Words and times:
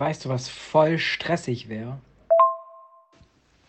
Weißt 0.00 0.24
du, 0.24 0.30
was 0.30 0.48
voll 0.48 0.96
stressig 0.98 1.68
wäre? 1.68 1.98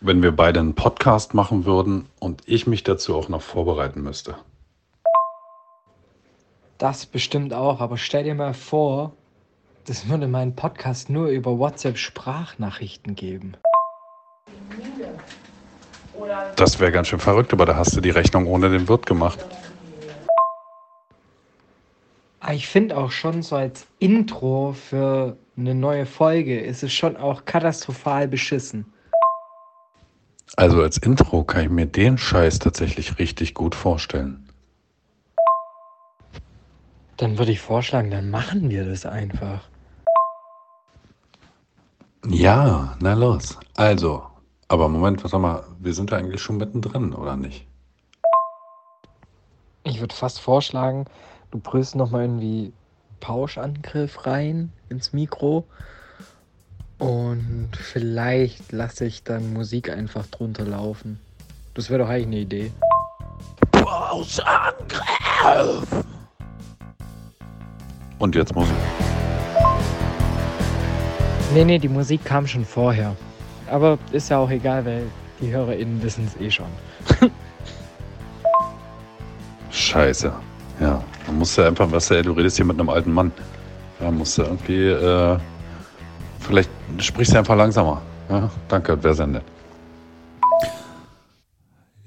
Wenn 0.00 0.22
wir 0.22 0.32
beide 0.32 0.60
einen 0.60 0.74
Podcast 0.74 1.34
machen 1.34 1.66
würden 1.66 2.08
und 2.20 2.40
ich 2.46 2.66
mich 2.66 2.82
dazu 2.84 3.14
auch 3.16 3.28
noch 3.28 3.42
vorbereiten 3.42 4.00
müsste. 4.00 4.36
Das 6.78 7.04
bestimmt 7.04 7.52
auch, 7.52 7.82
aber 7.82 7.98
stell 7.98 8.24
dir 8.24 8.34
mal 8.34 8.54
vor, 8.54 9.12
das 9.84 10.08
würde 10.08 10.26
meinen 10.26 10.56
Podcast 10.56 11.10
nur 11.10 11.26
über 11.26 11.58
WhatsApp-Sprachnachrichten 11.58 13.14
geben. 13.14 13.58
Das 16.56 16.80
wäre 16.80 16.92
ganz 16.92 17.08
schön 17.08 17.20
verrückt, 17.20 17.52
aber 17.52 17.66
da 17.66 17.76
hast 17.76 17.94
du 17.94 18.00
die 18.00 18.08
Rechnung 18.08 18.46
ohne 18.46 18.70
den 18.70 18.88
Wirt 18.88 19.04
gemacht. 19.04 19.44
Aber 22.40 22.54
ich 22.54 22.68
finde 22.68 22.96
auch 22.96 23.10
schon 23.10 23.42
so 23.42 23.56
als 23.56 23.86
Intro 23.98 24.72
für 24.72 25.36
eine 25.56 25.74
neue 25.74 26.06
Folge 26.06 26.60
ist 26.60 26.82
es 26.82 26.92
schon 26.92 27.16
auch 27.16 27.44
katastrophal 27.44 28.28
beschissen. 28.28 28.86
Also 30.56 30.82
als 30.82 30.98
Intro 30.98 31.44
kann 31.44 31.64
ich 31.64 31.70
mir 31.70 31.86
den 31.86 32.18
Scheiß 32.18 32.58
tatsächlich 32.58 33.18
richtig 33.18 33.54
gut 33.54 33.74
vorstellen. 33.74 34.48
Dann 37.16 37.38
würde 37.38 37.52
ich 37.52 37.60
vorschlagen, 37.60 38.10
dann 38.10 38.30
machen 38.30 38.68
wir 38.68 38.84
das 38.84 39.06
einfach. 39.06 39.68
Ja, 42.26 42.96
na 43.00 43.14
los. 43.14 43.58
Also, 43.76 44.24
aber 44.68 44.88
Moment, 44.88 45.22
warte 45.22 45.38
mal, 45.38 45.64
wir 45.78 45.94
sind 45.94 46.10
ja 46.10 46.18
eigentlich 46.18 46.40
schon 46.40 46.56
mittendrin, 46.56 47.14
oder 47.14 47.36
nicht? 47.36 47.66
Ich 49.84 50.00
würde 50.00 50.14
fast 50.14 50.40
vorschlagen, 50.40 51.06
du 51.50 51.58
brüllst 51.58 51.96
nochmal 51.96 52.22
irgendwie 52.22 52.72
Pauschangriff 53.22 54.26
rein 54.26 54.72
ins 54.88 55.12
Mikro. 55.12 55.64
Und 56.98 57.70
vielleicht 57.72 58.72
lasse 58.72 59.04
ich 59.04 59.22
dann 59.22 59.52
Musik 59.52 59.90
einfach 59.90 60.26
drunter 60.26 60.64
laufen. 60.64 61.20
Das 61.74 61.88
wäre 61.88 62.02
doch 62.02 62.08
eigentlich 62.08 62.26
eine 62.26 62.38
Idee. 62.38 62.72
Pauschangriff! 63.70 65.04
Und 68.18 68.34
jetzt 68.34 68.54
Musik. 68.54 68.74
Nee, 71.54 71.64
nee, 71.64 71.78
die 71.78 71.88
Musik 71.88 72.24
kam 72.24 72.46
schon 72.46 72.64
vorher. 72.64 73.14
Aber 73.70 73.98
ist 74.10 74.30
ja 74.30 74.38
auch 74.38 74.50
egal, 74.50 74.84
weil 74.84 75.04
die 75.40 75.50
HörerInnen 75.50 76.02
wissen 76.02 76.26
es 76.26 76.40
eh 76.40 76.50
schon. 76.50 76.66
Scheiße. 79.70 80.32
Ja, 80.80 81.02
man 81.26 81.38
muss 81.38 81.56
ja 81.56 81.66
einfach, 81.66 81.90
was 81.90 82.08
du 82.08 82.32
redest 82.32 82.56
hier 82.56 82.66
mit 82.66 82.78
einem 82.78 82.88
alten 82.88 83.12
Mann. 83.12 83.32
Da 83.98 84.10
musst 84.10 84.38
du 84.38 84.42
irgendwie, 84.42 84.86
äh, 84.88 85.38
vielleicht 86.40 86.70
sprichst 86.98 87.34
du 87.34 87.38
einfach 87.38 87.56
langsamer. 87.56 88.02
Ja, 88.28 88.50
danke, 88.68 89.02
wäre 89.02 89.14
sehr 89.14 89.26
nett. 89.26 89.44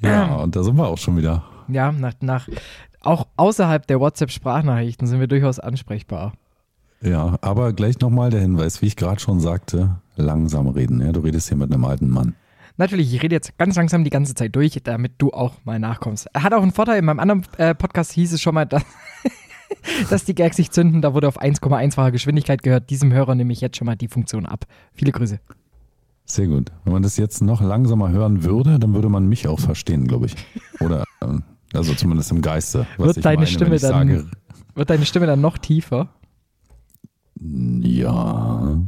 Ja, 0.02 0.36
und 0.36 0.56
da 0.56 0.64
sind 0.64 0.76
wir 0.76 0.88
auch 0.88 0.98
schon 0.98 1.18
wieder. 1.18 1.44
Ja, 1.68 1.92
nach, 1.92 2.14
nach 2.22 2.48
auch 3.02 3.28
außerhalb 3.38 3.86
der 3.88 4.00
WhatsApp-Sprachnachrichten 4.00 5.08
sind 5.08 5.20
wir 5.20 5.28
durchaus 5.28 5.60
ansprechbar. 5.60 6.34
Ja, 7.02 7.38
aber 7.42 7.74
gleich 7.74 8.00
nochmal 8.00 8.32
der 8.32 8.42
Hinweis, 8.42 8.82
wie 8.82 8.88
ich 8.88 8.96
gerade 8.96 9.20
schon 9.20 9.40
sagte, 9.40 9.98
langsam 10.16 10.68
reden. 10.68 11.02
Ja? 11.02 11.12
Du 11.12 11.20
redest 11.20 11.50
hier 11.50 11.58
mit 11.58 11.72
einem 11.72 11.86
alten 11.86 12.10
Mann. 12.10 12.36
Natürlich, 12.78 13.14
ich 13.14 13.24
rede 13.24 13.36
jetzt 13.36 13.58
ganz 13.58 13.76
langsam 13.76 14.04
die 14.04 14.10
ganze 14.10 14.36
Zeit 14.36 14.56
durch, 14.56 14.80
damit 14.84 15.14
du 15.18 15.32
auch 15.32 15.54
mal 15.64 15.80
nachkommst. 15.80 16.28
Hat 16.34 16.54
auch 16.54 16.62
einen 16.62 16.74
Vorteil, 16.74 17.00
in 17.00 17.06
meinem 17.06 17.20
anderen 17.20 17.44
äh, 17.58 17.74
Podcast 17.74 18.12
hieß 18.12 18.34
es 18.34 18.42
schon 18.42 18.54
mal, 18.54 18.66
dass, 18.66 18.84
dass 20.10 20.26
die 20.26 20.36
Gags 20.36 20.58
sich 20.58 20.72
zünden. 20.72 21.02
Da 21.02 21.14
wurde 21.14 21.28
auf 21.28 21.42
1,1-fache 21.42 22.12
Geschwindigkeit 22.12 22.64
gehört. 22.64 22.90
Diesem 22.90 23.14
Hörer 23.14 23.36
nehme 23.36 23.54
ich 23.54 23.62
jetzt 23.62 23.78
schon 23.78 23.86
mal 23.86 23.96
die 23.96 24.10
Funktion 24.10 24.46
ab. 24.46 24.66
Viele 24.94 25.14
Grüße. 25.14 25.40
Sehr 26.26 26.48
gut. 26.48 26.72
Wenn 26.84 26.94
man 26.94 27.04
das 27.04 27.18
jetzt 27.18 27.42
noch 27.42 27.62
langsamer 27.62 28.10
hören 28.10 28.44
würde, 28.44 28.80
dann 28.80 28.94
würde 28.94 29.10
man 29.10 29.28
mich 29.28 29.48
auch 29.48 29.60
verstehen, 29.60 30.08
glaube 30.08 30.26
ich. 30.26 30.36
Oder, 30.80 31.06
ähm, 31.22 31.44
also 31.74 31.94
zumindest 31.94 32.32
im 32.32 32.42
Geiste. 32.42 32.88
wird, 32.98 33.24
deine 33.24 33.38
meine, 33.38 33.48
Stimme 33.48 33.78
dann, 33.78 33.80
sage, 33.80 34.28
wird 34.74 34.90
deine 34.90 35.06
Stimme 35.06 35.28
dann 35.28 35.40
noch 35.40 35.58
tiefer? 35.58 36.10
Ja, 37.40 38.80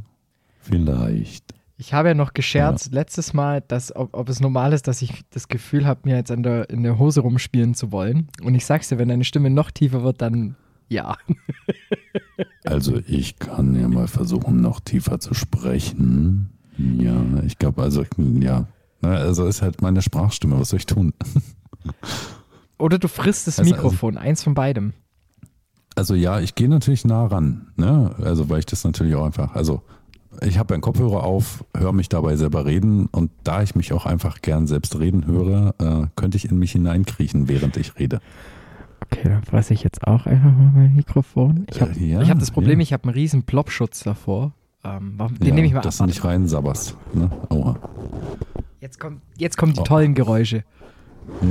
vielleicht. 0.61 1.53
Ich 1.79 1.93
habe 1.93 2.09
ja 2.09 2.13
noch 2.15 2.33
gescherzt 2.33 2.87
ja. 2.87 2.93
letztes 2.93 3.33
Mal, 3.33 3.61
dass, 3.61 3.95
ob, 3.95 4.15
ob, 4.15 4.29
es 4.29 4.39
normal 4.39 4.73
ist, 4.73 4.87
dass 4.87 5.03
ich 5.03 5.23
das 5.29 5.47
Gefühl 5.47 5.85
habe, 5.85 6.01
mir 6.05 6.15
jetzt 6.15 6.31
in 6.31 6.41
der, 6.41 6.69
in 6.71 6.81
der 6.81 6.97
Hose 6.97 7.21
rumspielen 7.21 7.75
zu 7.75 7.91
wollen. 7.91 8.29
Und 8.41 8.55
ich 8.55 8.65
sag's 8.65 8.89
dir, 8.89 8.97
wenn 8.97 9.09
deine 9.09 9.23
Stimme 9.23 9.51
noch 9.51 9.69
tiefer 9.69 10.03
wird, 10.03 10.21
dann 10.21 10.55
ja. 10.89 11.17
also 12.65 12.97
ich 13.05 13.37
kann 13.37 13.79
ja 13.79 13.87
mal 13.87 14.07
versuchen, 14.07 14.61
noch 14.61 14.79
tiefer 14.79 15.19
zu 15.19 15.35
sprechen. 15.35 16.49
Ja, 16.77 17.21
ich 17.45 17.59
glaube, 17.59 17.83
also 17.83 18.03
ja. 18.39 18.67
Also 19.01 19.45
ist 19.45 19.61
halt 19.61 19.81
meine 19.81 20.01
Sprachstimme, 20.01 20.59
was 20.59 20.69
soll 20.69 20.79
ich 20.79 20.85
tun? 20.87 21.13
Oder 22.79 22.97
du 22.97 23.07
frisst 23.07 23.47
das 23.47 23.59
also, 23.59 23.71
also 23.71 23.83
Mikrofon, 23.83 24.17
also, 24.17 24.27
eins 24.27 24.43
von 24.43 24.53
beidem. 24.55 24.93
Also 25.95 26.15
ja, 26.15 26.39
ich 26.39 26.55
gehe 26.55 26.69
natürlich 26.69 27.05
nah 27.05 27.25
ran, 27.25 27.71
ne? 27.75 28.15
Also 28.23 28.49
weil 28.49 28.59
ich 28.59 28.65
das 28.65 28.83
natürlich 28.83 29.15
auch 29.15 29.25
einfach, 29.25 29.55
also 29.55 29.83
ich 30.41 30.57
habe 30.57 30.73
einen 30.73 30.81
Kopfhörer 30.81 31.23
auf, 31.23 31.63
höre 31.75 31.93
mich 31.93 32.09
dabei 32.09 32.35
selber 32.35 32.65
reden 32.65 33.07
und 33.07 33.31
da 33.43 33.63
ich 33.63 33.75
mich 33.75 33.93
auch 33.93 34.05
einfach 34.05 34.41
gern 34.41 34.67
selbst 34.67 34.99
reden 34.99 35.25
höre, 35.25 35.73
äh, 35.79 36.07
könnte 36.15 36.37
ich 36.37 36.49
in 36.49 36.59
mich 36.59 36.73
hineinkriechen, 36.73 37.47
während 37.47 37.77
ich 37.77 37.97
rede. 37.97 38.19
Okay, 39.01 39.29
dann 39.29 39.43
fasse 39.43 39.73
ich 39.73 39.83
jetzt 39.83 40.05
auch 40.05 40.25
einfach 40.25 40.51
mal 40.51 40.71
mein 40.73 40.95
Mikrofon. 40.95 41.65
Ich 41.69 41.81
habe 41.81 41.91
äh, 41.91 42.05
ja, 42.05 42.27
hab 42.27 42.39
das 42.39 42.51
Problem, 42.51 42.79
ja. 42.79 42.83
ich 42.83 42.93
habe 42.93 43.03
einen 43.03 43.13
riesen 43.13 43.43
Plopschutz 43.43 44.01
davor. 44.01 44.53
Ähm, 44.83 45.17
den 45.17 45.47
ja, 45.47 45.53
nehme 45.53 45.67
ich 45.67 45.73
mal 45.73 45.79
ab. 45.79 45.83
Dass 45.83 45.97
du 45.97 46.05
nicht 46.05 46.23
rein 46.23 46.47
sabberst. 46.47 46.95
Ne? 47.13 47.29
Oha. 47.49 47.77
Jetzt, 48.79 48.99
kommt, 48.99 49.21
jetzt 49.37 49.57
kommen 49.57 49.73
die 49.73 49.79
oh. 49.79 49.83
tollen 49.83 50.13
Geräusche. 50.13 50.63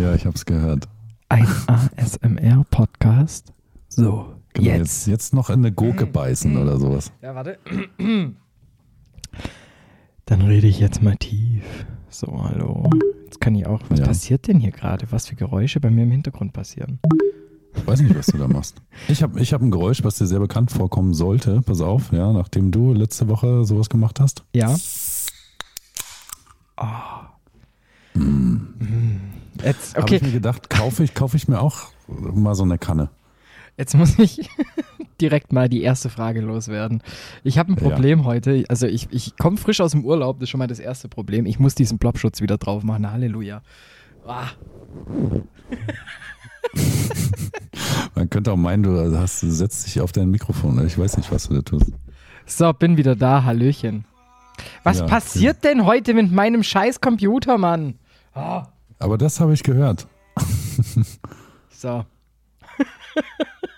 Ja, 0.00 0.14
ich 0.14 0.26
habe 0.26 0.36
es 0.36 0.44
gehört. 0.44 0.88
Ein 1.28 1.46
ASMR-Podcast. 1.66 3.52
So, 3.88 4.34
genau, 4.52 4.66
jetzt. 4.66 4.78
jetzt. 4.78 5.06
jetzt. 5.06 5.34
noch 5.34 5.50
in 5.50 5.60
eine 5.60 5.72
Gurke 5.72 6.06
beißen 6.06 6.56
oder 6.56 6.78
sowas. 6.78 7.12
Ja, 7.20 7.34
warte. 7.34 7.58
Dann 10.28 10.42
rede 10.42 10.66
ich 10.66 10.80
jetzt 10.80 11.02
mal 11.02 11.14
tief. 11.16 11.62
So, 12.08 12.42
hallo. 12.42 12.90
Jetzt 13.24 13.40
kann 13.40 13.54
ich 13.54 13.64
auch. 13.64 13.80
Was 13.88 14.00
ja. 14.00 14.06
passiert 14.06 14.48
denn 14.48 14.58
hier 14.58 14.72
gerade? 14.72 15.06
Was 15.12 15.28
für 15.28 15.36
Geräusche 15.36 15.78
bei 15.78 15.88
mir 15.88 16.02
im 16.02 16.10
Hintergrund 16.10 16.52
passieren? 16.52 16.98
Ich 17.76 17.86
weiß 17.86 18.00
nicht, 18.00 18.16
was 18.16 18.26
du 18.26 18.38
da 18.38 18.48
machst. 18.48 18.82
Ich 19.06 19.22
habe 19.22 19.38
ich 19.38 19.52
hab 19.52 19.62
ein 19.62 19.70
Geräusch, 19.70 20.02
was 20.02 20.18
dir 20.18 20.26
sehr 20.26 20.40
bekannt 20.40 20.72
vorkommen 20.72 21.14
sollte. 21.14 21.62
Pass 21.62 21.80
auf, 21.80 22.10
ja, 22.10 22.32
nachdem 22.32 22.72
du 22.72 22.92
letzte 22.92 23.28
Woche 23.28 23.64
sowas 23.64 23.88
gemacht 23.88 24.18
hast. 24.18 24.42
Ja. 24.52 24.74
Oh. 26.76 28.18
Mm. 28.18 28.66
Jetzt, 29.64 29.96
okay. 29.96 30.00
Habe 30.02 30.16
ich 30.16 30.22
mir 30.22 30.32
gedacht, 30.32 30.68
kaufe 30.68 31.04
ich, 31.04 31.14
kaufe 31.14 31.36
ich 31.36 31.46
mir 31.46 31.60
auch 31.60 31.92
mal 32.08 32.56
so 32.56 32.64
eine 32.64 32.78
Kanne. 32.78 33.10
Jetzt 33.76 33.94
muss 33.94 34.18
ich 34.18 34.50
direkt 35.20 35.52
mal 35.52 35.68
die 35.68 35.82
erste 35.82 36.08
Frage 36.08 36.40
loswerden. 36.40 37.02
Ich 37.44 37.58
habe 37.58 37.72
ein 37.72 37.76
Problem 37.76 38.20
ja. 38.20 38.24
heute. 38.24 38.64
Also 38.68 38.86
ich, 38.86 39.08
ich 39.10 39.36
komme 39.36 39.56
frisch 39.56 39.80
aus 39.80 39.92
dem 39.92 40.04
Urlaub, 40.04 40.38
das 40.38 40.44
ist 40.44 40.50
schon 40.50 40.58
mal 40.58 40.66
das 40.66 40.78
erste 40.80 41.08
Problem. 41.08 41.46
Ich 41.46 41.58
muss 41.58 41.74
diesen 41.74 41.98
Plopschutz 41.98 42.40
wieder 42.40 42.58
drauf 42.58 42.82
machen. 42.82 43.10
Halleluja. 43.10 43.62
Ah. 44.26 44.48
Man 48.14 48.30
könnte 48.30 48.52
auch 48.52 48.56
meinen, 48.56 48.82
du, 48.82 49.18
hast, 49.18 49.42
du 49.42 49.50
setzt 49.50 49.86
dich 49.86 50.00
auf 50.00 50.12
dein 50.12 50.30
Mikrofon. 50.30 50.84
Ich 50.86 50.98
weiß 50.98 51.16
nicht, 51.16 51.30
was 51.30 51.48
du 51.48 51.54
da 51.54 51.62
tust. 51.62 51.92
So, 52.46 52.72
bin 52.72 52.96
wieder 52.96 53.16
da. 53.16 53.44
Hallöchen. 53.44 54.04
Was 54.82 55.00
ja, 55.00 55.06
passiert 55.06 55.58
okay. 55.58 55.68
denn 55.74 55.84
heute 55.84 56.14
mit 56.14 56.32
meinem 56.32 56.62
scheiß 56.62 57.00
Computer, 57.00 57.58
Mann? 57.58 57.98
Oh. 58.34 58.62
Aber 58.98 59.18
das 59.18 59.40
habe 59.40 59.52
ich 59.52 59.62
gehört. 59.62 60.06
so. 61.70 62.04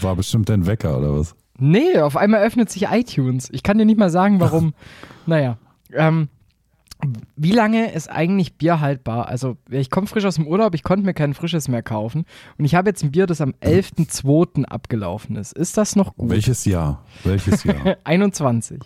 War 0.00 0.16
bestimmt 0.16 0.48
dein 0.48 0.66
Wecker 0.66 0.98
oder 0.98 1.18
was? 1.18 1.34
Nee, 1.58 1.98
auf 1.98 2.16
einmal 2.16 2.42
öffnet 2.42 2.70
sich 2.70 2.84
iTunes. 2.90 3.48
Ich 3.52 3.62
kann 3.62 3.78
dir 3.78 3.84
nicht 3.84 3.98
mal 3.98 4.10
sagen, 4.10 4.40
warum. 4.40 4.74
naja. 5.26 5.58
Ähm, 5.92 6.28
wie 7.36 7.52
lange 7.52 7.92
ist 7.92 8.08
eigentlich 8.10 8.54
Bier 8.54 8.80
haltbar? 8.80 9.26
Also, 9.26 9.56
ich 9.70 9.90
komme 9.90 10.06
frisch 10.06 10.24
aus 10.24 10.36
dem 10.36 10.46
Urlaub, 10.46 10.74
ich 10.74 10.82
konnte 10.82 11.04
mir 11.04 11.14
kein 11.14 11.34
frisches 11.34 11.68
mehr 11.68 11.82
kaufen. 11.82 12.24
Und 12.58 12.64
ich 12.64 12.74
habe 12.74 12.90
jetzt 12.90 13.02
ein 13.02 13.10
Bier, 13.10 13.26
das 13.26 13.40
am 13.40 13.54
11.02. 13.60 14.64
abgelaufen 14.64 15.36
ist. 15.36 15.52
Ist 15.52 15.76
das 15.76 15.96
noch 15.96 16.16
gut? 16.16 16.30
Welches 16.30 16.64
Jahr? 16.64 17.04
Welches 17.24 17.64
Jahr? 17.64 17.96
21. 18.04 18.80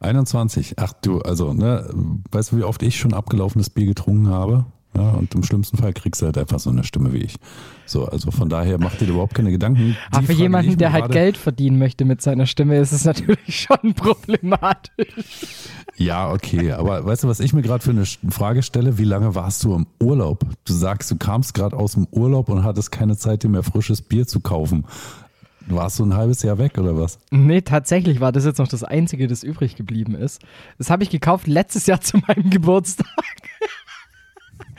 21. 0.00 0.74
Ach 0.78 0.92
du, 0.92 1.20
also, 1.20 1.54
ne, 1.54 1.88
weißt 2.30 2.52
du, 2.52 2.58
wie 2.58 2.64
oft 2.64 2.82
ich 2.82 2.96
schon 2.96 3.14
abgelaufenes 3.14 3.70
Bier 3.70 3.86
getrunken 3.86 4.28
habe? 4.28 4.66
Ja, 4.96 5.10
und 5.10 5.34
im 5.34 5.42
schlimmsten 5.42 5.76
Fall 5.76 5.92
kriegst 5.92 6.22
du 6.22 6.26
halt 6.26 6.38
einfach 6.38 6.60
so 6.60 6.70
eine 6.70 6.84
Stimme 6.84 7.12
wie 7.12 7.18
ich. 7.18 7.36
So, 7.86 8.06
also 8.06 8.30
von 8.30 8.48
daher 8.48 8.78
macht 8.78 9.00
dir 9.00 9.08
überhaupt 9.08 9.34
keine 9.34 9.50
Gedanken. 9.50 9.96
Aber 10.10 10.24
für 10.24 10.32
jemanden, 10.32 10.78
der 10.78 10.92
halt 10.92 11.10
Geld 11.10 11.36
verdienen 11.36 11.78
möchte 11.78 12.04
mit 12.04 12.22
seiner 12.22 12.46
Stimme, 12.46 12.78
ist 12.78 12.92
es 12.92 13.04
natürlich 13.04 13.38
schon 13.68 13.94
problematisch. 13.94 15.08
Ja, 15.96 16.32
okay, 16.32 16.72
aber 16.72 17.04
weißt 17.04 17.24
du, 17.24 17.28
was 17.28 17.40
ich 17.40 17.52
mir 17.52 17.62
gerade 17.62 17.82
für 17.82 17.90
eine 17.90 18.04
Frage 18.30 18.62
stelle? 18.62 18.98
Wie 18.98 19.04
lange 19.04 19.34
warst 19.34 19.64
du 19.64 19.74
im 19.74 19.86
Urlaub? 20.00 20.44
Du 20.64 20.72
sagst, 20.72 21.10
du 21.10 21.16
kamst 21.16 21.54
gerade 21.54 21.76
aus 21.76 21.92
dem 21.92 22.06
Urlaub 22.10 22.48
und 22.48 22.62
hattest 22.64 22.90
keine 22.92 23.16
Zeit, 23.16 23.42
dir 23.42 23.48
mehr 23.48 23.62
frisches 23.62 24.00
Bier 24.00 24.26
zu 24.26 24.40
kaufen. 24.40 24.86
Warst 25.66 25.98
du 25.98 26.04
ein 26.04 26.14
halbes 26.14 26.42
Jahr 26.42 26.58
weg 26.58 26.76
oder 26.78 26.98
was? 26.98 27.18
Nee, 27.30 27.62
tatsächlich 27.62 28.20
war 28.20 28.32
das 28.32 28.44
jetzt 28.44 28.58
noch 28.58 28.68
das 28.68 28.84
Einzige, 28.84 29.26
das 29.28 29.42
übrig 29.42 29.76
geblieben 29.76 30.14
ist. 30.14 30.42
Das 30.78 30.90
habe 30.90 31.02
ich 31.04 31.10
gekauft 31.10 31.46
letztes 31.46 31.86
Jahr 31.86 32.00
zu 32.02 32.18
meinem 32.18 32.50
Geburtstag. 32.50 33.06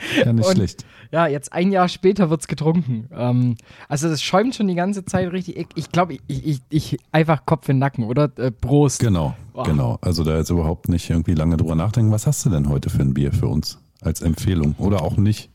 Ja, 0.24 0.32
nicht 0.32 0.46
Und- 0.46 0.54
schlecht. 0.56 0.84
Ja, 1.12 1.28
jetzt 1.28 1.52
ein 1.52 1.70
Jahr 1.70 1.88
später 1.88 2.30
wird's 2.30 2.48
getrunken. 2.48 3.08
Ähm, 3.12 3.56
also 3.88 4.08
das 4.08 4.22
schäumt 4.22 4.54
schon 4.56 4.66
die 4.66 4.74
ganze 4.74 5.04
Zeit 5.04 5.30
richtig. 5.32 5.56
Ich, 5.56 5.66
ich 5.76 5.92
glaube, 5.92 6.14
ich, 6.26 6.46
ich, 6.46 6.60
ich 6.68 6.98
einfach 7.12 7.46
Kopf 7.46 7.68
in 7.68 7.76
den 7.76 7.80
Nacken, 7.80 8.04
oder? 8.04 8.30
Äh, 8.38 8.50
Prost. 8.50 8.98
Genau, 9.00 9.36
Wow. 9.52 9.66
genau. 9.66 9.98
Also 10.02 10.24
da 10.24 10.36
jetzt 10.36 10.50
überhaupt 10.50 10.88
nicht 10.88 11.08
irgendwie 11.08 11.34
lange 11.34 11.56
drüber 11.56 11.76
nachdenken. 11.76 12.10
Was 12.10 12.26
hast 12.26 12.44
du 12.44 12.50
denn 12.50 12.68
heute 12.68 12.90
für 12.90 13.02
ein 13.02 13.14
Bier 13.14 13.32
für 13.32 13.46
uns 13.46 13.78
als 14.00 14.20
Empfehlung? 14.20 14.74
Oder 14.78 15.02
auch 15.02 15.16
nicht? 15.16 15.48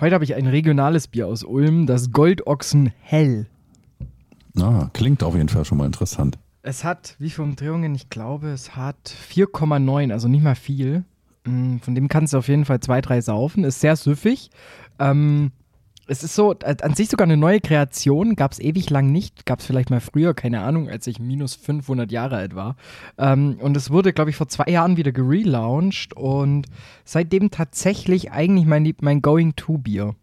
Heute 0.00 0.14
habe 0.14 0.24
ich 0.24 0.34
ein 0.34 0.46
regionales 0.46 1.08
Bier 1.08 1.26
aus 1.26 1.42
Ulm, 1.42 1.86
das 1.86 2.12
Goldochsen 2.12 2.92
Hell. 3.00 3.46
Ah, 4.58 4.88
klingt 4.92 5.22
auf 5.22 5.34
jeden 5.34 5.48
Fall 5.48 5.64
schon 5.64 5.78
mal 5.78 5.86
interessant. 5.86 6.38
Es 6.62 6.84
hat, 6.84 7.14
wie 7.18 7.30
viele 7.30 7.44
Umdrehungen? 7.48 7.94
Ich 7.94 8.08
glaube, 8.10 8.48
es 8.48 8.74
hat 8.76 8.96
4,9, 9.32 10.12
also 10.12 10.28
nicht 10.28 10.42
mal 10.42 10.54
viel. 10.56 11.04
Mm, 11.46 11.78
Von 11.78 11.94
dem 11.94 12.08
kannst 12.08 12.32
du 12.32 12.38
auf 12.38 12.48
jeden 12.48 12.64
Fall 12.64 12.80
zwei, 12.80 13.00
drei 13.00 13.20
saufen. 13.20 13.64
Ist 13.64 13.80
sehr 13.80 13.96
süffig. 13.96 14.50
Ähm, 14.98 15.52
es 16.08 16.22
ist 16.22 16.34
so, 16.34 16.54
äh, 16.54 16.76
an 16.82 16.94
sich 16.94 17.08
sogar 17.08 17.24
eine 17.24 17.36
neue 17.36 17.60
Kreation. 17.60 18.36
Gab 18.36 18.52
es 18.52 18.60
ewig 18.60 18.90
lang 18.90 19.10
nicht. 19.10 19.46
Gab 19.46 19.60
es 19.60 19.66
vielleicht 19.66 19.90
mal 19.90 20.00
früher, 20.00 20.34
keine 20.34 20.60
Ahnung, 20.60 20.88
als 20.88 21.06
ich 21.06 21.18
minus 21.18 21.54
500 21.54 22.12
Jahre 22.12 22.36
alt 22.36 22.54
war. 22.54 22.76
Ähm, 23.18 23.58
und 23.60 23.76
es 23.76 23.90
wurde, 23.90 24.12
glaube 24.12 24.30
ich, 24.30 24.36
vor 24.36 24.48
zwei 24.48 24.70
Jahren 24.70 24.96
wieder 24.96 25.12
gelauncht 25.12 26.14
und 26.16 26.66
seitdem 27.04 27.50
tatsächlich 27.50 28.30
eigentlich 28.30 28.66
mein, 28.66 28.92
mein 29.00 29.22
Going-To-Bier. 29.22 30.14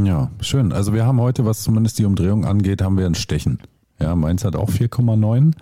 Ja, 0.00 0.30
schön. 0.40 0.72
Also 0.72 0.94
wir 0.94 1.04
haben 1.04 1.20
heute, 1.20 1.44
was 1.44 1.62
zumindest 1.62 1.98
die 1.98 2.04
Umdrehung 2.04 2.44
angeht, 2.44 2.82
haben 2.82 2.96
wir 2.96 3.06
ein 3.06 3.14
Stechen. 3.14 3.58
Ja, 4.00 4.14
Mainz 4.16 4.44
hat 4.44 4.56
auch 4.56 4.70
4,9. 4.70 5.54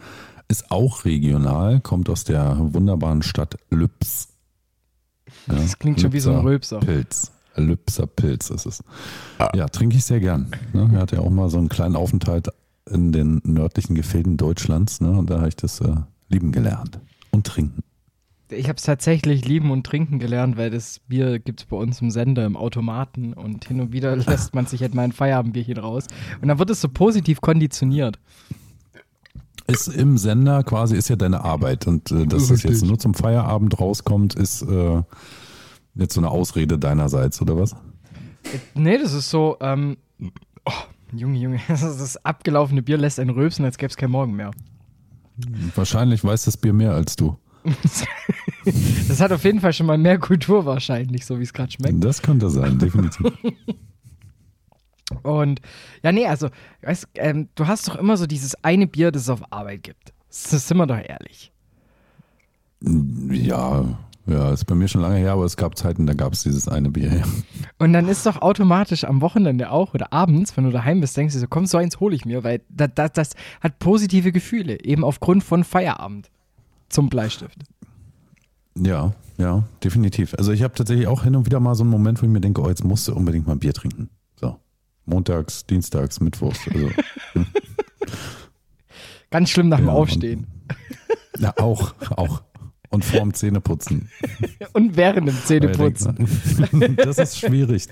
Ist 0.48 0.70
auch 0.70 1.04
regional, 1.04 1.80
kommt 1.80 2.08
aus 2.08 2.24
der 2.24 2.56
wunderbaren 2.58 3.22
Stadt 3.22 3.56
Lübs. 3.70 4.29
Ja, 5.48 5.54
Das 5.54 5.78
klingt 5.78 6.00
schon 6.00 6.12
wie 6.12 6.20
so 6.20 6.30
ein 6.30 6.44
Lübser 6.44 6.76
Rülpser. 6.76 6.80
Pilz. 6.80 7.32
Lübser 7.56 8.06
Pilz 8.06 8.50
ist 8.50 8.66
es. 8.66 8.82
Ja, 9.54 9.68
trinke 9.68 9.96
ich 9.96 10.04
sehr 10.04 10.20
gern. 10.20 10.50
Ne? 10.72 10.90
Er 10.92 11.00
hatte 11.00 11.16
ja 11.16 11.22
auch 11.22 11.30
mal 11.30 11.50
so 11.50 11.58
einen 11.58 11.68
kleinen 11.68 11.96
Aufenthalt 11.96 12.48
in 12.88 13.12
den 13.12 13.40
nördlichen 13.44 13.94
Gefilden 13.94 14.36
Deutschlands. 14.36 15.00
Ne? 15.00 15.10
Und 15.10 15.30
da 15.30 15.38
habe 15.38 15.48
ich 15.48 15.56
das 15.56 15.80
äh, 15.80 15.94
lieben 16.28 16.52
gelernt. 16.52 17.00
Und 17.30 17.46
trinken. 17.46 17.82
Ich 18.50 18.68
habe 18.68 18.76
es 18.76 18.82
tatsächlich 18.82 19.44
lieben 19.44 19.70
und 19.70 19.86
trinken 19.86 20.18
gelernt, 20.18 20.56
weil 20.56 20.70
das 20.70 21.00
Bier 21.06 21.38
gibt 21.38 21.60
es 21.60 21.66
bei 21.66 21.76
uns 21.76 22.00
im 22.00 22.10
Sender, 22.10 22.44
im 22.44 22.56
Automaten 22.56 23.32
und 23.32 23.64
hin 23.66 23.80
und 23.80 23.92
wieder 23.92 24.16
lässt 24.16 24.54
man 24.54 24.66
sich 24.66 24.80
halt 24.82 24.94
mal 24.94 25.02
ein 25.02 25.12
Feierabendbierchen 25.12 25.78
raus. 25.78 26.06
Und 26.40 26.48
dann 26.48 26.58
wird 26.58 26.70
es 26.70 26.80
so 26.80 26.88
positiv 26.88 27.40
konditioniert. 27.40 28.18
Ist 29.70 29.88
im 29.88 30.18
Sender 30.18 30.62
quasi, 30.62 30.96
ist 30.96 31.08
ja 31.08 31.16
deine 31.16 31.44
Arbeit. 31.44 31.86
Und 31.86 32.10
äh, 32.10 32.26
dass 32.26 32.48
das 32.48 32.62
jetzt 32.62 32.72
Richtig. 32.72 32.88
nur 32.88 32.98
zum 32.98 33.14
Feierabend 33.14 33.78
rauskommt, 33.80 34.34
ist 34.34 34.62
äh, 34.62 35.02
jetzt 35.94 36.14
so 36.14 36.20
eine 36.20 36.30
Ausrede 36.30 36.78
deinerseits, 36.78 37.40
oder 37.40 37.56
was? 37.56 37.74
Nee, 38.74 38.98
das 38.98 39.12
ist 39.12 39.30
so, 39.30 39.56
ähm, 39.60 39.96
oh, 40.64 40.72
Junge, 41.12 41.38
Junge, 41.38 41.60
das 41.68 42.24
abgelaufene 42.24 42.82
Bier 42.82 42.98
lässt 42.98 43.20
einen 43.20 43.30
rülpsen, 43.30 43.64
als 43.64 43.78
gäbe 43.78 43.90
es 43.90 43.96
kein 43.96 44.10
Morgen 44.10 44.34
mehr. 44.34 44.50
Wahrscheinlich 45.74 46.22
weiß 46.22 46.44
das 46.44 46.56
Bier 46.56 46.72
mehr 46.72 46.92
als 46.92 47.16
du. 47.16 47.36
Das 49.08 49.22
hat 49.22 49.32
auf 49.32 49.42
jeden 49.44 49.60
Fall 49.60 49.72
schon 49.72 49.86
mal 49.86 49.96
mehr 49.96 50.18
Kultur 50.18 50.66
wahrscheinlich, 50.66 51.24
so 51.24 51.38
wie 51.38 51.44
es 51.44 51.52
gerade 51.54 51.72
schmeckt. 51.72 52.04
Das 52.04 52.20
könnte 52.20 52.50
sein, 52.50 52.78
definitiv. 52.78 53.26
Und 55.22 55.60
ja, 56.02 56.12
nee, 56.12 56.26
also, 56.26 56.48
weißt, 56.82 57.08
ähm, 57.16 57.48
du 57.54 57.66
hast 57.66 57.88
doch 57.88 57.96
immer 57.96 58.16
so 58.16 58.26
dieses 58.26 58.54
eine 58.64 58.86
Bier, 58.86 59.12
das 59.12 59.22
es 59.22 59.28
auf 59.28 59.52
Arbeit 59.52 59.82
gibt. 59.82 60.12
Das 60.28 60.68
sind 60.68 60.76
wir 60.76 60.86
doch 60.86 60.98
ehrlich. 60.98 61.52
ja, 62.82 63.84
ja, 64.26 64.52
ist 64.52 64.64
bei 64.66 64.74
mir 64.74 64.86
schon 64.86 65.00
lange 65.00 65.16
her, 65.16 65.32
aber 65.32 65.44
es 65.44 65.56
gab 65.56 65.76
Zeiten, 65.76 66.06
da 66.06 66.14
gab 66.14 66.32
es 66.32 66.44
dieses 66.44 66.68
eine 66.68 66.90
Bier. 66.90 67.12
Ja. 67.12 67.24
Und 67.78 67.92
dann 67.92 68.08
ist 68.08 68.26
doch 68.26 68.40
automatisch 68.42 69.04
am 69.04 69.20
Wochenende 69.20 69.70
auch 69.70 69.94
oder 69.94 70.12
abends, 70.12 70.56
wenn 70.56 70.64
du 70.64 70.70
daheim 70.70 71.00
bist, 71.00 71.16
denkst 71.16 71.34
du 71.34 71.40
so, 71.40 71.46
komm, 71.48 71.66
so 71.66 71.78
eins 71.78 71.98
hole 71.98 72.14
ich 72.14 72.24
mir, 72.24 72.44
weil 72.44 72.60
das, 72.68 72.90
das, 72.94 73.12
das 73.12 73.30
hat 73.60 73.78
positive 73.78 74.30
Gefühle, 74.30 74.82
eben 74.84 75.04
aufgrund 75.04 75.42
von 75.42 75.64
Feierabend 75.64 76.30
zum 76.88 77.08
Bleistift. 77.08 77.58
Ja, 78.78 79.14
ja, 79.36 79.64
definitiv. 79.82 80.34
Also 80.34 80.52
ich 80.52 80.62
habe 80.62 80.74
tatsächlich 80.74 81.06
auch 81.06 81.24
hin 81.24 81.34
und 81.34 81.46
wieder 81.46 81.60
mal 81.60 81.74
so 81.74 81.82
einen 81.82 81.90
Moment, 81.90 82.22
wo 82.22 82.26
ich 82.26 82.32
mir 82.32 82.40
denke, 82.40 82.60
oh, 82.62 82.68
jetzt 82.68 82.84
musst 82.84 83.08
du 83.08 83.14
unbedingt 83.14 83.46
mal 83.46 83.54
ein 83.54 83.58
Bier 83.58 83.72
trinken. 83.72 84.10
Montags, 85.10 85.66
Dienstags, 85.66 86.20
Mittwochs. 86.20 86.60
Also, 86.72 86.88
Ganz 89.30 89.50
schlimm 89.50 89.68
nach 89.68 89.78
dem 89.78 89.86
Ja, 89.86 89.92
Aufstehen. 89.92 90.46
ja, 91.38 91.54
auch, 91.58 91.94
auch. 92.16 92.42
Und 92.92 93.04
vorm 93.04 93.32
Zähneputzen. 93.34 94.08
Und 94.72 94.96
während 94.96 95.28
dem 95.28 95.36
Zähneputzen. 95.44 96.26
Das 96.96 97.18
ist 97.18 97.38
schwierig. 97.38 97.86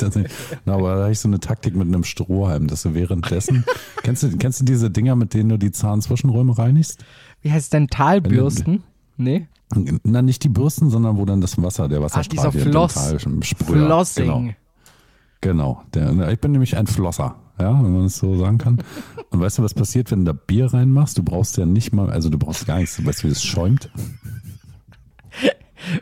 Na, 0.64 0.74
aber 0.74 0.94
da 0.96 1.02
habe 1.02 1.12
ich 1.12 1.20
so 1.20 1.28
eine 1.28 1.38
Taktik 1.38 1.76
mit 1.76 1.86
einem 1.86 2.02
Strohhalm, 2.02 2.66
dass 2.66 2.82
du 2.82 2.94
währenddessen. 2.94 3.64
kennst, 4.02 4.24
du, 4.24 4.36
kennst 4.36 4.60
du 4.60 4.64
diese 4.64 4.90
Dinger, 4.90 5.14
mit 5.14 5.34
denen 5.34 5.50
du 5.50 5.56
die 5.56 5.70
Zahnzwischenräume 5.70 6.58
reinigst? 6.58 7.04
Wie 7.42 7.52
heißt 7.52 7.64
es 7.66 7.70
denn? 7.70 7.86
Talbürsten? 7.86 8.82
Nee. 9.16 9.46
Na, 10.02 10.20
nicht 10.22 10.42
die 10.42 10.48
Bürsten, 10.48 10.90
sondern 10.90 11.16
wo 11.16 11.24
dann 11.24 11.40
das 11.40 11.62
Wasser, 11.62 11.88
der 11.88 11.98
Ach, 12.00 12.04
Wasserstrahl 12.04 12.50
dieser 12.50 12.64
der 12.64 12.72
Floss. 12.72 12.94
Dentalsprüher- 12.94 13.86
Flossing. 13.86 14.24
Genau. 14.24 14.50
Genau, 15.40 15.82
der, 15.94 16.28
ich 16.30 16.40
bin 16.40 16.52
nämlich 16.52 16.76
ein 16.76 16.86
Flosser, 16.86 17.36
ja, 17.60 17.72
wenn 17.82 17.92
man 17.92 18.06
es 18.06 18.18
so 18.18 18.36
sagen 18.36 18.58
kann. 18.58 18.78
Und 19.30 19.40
weißt 19.40 19.58
du, 19.58 19.62
was 19.62 19.74
passiert, 19.74 20.10
wenn 20.10 20.24
du 20.24 20.32
da 20.32 20.38
Bier 20.46 20.72
reinmachst? 20.72 21.16
Du 21.16 21.22
brauchst 21.22 21.56
ja 21.56 21.66
nicht 21.66 21.92
mal, 21.92 22.10
also 22.10 22.28
du 22.28 22.38
brauchst 22.38 22.66
gar 22.66 22.78
nichts, 22.78 22.96
du 22.96 23.06
weißt, 23.06 23.24
wie 23.24 23.28
es 23.28 23.42
schäumt. 23.42 23.90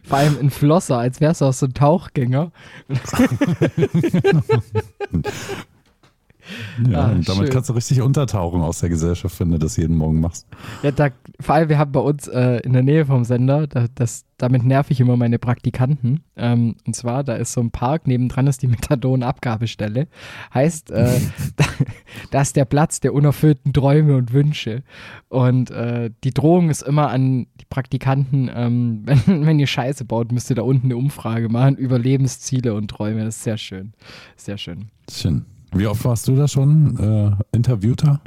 Vor 0.05 0.19
allem 0.19 0.39
ein 0.41 0.51
Flosser, 0.51 0.99
als 0.99 1.21
wärst 1.21 1.43
du 1.43 1.45
auch 1.45 1.53
so 1.53 1.67
ein 1.67 1.75
Tauchgänger. 1.75 2.51
Ja, 6.91 7.07
Ah, 7.07 7.11
und 7.13 7.29
damit 7.29 7.45
schön. 7.45 7.51
kannst 7.53 7.69
du 7.71 7.75
richtig 7.75 8.01
untertauchen 8.03 8.61
aus 8.63 8.81
der 8.81 8.89
Gesellschaft, 8.89 9.39
wenn 9.41 9.51
du 9.51 9.59
das 9.59 9.77
jeden 9.77 9.97
Morgen 9.97 10.21
machst. 10.21 10.47
Ja, 10.83 10.91
da, 10.91 11.09
vor 11.41 11.55
allem, 11.55 11.69
wir 11.69 11.79
haben 11.79 11.93
bei 11.93 12.01
uns 12.01 12.29
äh, 12.29 12.61
in 12.61 12.73
der 12.73 12.83
Nähe 12.83 13.05
vom 13.07 13.25
Sender, 13.25 13.67
da, 13.67 13.87
das, 13.95 14.25
damit 14.39 14.65
nerv 14.65 14.91
ich 14.91 15.01
immer 15.01 15.17
meine 15.17 15.39
Praktikanten. 15.39 16.21
Ähm, 16.37 16.77
und 16.87 16.95
zwar, 16.95 17.25
da 17.25 17.35
ist 17.35 17.53
so 17.53 17.61
ein 17.61 17.71
Park, 17.71 18.07
nebendran 18.07 18.47
ist 18.47 18.63
die 18.63 18.67
Methadon-Abgabestelle. 19.27 20.09
Heißt, 20.55 20.91
äh, 20.91 21.19
da, 21.57 21.65
da 22.31 22.41
ist 22.43 22.57
der 22.57 22.65
Platz 22.65 23.01
der 23.01 23.15
unerfüllten 23.15 23.73
Träume 23.73 24.17
und 24.17 24.33
Wünsche. 24.33 24.83
Und 25.29 25.71
äh, 25.71 26.11
die 26.25 26.33
Drohung 26.33 26.71
ist 26.71 26.83
immer 26.83 27.09
an 27.11 27.47
die 27.61 27.65
Praktikanten, 27.69 28.51
ähm, 28.55 29.03
wenn, 29.05 29.47
wenn 29.47 29.59
ihr 29.59 29.67
Scheiße 29.67 30.05
baut, 30.05 30.33
müsst 30.33 30.51
ihr 30.51 30.57
da 30.57 30.63
unten 30.63 30.87
eine 30.87 30.97
Umfrage 30.97 31.49
machen 31.49 31.77
über 31.77 31.99
Lebensziele 31.99 32.75
und 32.75 32.89
Träume. 32.89 33.25
Das 33.25 33.37
ist 33.37 33.43
sehr 33.45 33.59
schön. 33.59 33.93
Sehr 34.37 34.59
schön. 34.59 34.91
Schön. 35.11 35.45
Wie 35.73 35.87
oft 35.87 36.05
warst 36.05 36.29
du 36.29 36.37
da 36.37 36.49
schon 36.49 36.99
äh, 36.99 37.57
Interviewter? 37.57 38.21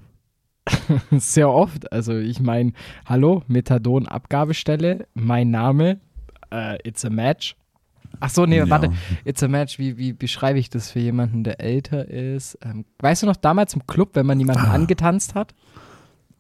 Sehr 1.12 1.50
oft. 1.50 1.92
Also 1.92 2.16
ich 2.18 2.40
meine, 2.42 2.74
hallo, 3.06 3.44
Methadon-Abgabestelle, 3.48 5.08
mein 5.14 5.50
Name, 5.50 6.00
äh, 6.52 6.78
it's 6.88 7.04
a 7.06 7.10
match. 7.10 7.56
Ach 8.20 8.30
so, 8.30 8.46
nee, 8.46 8.58
Ja. 8.58 8.70
warte, 8.70 8.92
it's 9.24 9.42
a 9.44 9.48
match, 9.48 9.80
wie, 9.80 9.98
wie 9.98 10.14
beschreibe 10.14 10.60
ich 10.60 10.70
das 10.70 10.92
für 10.92 11.00
jemanden, 11.00 11.44
der 11.44 11.62
älter 11.62 12.08
ist? 12.08 12.58
Ähm, 12.64 12.86
weißt 13.00 13.24
du 13.24 13.28
noch, 13.28 13.36
damals 13.36 13.74
im 13.74 13.86
Club, 13.88 14.12
wenn 14.14 14.26
man 14.26 14.40
jemanden 14.40 14.66
Ah. 14.66 14.74
angetanzt 14.74 15.36
hat? 15.36 15.54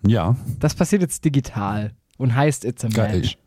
Ja. 0.05 0.35
Das 0.59 0.75
passiert 0.75 1.01
jetzt 1.01 1.23
digital 1.25 1.91
und 2.17 2.35
heißt 2.35 2.65
it's 2.65 2.83
a 2.85 2.89
Geil. 2.89 3.19
match. 3.19 3.37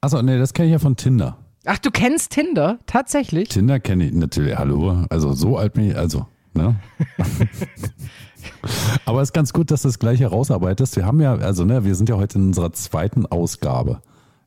Achso, 0.00 0.20
nee, 0.22 0.38
das 0.38 0.52
kenne 0.52 0.66
ich 0.68 0.72
ja 0.72 0.78
von 0.78 0.96
Tinder. 0.96 1.36
Ach, 1.64 1.78
du 1.78 1.90
kennst 1.90 2.32
Tinder? 2.32 2.78
Tatsächlich? 2.86 3.48
Tinder 3.48 3.78
kenne 3.78 4.06
ich 4.06 4.12
natürlich, 4.12 4.56
hallo. 4.58 5.04
Also 5.10 5.32
so 5.32 5.56
alt 5.56 5.74
bin 5.74 5.90
ich, 5.90 5.96
also, 5.96 6.26
ne? 6.54 6.76
Aber 9.04 9.20
es 9.20 9.28
ist 9.28 9.32
ganz 9.32 9.52
gut, 9.52 9.70
dass 9.70 9.82
du 9.82 9.88
das 9.88 9.98
gleich 9.98 10.20
herausarbeitest. 10.20 10.96
Wir 10.96 11.06
haben 11.06 11.20
ja, 11.20 11.34
also 11.34 11.64
ne, 11.64 11.84
wir 11.84 11.94
sind 11.94 12.08
ja 12.08 12.16
heute 12.16 12.38
in 12.38 12.46
unserer 12.48 12.72
zweiten 12.72 13.26
Ausgabe. 13.26 14.00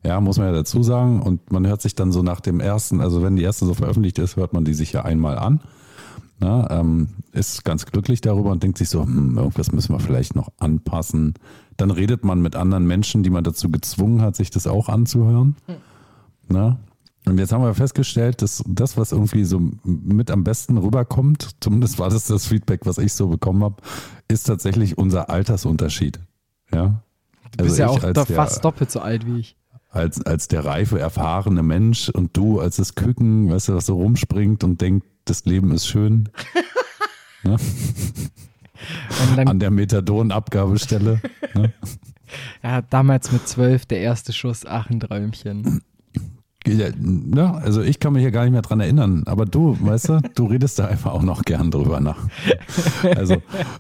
Ja, 0.03 0.21
muss 0.21 0.37
man 0.37 0.47
ja 0.47 0.53
dazu 0.53 0.83
sagen. 0.83 1.21
Und 1.21 1.51
man 1.51 1.65
hört 1.65 1.81
sich 1.81 1.95
dann 1.95 2.11
so 2.11 2.21
nach 2.21 2.39
dem 2.39 2.59
ersten, 2.59 3.01
also 3.01 3.23
wenn 3.23 3.35
die 3.35 3.43
erste 3.43 3.65
so 3.65 3.73
veröffentlicht 3.73 4.19
ist, 4.19 4.35
hört 4.35 4.53
man 4.53 4.63
die 4.63 4.73
sich 4.73 4.91
ja 4.91 5.03
einmal 5.03 5.37
an. 5.37 5.61
Na, 6.39 6.69
ähm, 6.69 7.09
ist 7.31 7.63
ganz 7.63 7.85
glücklich 7.85 8.19
darüber 8.19 8.51
und 8.51 8.61
denkt 8.61 8.77
sich 8.77 8.89
so, 8.89 9.03
hm, 9.03 9.37
irgendwas 9.37 9.71
müssen 9.71 9.93
wir 9.93 9.99
vielleicht 9.99 10.35
noch 10.35 10.49
anpassen. 10.59 11.33
Dann 11.77 11.91
redet 11.91 12.25
man 12.25 12.41
mit 12.41 12.55
anderen 12.55 12.85
Menschen, 12.85 13.23
die 13.23 13.29
man 13.29 13.43
dazu 13.43 13.69
gezwungen 13.69 14.21
hat, 14.21 14.35
sich 14.35 14.49
das 14.49 14.67
auch 14.67 14.89
anzuhören. 14.89 15.55
Na? 16.49 16.77
Und 17.27 17.39
jetzt 17.39 17.51
haben 17.51 17.63
wir 17.63 17.73
festgestellt, 17.73 18.41
dass 18.43 18.63
das, 18.67 18.97
was 18.97 19.11
irgendwie 19.11 19.45
so 19.45 19.59
mit 19.83 20.29
am 20.29 20.43
besten 20.43 20.77
rüberkommt, 20.77 21.55
zumindest 21.59 21.97
war 21.97 22.09
das 22.09 22.25
das 22.27 22.45
Feedback, 22.45 22.81
was 22.85 22.97
ich 22.99 23.13
so 23.13 23.27
bekommen 23.27 23.63
habe, 23.63 23.81
ist 24.27 24.43
tatsächlich 24.43 24.97
unser 24.97 25.29
Altersunterschied. 25.29 26.19
Ja. 26.71 27.01
Du 27.57 27.63
bist 27.63 27.79
Also 27.79 27.81
ja 27.81 27.87
auch 27.89 28.13
der- 28.13 28.25
fast 28.27 28.63
doppelt 28.63 28.91
so 28.91 28.99
alt 28.99 29.25
wie 29.25 29.39
ich. 29.39 29.55
als, 29.89 30.21
als 30.25 30.47
der 30.49 30.65
reife, 30.65 30.99
erfahrene 30.99 31.63
Mensch 31.63 32.09
und 32.09 32.35
du 32.37 32.59
als 32.59 32.75
das 32.75 32.93
Küken, 32.95 33.49
weißt 33.49 33.69
du, 33.69 33.75
was 33.75 33.85
so 33.87 33.95
rumspringt 33.95 34.63
und 34.63 34.81
denkt, 34.81 35.07
das 35.25 35.45
Leben 35.45 35.71
ist 35.71 35.87
schön. 35.87 36.29
Dann, 39.35 39.47
An 39.47 39.59
der 39.59 39.71
Methadon-Abgabestelle. 39.71 41.21
ne? 41.55 41.73
ja, 42.63 42.81
damals 42.81 43.31
mit 43.31 43.47
zwölf 43.47 43.85
der 43.85 43.99
erste 43.99 44.33
Schuss, 44.33 44.65
ach, 44.65 44.89
ein 44.89 44.99
Träumchen. 44.99 45.81
Ne? 46.67 47.53
Also 47.55 47.81
ich 47.81 47.99
kann 47.99 48.13
mich 48.13 48.23
ja 48.23 48.29
gar 48.29 48.43
nicht 48.43 48.51
mehr 48.51 48.61
dran 48.61 48.79
erinnern, 48.79 49.23
aber 49.25 49.45
du, 49.45 49.77
weißt 49.79 50.09
du, 50.09 50.21
du 50.35 50.45
redest 50.45 50.79
da 50.79 50.85
einfach 50.85 51.13
auch 51.13 51.21
noch 51.21 51.43
gern 51.43 51.71
drüber 51.71 51.99
nach. 51.99 52.27
Also, 53.15 53.37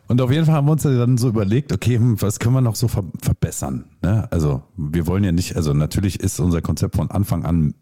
und 0.07 0.21
auf 0.21 0.31
jeden 0.31 0.45
Fall 0.45 0.55
haben 0.55 0.67
wir 0.67 0.73
uns 0.73 0.83
dann 0.83 1.17
so 1.17 1.29
überlegt, 1.29 1.71
okay, 1.71 1.95
hm, 1.95 2.21
was 2.21 2.39
können 2.39 2.53
wir 2.53 2.61
noch 2.61 2.75
so 2.75 2.87
ver 2.87 3.03
verbessern? 3.21 3.85
Ne? 4.01 4.27
Also 4.31 4.61
wir 4.77 5.07
wollen 5.07 5.23
ja 5.23 5.31
nicht, 5.31 5.55
also 5.55 5.73
natürlich 5.73 6.19
ist 6.19 6.39
unser 6.39 6.61
Konzept 6.61 6.95
von 6.95 7.11
Anfang 7.11 7.43
an, 7.43 7.73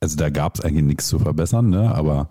also 0.00 0.16
da 0.16 0.30
gab 0.30 0.56
es 0.56 0.60
eigentlich 0.64 0.84
nichts 0.84 1.08
zu 1.08 1.18
verbessern, 1.18 1.70
ne? 1.70 1.94
aber 1.94 2.28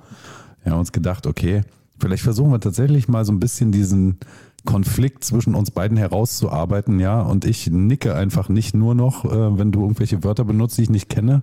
wir 0.63 0.71
haben 0.71 0.79
uns 0.79 0.91
gedacht, 0.91 1.27
okay, 1.27 1.61
vielleicht 1.99 2.23
versuchen 2.23 2.51
wir 2.51 2.59
tatsächlich 2.59 3.07
mal 3.07 3.25
so 3.25 3.31
ein 3.31 3.39
bisschen 3.39 3.71
diesen 3.71 4.17
Konflikt 4.65 5.23
zwischen 5.23 5.55
uns 5.55 5.71
beiden 5.71 5.97
herauszuarbeiten, 5.97 6.99
ja, 6.99 7.21
und 7.21 7.45
ich 7.45 7.69
nicke 7.71 8.13
einfach 8.13 8.47
nicht 8.47 8.75
nur 8.75 8.93
noch, 8.93 9.25
äh, 9.25 9.57
wenn 9.57 9.71
du 9.71 9.81
irgendwelche 9.81 10.23
Wörter 10.23 10.45
benutzt, 10.45 10.77
die 10.77 10.83
ich 10.83 10.89
nicht 10.89 11.09
kenne, 11.09 11.41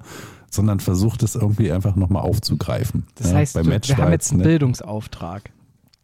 sondern 0.51 0.81
versuche 0.81 1.19
das 1.19 1.35
irgendwie 1.35 1.71
einfach 1.73 1.97
nochmal 1.97 2.23
aufzugreifen. 2.23 3.07
Das 3.17 3.31
ja, 3.31 3.37
heißt, 3.39 3.63
Match 3.65 3.89
wir 3.89 3.99
haben 3.99 4.13
jetzt 4.13 4.31
einen 4.31 4.41
ne? 4.41 4.45
Bildungsauftrag. 4.45 5.51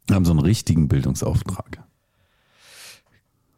Wir 0.07 0.17
haben 0.17 0.25
so 0.25 0.33
einen 0.33 0.41
richtigen 0.41 0.89
Bildungsauftrag. 0.89 1.83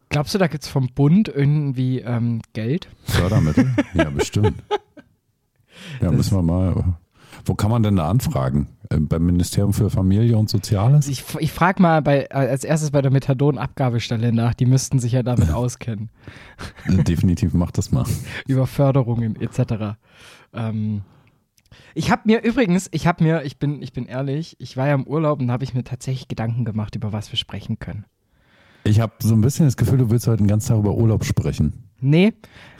Glaubst 0.09 0.35
du, 0.35 0.39
da 0.39 0.47
gibt 0.47 0.63
es 0.65 0.69
vom 0.71 0.89
Bund 0.95 1.29
irgendwie 1.29 2.01
ähm, 2.01 2.41
Geld? 2.53 2.89
Fördermittel? 3.05 3.75
ja, 3.95 4.11
bestimmt. 4.11 4.63
Ja, 6.01 6.09
Das- 6.09 6.17
müssen 6.17 6.37
wir 6.37 6.43
mal. 6.43 6.97
Wo 7.47 7.55
kann 7.55 7.71
man 7.71 7.83
denn 7.83 7.95
da 7.97 8.11
anfragen? 8.11 8.67
Äh, 8.91 8.99
Beim 8.99 9.25
Ministerium 9.25 9.73
für 9.73 9.89
Familie 9.89 10.37
und 10.37 10.51
Soziales? 10.51 11.07
Ich, 11.09 11.25
ich 11.39 11.53
frage 11.53 11.81
mal 11.81 12.03
bei, 12.03 12.29
als 12.31 12.65
erstes 12.65 12.91
bei 12.91 13.01
der 13.03 13.13
Methadon-Abgabestelle 13.13 14.33
nach. 14.33 14.53
Die 14.55 14.67
müssten 14.67 14.99
sich 14.99 15.13
ja 15.13 15.23
damit 15.23 15.51
auskennen. 15.53 16.11
Äh, 16.87 17.05
Definitiv 17.05 17.55
macht 17.55 17.79
das 17.79 17.93
mal. 17.93 18.05
Über 18.49 18.67
Förderungen 18.67 19.41
etc. 19.41 19.97
Ähm, 20.53 21.03
ich 21.95 22.11
habe 22.11 22.23
mir 22.25 22.43
übrigens, 22.43 22.89
ich 22.91 23.07
habe 23.07 23.23
mir, 23.23 23.43
ich 23.45 23.59
bin, 23.59 23.81
ich 23.81 23.93
bin 23.93 24.07
ehrlich, 24.07 24.57
ich 24.59 24.77
war 24.77 24.89
ja 24.89 24.95
im 24.95 25.07
Urlaub 25.07 25.41
und 25.41 25.51
habe 25.51 25.63
ich 25.65 25.73
mir 25.73 25.85
tatsächlich 25.85 26.27
Gedanken 26.29 26.65
gemacht, 26.65 26.97
über 26.97 27.13
was 27.13 27.31
wir 27.31 27.39
sprechen 27.39 27.79
können. 27.79 28.05
Ich 28.85 29.01
habe 29.01 29.13
so 29.21 29.35
ein 29.35 29.41
bisschen 29.41 29.67
das 29.67 29.77
Gefühl, 29.77 29.99
du 29.99 30.11
willst 30.11 30.27
heute 30.27 30.39
den 30.39 30.47
ganzen 30.49 30.69
Tag 30.69 30.79
über 30.79 30.95
Urlaub 30.95 31.25
sprechen. 31.25 31.85
Nee, 32.01 32.35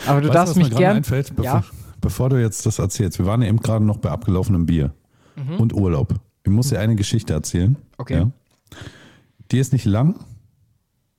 aber 0.07 0.21
du 0.21 0.29
Weißt 0.29 0.37
darfst 0.37 0.57
mich 0.57 0.69
gerade 0.71 0.83
gern. 0.83 0.97
Einfällt, 0.99 1.35
bevor, 1.35 1.45
Ja. 1.45 1.65
Bevor 2.01 2.31
du 2.31 2.41
jetzt 2.41 2.67
das 2.67 2.79
erzählst. 2.79 3.19
Wir 3.19 3.27
waren 3.27 3.43
ja 3.43 3.49
eben 3.49 3.61
gerade 3.61 3.85
noch 3.85 3.99
bei 3.99 4.11
abgelaufenem 4.11 4.67
Bier 4.67 4.93
und 5.59 5.75
Urlaub. 5.75 6.15
Ich 6.45 6.51
muss 6.51 6.69
dir 6.69 6.81
eine 6.81 6.97
Geschichte 6.97 7.33
erzählen. 7.33 7.73
Mhm. 7.73 7.77
Okay. 7.99 8.17
Ja. 8.19 8.31
Die 9.51 9.59
ist 9.59 9.73
nicht 9.73 9.85
lang, 9.85 10.17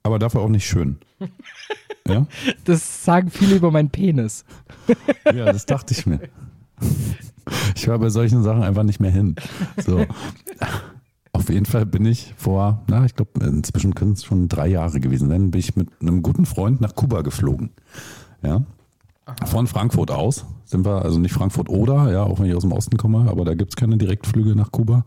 aber 0.04 0.20
dafür 0.20 0.42
auch 0.42 0.50
nicht 0.50 0.66
schön. 0.66 0.98
ja? 2.08 2.28
Das 2.64 3.04
sagen 3.04 3.30
viele 3.30 3.56
über 3.56 3.72
meinen 3.72 3.90
Penis. 3.90 4.46
ja, 5.26 5.46
das 5.46 5.66
dachte 5.66 5.94
ich 5.94 6.06
mir. 6.06 6.20
Ich 7.76 7.88
war 7.88 8.00
bei 8.00 8.10
solchen 8.10 8.44
Sachen 8.44 8.64
einfach 8.64 8.84
nicht 8.84 9.00
mehr 9.00 9.12
hin. 9.12 9.36
So. 9.78 10.06
Auf 11.32 11.50
jeden 11.50 11.66
Fall 11.66 11.86
bin 11.86 12.06
ich 12.06 12.34
vor, 12.38 12.84
na, 12.88 13.06
ich 13.06 13.16
glaube, 13.16 13.46
inzwischen 13.46 13.96
können 13.96 14.14
es 14.14 14.26
schon 14.26 14.48
drei 14.48 14.68
Jahre 14.68 15.00
gewesen 15.00 15.30
sein, 15.30 15.52
bin 15.52 15.60
ich 15.60 15.76
mit 15.76 15.90
einem 16.02 16.22
guten 16.24 16.46
Freund 16.46 16.82
nach 16.82 16.96
Kuba 16.96 17.22
geflogen. 17.22 17.72
Ja. 18.42 18.66
Von 19.46 19.68
Frankfurt 19.68 20.12
aus 20.12 20.46
sind 20.66 20.86
wir, 20.86 21.04
also 21.04 21.20
nicht 21.20 21.34
Frankfurt 21.34 21.70
oder, 21.70 22.12
ja, 22.12 22.24
auch 22.24 22.40
wenn 22.40 22.46
ich 22.46 22.56
aus 22.56 22.64
dem 22.64 22.72
Osten 22.72 22.98
komme, 22.98 23.30
aber 23.30 23.46
da 23.46 23.56
gibt 23.56 23.72
es 23.72 23.76
keine 23.76 23.98
Direktflüge 23.98 24.56
nach 24.56 24.72
Kuba. 24.72 25.06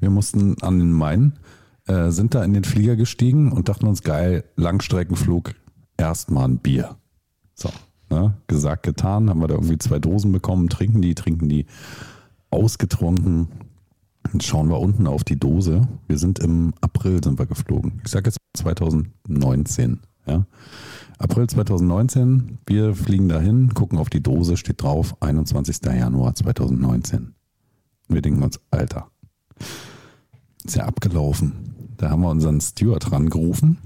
Wir 0.00 0.10
mussten 0.10 0.56
an 0.62 0.78
den 0.78 0.92
Main, 0.92 1.38
äh, 1.86 2.10
sind 2.10 2.34
da 2.34 2.44
in 2.44 2.54
den 2.54 2.64
Flieger 2.64 2.96
gestiegen 2.96 3.52
und 3.52 3.68
dachten 3.68 3.86
uns, 3.86 4.02
geil, 4.02 4.44
Langstreckenflug, 4.56 5.54
erstmal 5.96 6.48
ein 6.48 6.58
Bier. 6.58 6.96
So, 7.54 7.70
ne? 8.10 8.34
gesagt, 8.46 8.84
getan, 8.84 9.28
haben 9.28 9.40
wir 9.40 9.48
da 9.48 9.54
irgendwie 9.54 9.78
zwei 9.78 9.98
Dosen 9.98 10.32
bekommen, 10.32 10.68
trinken 10.68 11.02
die, 11.02 11.14
trinken 11.14 11.48
die, 11.48 11.66
ausgetrunken. 12.50 13.48
Dann 14.22 14.40
schauen 14.40 14.68
wir 14.68 14.80
unten 14.80 15.06
auf 15.06 15.24
die 15.24 15.38
Dose. 15.38 15.88
Wir 16.06 16.18
sind 16.18 16.38
im 16.38 16.74
April 16.80 17.22
sind 17.22 17.38
wir 17.38 17.46
geflogen. 17.46 18.00
Ich 18.04 18.10
sage 18.10 18.28
jetzt 18.28 18.38
2019. 18.56 20.00
Ja. 20.26 20.46
April 21.18 21.48
2019, 21.48 22.58
wir 22.66 22.94
fliegen 22.94 23.28
dahin, 23.28 23.74
gucken 23.74 23.98
auf 23.98 24.08
die 24.08 24.22
Dose, 24.22 24.56
steht 24.56 24.82
drauf, 24.82 25.16
21. 25.20 25.80
Januar 25.84 26.34
2019. 26.34 27.34
Und 28.08 28.14
wir 28.14 28.22
denken 28.22 28.42
uns, 28.42 28.60
Alter, 28.70 29.10
ist 30.64 30.76
ja 30.76 30.84
abgelaufen. 30.84 31.74
Da 31.96 32.10
haben 32.10 32.22
wir 32.22 32.30
unseren 32.30 32.60
Steward 32.60 33.10
rangerufen. 33.10 33.78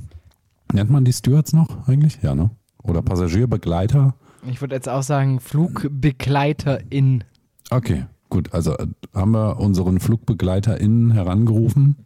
Nennt 0.75 0.91
man 0.91 1.07
die 1.07 1.13
Stewards 1.13 1.55
noch 1.55 1.89
eigentlich? 1.89 2.19
Ja, 2.23 2.35
ne? 2.35 2.51
Oder 2.83 3.01
Passagierbegleiter? 3.01 4.15
Ich 4.47 4.61
würde 4.61 4.75
jetzt 4.75 4.89
auch 4.89 5.03
sagen, 5.03 5.41
FlugbegleiterIn. 5.41 7.25
Okay, 7.71 8.05
gut. 8.29 8.53
Also 8.53 8.77
äh, 8.77 8.87
haben 9.15 9.33
wir 9.33 9.59
unseren 9.59 10.01
FlugbegleiterInnen 10.01 11.13
herangerufen 11.13 11.97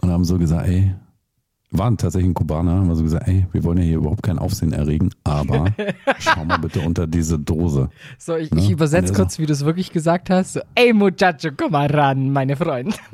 und 0.00 0.10
haben 0.10 0.24
so 0.24 0.38
gesagt, 0.38 0.68
ey, 0.68 0.94
waren 1.78 1.96
tatsächlich 1.96 2.30
ein 2.30 2.34
Kubaner, 2.34 2.72
haben 2.72 2.88
wir 2.88 2.96
so 2.96 3.02
gesagt, 3.02 3.26
ey, 3.28 3.46
wir 3.52 3.64
wollen 3.64 3.78
ja 3.78 3.84
hier 3.84 3.96
überhaupt 3.98 4.22
kein 4.22 4.38
Aufsehen 4.38 4.72
erregen, 4.72 5.10
aber 5.24 5.66
schau 6.18 6.44
mal 6.44 6.58
bitte 6.58 6.80
unter 6.80 7.06
diese 7.06 7.38
Dose. 7.38 7.88
So, 8.18 8.36
ich, 8.36 8.50
Ne? 8.50 8.60
ich 8.60 8.70
übersetze 8.70 9.12
er 9.12 9.16
kurz, 9.16 9.38
wie 9.38 9.46
du 9.46 9.52
es 9.52 9.64
wirklich 9.64 9.92
gesagt 9.92 10.30
hast. 10.30 10.54
So, 10.54 10.60
Ey, 10.74 10.92
Muchacho, 10.92 11.48
komm 11.56 11.72
mal 11.72 11.86
ran, 11.86 12.32
meine 12.32 12.56
Freunde. 12.56 12.94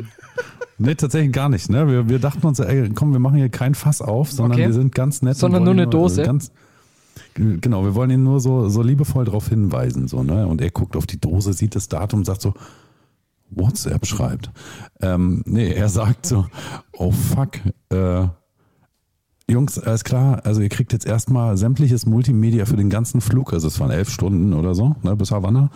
Nee, 0.79 0.97
tatsächlich 0.97 1.31
gar 1.33 1.49
nicht. 1.49 1.71
Ne? 1.71 1.87
Wir, 1.87 2.09
wir 2.09 2.19
dachten 2.19 2.45
uns, 2.45 2.59
ey, 2.59 2.91
komm, 2.93 3.13
wir 3.13 3.21
machen 3.21 3.37
hier 3.37 3.51
kein 3.51 3.75
Fass 3.77 4.01
auf, 4.03 4.33
sondern 4.33 4.59
Okay. 4.59 4.67
wir 4.69 4.73
sind 4.75 4.93
ganz 4.93 5.23
nett. 5.23 5.37
Sondern 5.37 5.63
nur 5.63 5.75
eine 5.75 5.87
Dose? 5.87 6.23
Ganz, 6.25 6.51
genau, 7.35 7.85
wir 7.85 7.95
wollen 7.95 8.11
ihn 8.11 8.25
nur 8.25 8.41
so, 8.41 8.69
so 8.69 8.83
liebevoll 8.83 9.27
darauf 9.27 9.49
hinweisen. 9.49 10.09
So, 10.09 10.25
ne? 10.25 10.45
Und 10.49 10.61
er 10.61 10.71
guckt 10.71 10.97
auf 10.97 11.07
die 11.07 11.21
Dose, 11.21 11.53
sieht 11.53 11.77
das 11.77 11.89
Datum, 11.89 12.25
sagt 12.25 12.41
so, 12.43 12.55
WhatsApp 13.51 14.07
schreibt. 14.07 14.51
Ähm, 15.01 15.43
nee, 15.47 15.71
er 15.73 15.89
sagt 15.89 16.27
so, 16.27 16.47
oh 16.97 17.13
fuck, 17.13 17.59
äh, 17.91 18.27
Jungs, 19.49 19.79
alles 19.79 20.05
klar, 20.05 20.45
also 20.45 20.61
ihr 20.61 20.69
kriegt 20.69 20.93
jetzt 20.93 21.07
erstmal 21.07 21.57
sämtliches 21.57 22.07
Multimedia 22.07 22.65
für 22.65 22.77
den 22.77 22.91
ganzen 22.91 23.21
Flug, 23.21 23.53
also 23.53 23.69
es 23.69 23.81
waren 23.81 23.91
elf 23.91 24.11
Stunden 24.11 24.55
oder 24.55 24.75
so, 24.75 24.95
ne, 25.03 25.17
bis 25.17 25.31
Havanna, 25.31 25.71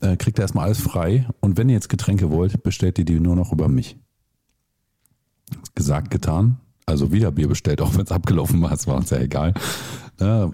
äh, 0.00 0.16
kriegt 0.16 0.38
ihr 0.38 0.42
erstmal 0.42 0.66
alles 0.66 0.80
frei. 0.80 1.28
Und 1.40 1.56
wenn 1.56 1.68
ihr 1.68 1.74
jetzt 1.74 1.88
Getränke 1.88 2.30
wollt, 2.30 2.62
bestellt 2.62 2.98
ihr 2.98 3.04
die 3.04 3.20
nur 3.20 3.36
noch 3.36 3.52
über 3.52 3.68
mich. 3.68 3.96
Gesagt, 5.74 6.10
getan, 6.10 6.58
also 6.86 7.12
wieder 7.12 7.30
Bier 7.30 7.48
bestellt, 7.48 7.80
auch 7.82 7.94
wenn 7.94 8.04
es 8.04 8.12
abgelaufen 8.12 8.62
war, 8.62 8.72
es 8.72 8.86
war 8.86 8.96
uns 8.96 9.10
ja 9.10 9.18
egal. 9.18 9.54
Ne, 10.18 10.52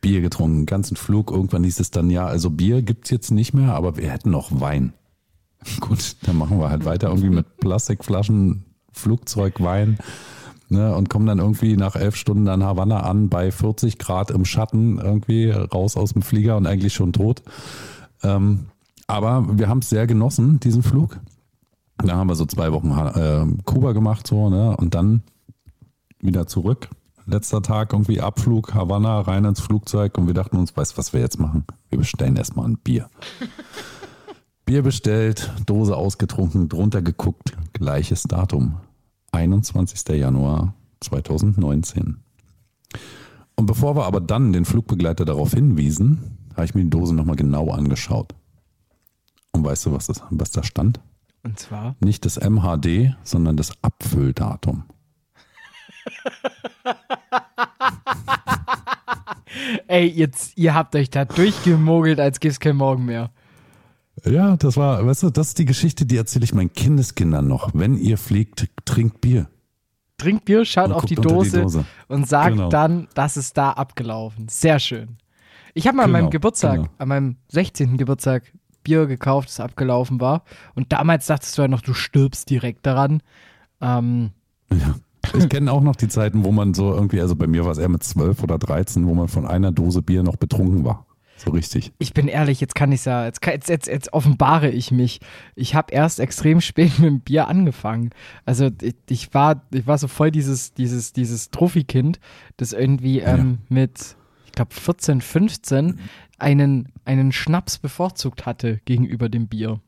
Bier 0.00 0.20
getrunken, 0.20 0.66
ganzen 0.66 0.96
Flug, 0.96 1.30
irgendwann 1.30 1.64
hieß 1.64 1.80
es 1.80 1.90
dann, 1.90 2.10
ja, 2.10 2.26
also 2.26 2.50
Bier 2.50 2.82
gibt's 2.82 3.10
jetzt 3.10 3.30
nicht 3.30 3.54
mehr, 3.54 3.72
aber 3.72 3.96
wir 3.96 4.10
hätten 4.10 4.30
noch 4.30 4.60
Wein. 4.60 4.92
Gut, 5.80 6.16
dann 6.22 6.36
machen 6.36 6.58
wir 6.58 6.68
halt 6.68 6.84
weiter 6.84 7.08
irgendwie 7.08 7.30
mit 7.30 7.56
Plastikflaschen, 7.56 8.64
Flugzeugwein 8.92 9.98
ne, 10.72 10.94
und 10.94 11.08
kommen 11.08 11.26
dann 11.26 11.38
irgendwie 11.38 11.76
nach 11.76 11.94
elf 11.94 12.16
Stunden 12.16 12.48
an 12.48 12.64
Havanna 12.64 13.00
an 13.00 13.28
bei 13.28 13.50
40 13.50 13.98
Grad 13.98 14.30
im 14.30 14.44
Schatten 14.44 14.98
irgendwie 14.98 15.50
raus 15.50 15.96
aus 15.96 16.12
dem 16.12 16.22
Flieger 16.22 16.56
und 16.56 16.66
eigentlich 16.66 16.94
schon 16.94 17.12
tot. 17.12 17.42
Ähm, 18.22 18.66
aber 19.06 19.46
wir 19.58 19.68
haben 19.68 19.78
es 19.78 19.90
sehr 19.90 20.06
genossen, 20.06 20.58
diesen 20.60 20.82
Flug. 20.82 21.20
Dann 21.98 22.12
haben 22.12 22.28
wir 22.28 22.34
so 22.34 22.46
zwei 22.46 22.72
Wochen 22.72 22.90
äh, 22.90 23.62
Kuba 23.64 23.92
gemacht 23.92 24.26
so 24.26 24.50
ne, 24.50 24.76
und 24.76 24.94
dann 24.94 25.22
wieder 26.20 26.46
zurück. 26.46 26.88
Letzter 27.26 27.62
Tag 27.62 27.92
irgendwie 27.92 28.20
Abflug, 28.20 28.74
Havanna, 28.74 29.20
rein 29.20 29.44
ins 29.44 29.60
Flugzeug 29.60 30.18
und 30.18 30.26
wir 30.26 30.34
dachten 30.34 30.56
uns, 30.56 30.76
weißt 30.76 30.92
du, 30.92 30.98
was 30.98 31.12
wir 31.12 31.20
jetzt 31.20 31.38
machen? 31.38 31.64
Wir 31.88 31.98
bestellen 31.98 32.36
erstmal 32.36 32.66
ein 32.66 32.78
Bier. 32.78 33.08
Bier 34.64 34.82
bestellt, 34.82 35.52
Dose 35.66 35.96
ausgetrunken, 35.96 36.68
drunter 36.68 37.02
geguckt, 37.02 37.56
gleiches 37.72 38.24
Datum. 38.24 38.76
21. 39.32 40.08
Januar 40.16 40.74
2019. 41.00 42.22
Und 43.56 43.66
bevor 43.66 43.96
wir 43.96 44.04
aber 44.04 44.20
dann 44.20 44.52
den 44.52 44.64
Flugbegleiter 44.64 45.24
darauf 45.24 45.52
hinwiesen, 45.52 46.38
habe 46.54 46.64
ich 46.64 46.74
mir 46.74 46.82
die 46.84 46.90
Dose 46.90 47.14
nochmal 47.14 47.36
genau 47.36 47.70
angeschaut. 47.70 48.34
Und 49.52 49.64
weißt 49.64 49.86
du, 49.86 49.92
was, 49.92 50.06
das, 50.06 50.22
was 50.30 50.50
da 50.50 50.62
stand? 50.62 51.00
Und 51.42 51.58
zwar, 51.58 51.96
Nicht 52.00 52.24
das 52.24 52.38
MHD, 52.38 53.16
sondern 53.24 53.56
das 53.56 53.72
Abfülldatum. 53.82 54.84
ey, 59.86 60.06
jetzt, 60.06 60.56
ihr 60.56 60.74
habt 60.74 60.94
euch 60.94 61.10
da 61.10 61.24
durchgemogelt, 61.24 62.20
als 62.20 62.40
gibt's 62.40 62.60
kein 62.60 62.76
Morgen 62.76 63.04
mehr. 63.04 63.30
Ja, 64.24 64.56
das 64.56 64.76
war, 64.76 65.04
weißt 65.06 65.24
du, 65.24 65.30
das 65.30 65.48
ist 65.48 65.58
die 65.58 65.64
Geschichte, 65.64 66.04
die 66.06 66.16
erzähle 66.16 66.44
ich 66.44 66.54
meinen 66.54 66.72
Kindeskindern 66.72 67.46
noch. 67.48 67.70
Wenn 67.74 67.96
ihr 67.96 68.18
fliegt, 68.18 68.68
trinkt 68.84 69.20
Bier. 69.20 69.48
Trinkt 70.18 70.44
Bier, 70.44 70.64
schaut 70.64 70.86
Und 70.88 70.92
auf 70.92 71.04
die 71.06 71.16
unter 71.16 71.28
die 71.30 71.34
Dose, 71.34 71.60
Dose. 71.62 71.84
und 72.08 72.28
sagt 72.28 72.52
Genau. 72.52 72.68
dann, 72.68 73.08
das 73.14 73.36
ist 73.36 73.56
da 73.56 73.70
abgelaufen. 73.72 74.48
Sehr 74.48 74.78
schön. 74.78 75.16
Ich 75.74 75.86
habe 75.86 75.96
mal 75.96 76.04
an 76.04 76.10
Genau, 76.10 76.22
meinem 76.24 76.30
Geburtstag, 76.30 76.74
genau. 76.76 76.88
an 76.98 77.08
meinem 77.08 77.36
16. 77.48 77.96
Geburtstag 77.96 78.52
Bier 78.84 79.06
gekauft, 79.06 79.48
das 79.48 79.60
abgelaufen 79.60 80.20
war. 80.20 80.42
Und 80.74 80.92
damals 80.92 81.26
dachtest 81.26 81.56
du 81.56 81.62
ja 81.62 81.68
noch, 81.68 81.80
du 81.80 81.94
stirbst 81.94 82.50
direkt 82.50 82.84
daran. 82.86 83.22
Ähm, 83.80 84.30
Ja. 84.72 84.94
Ich 85.38 85.48
kenne 85.48 85.70
auch 85.72 85.80
noch 85.80 85.94
die 85.96 86.08
Zeiten, 86.08 86.44
wo 86.44 86.50
man 86.50 86.74
so 86.74 86.92
irgendwie, 86.92 87.20
also 87.20 87.36
bei 87.36 87.46
mir 87.46 87.64
war 87.64 87.70
es 87.70 87.78
eher 87.78 87.88
mit 87.88 88.02
12 88.02 88.42
oder 88.42 88.58
13, 88.58 89.06
wo 89.06 89.14
man 89.14 89.28
von 89.28 89.46
einer 89.46 89.70
Dose 89.70 90.02
Bier 90.02 90.22
noch 90.24 90.34
betrunken 90.36 90.84
war. 90.84 91.06
So 91.44 91.50
richtig. 91.50 91.92
Ich 91.98 92.14
bin 92.14 92.28
ehrlich, 92.28 92.60
jetzt 92.60 92.76
kann 92.76 92.92
ich 92.92 93.04
ja, 93.04 93.24
jetzt, 93.24 93.44
jetzt, 93.44 93.68
jetzt, 93.68 93.88
jetzt 93.88 94.12
offenbare 94.12 94.70
ich 94.70 94.92
mich. 94.92 95.18
Ich 95.56 95.74
habe 95.74 95.92
erst 95.92 96.20
extrem 96.20 96.60
spät 96.60 97.00
mit 97.00 97.08
dem 97.08 97.20
Bier 97.20 97.48
angefangen. 97.48 98.10
Also 98.44 98.70
ich, 98.80 98.94
ich 99.08 99.34
war, 99.34 99.62
ich 99.72 99.86
war 99.86 99.98
so 99.98 100.06
voll 100.06 100.30
dieses, 100.30 100.72
dieses, 100.74 101.12
dieses 101.12 101.50
Trophy-Kind, 101.50 102.20
das 102.58 102.72
irgendwie 102.72 103.20
ähm, 103.20 103.58
mit, 103.68 104.16
ich 104.46 104.52
glaube 104.52 104.72
14, 104.72 105.20
15 105.20 105.98
einen, 106.38 106.92
einen 107.04 107.32
Schnaps 107.32 107.78
bevorzugt 107.78 108.46
hatte 108.46 108.80
gegenüber 108.84 109.28
dem 109.28 109.48
Bier. 109.48 109.80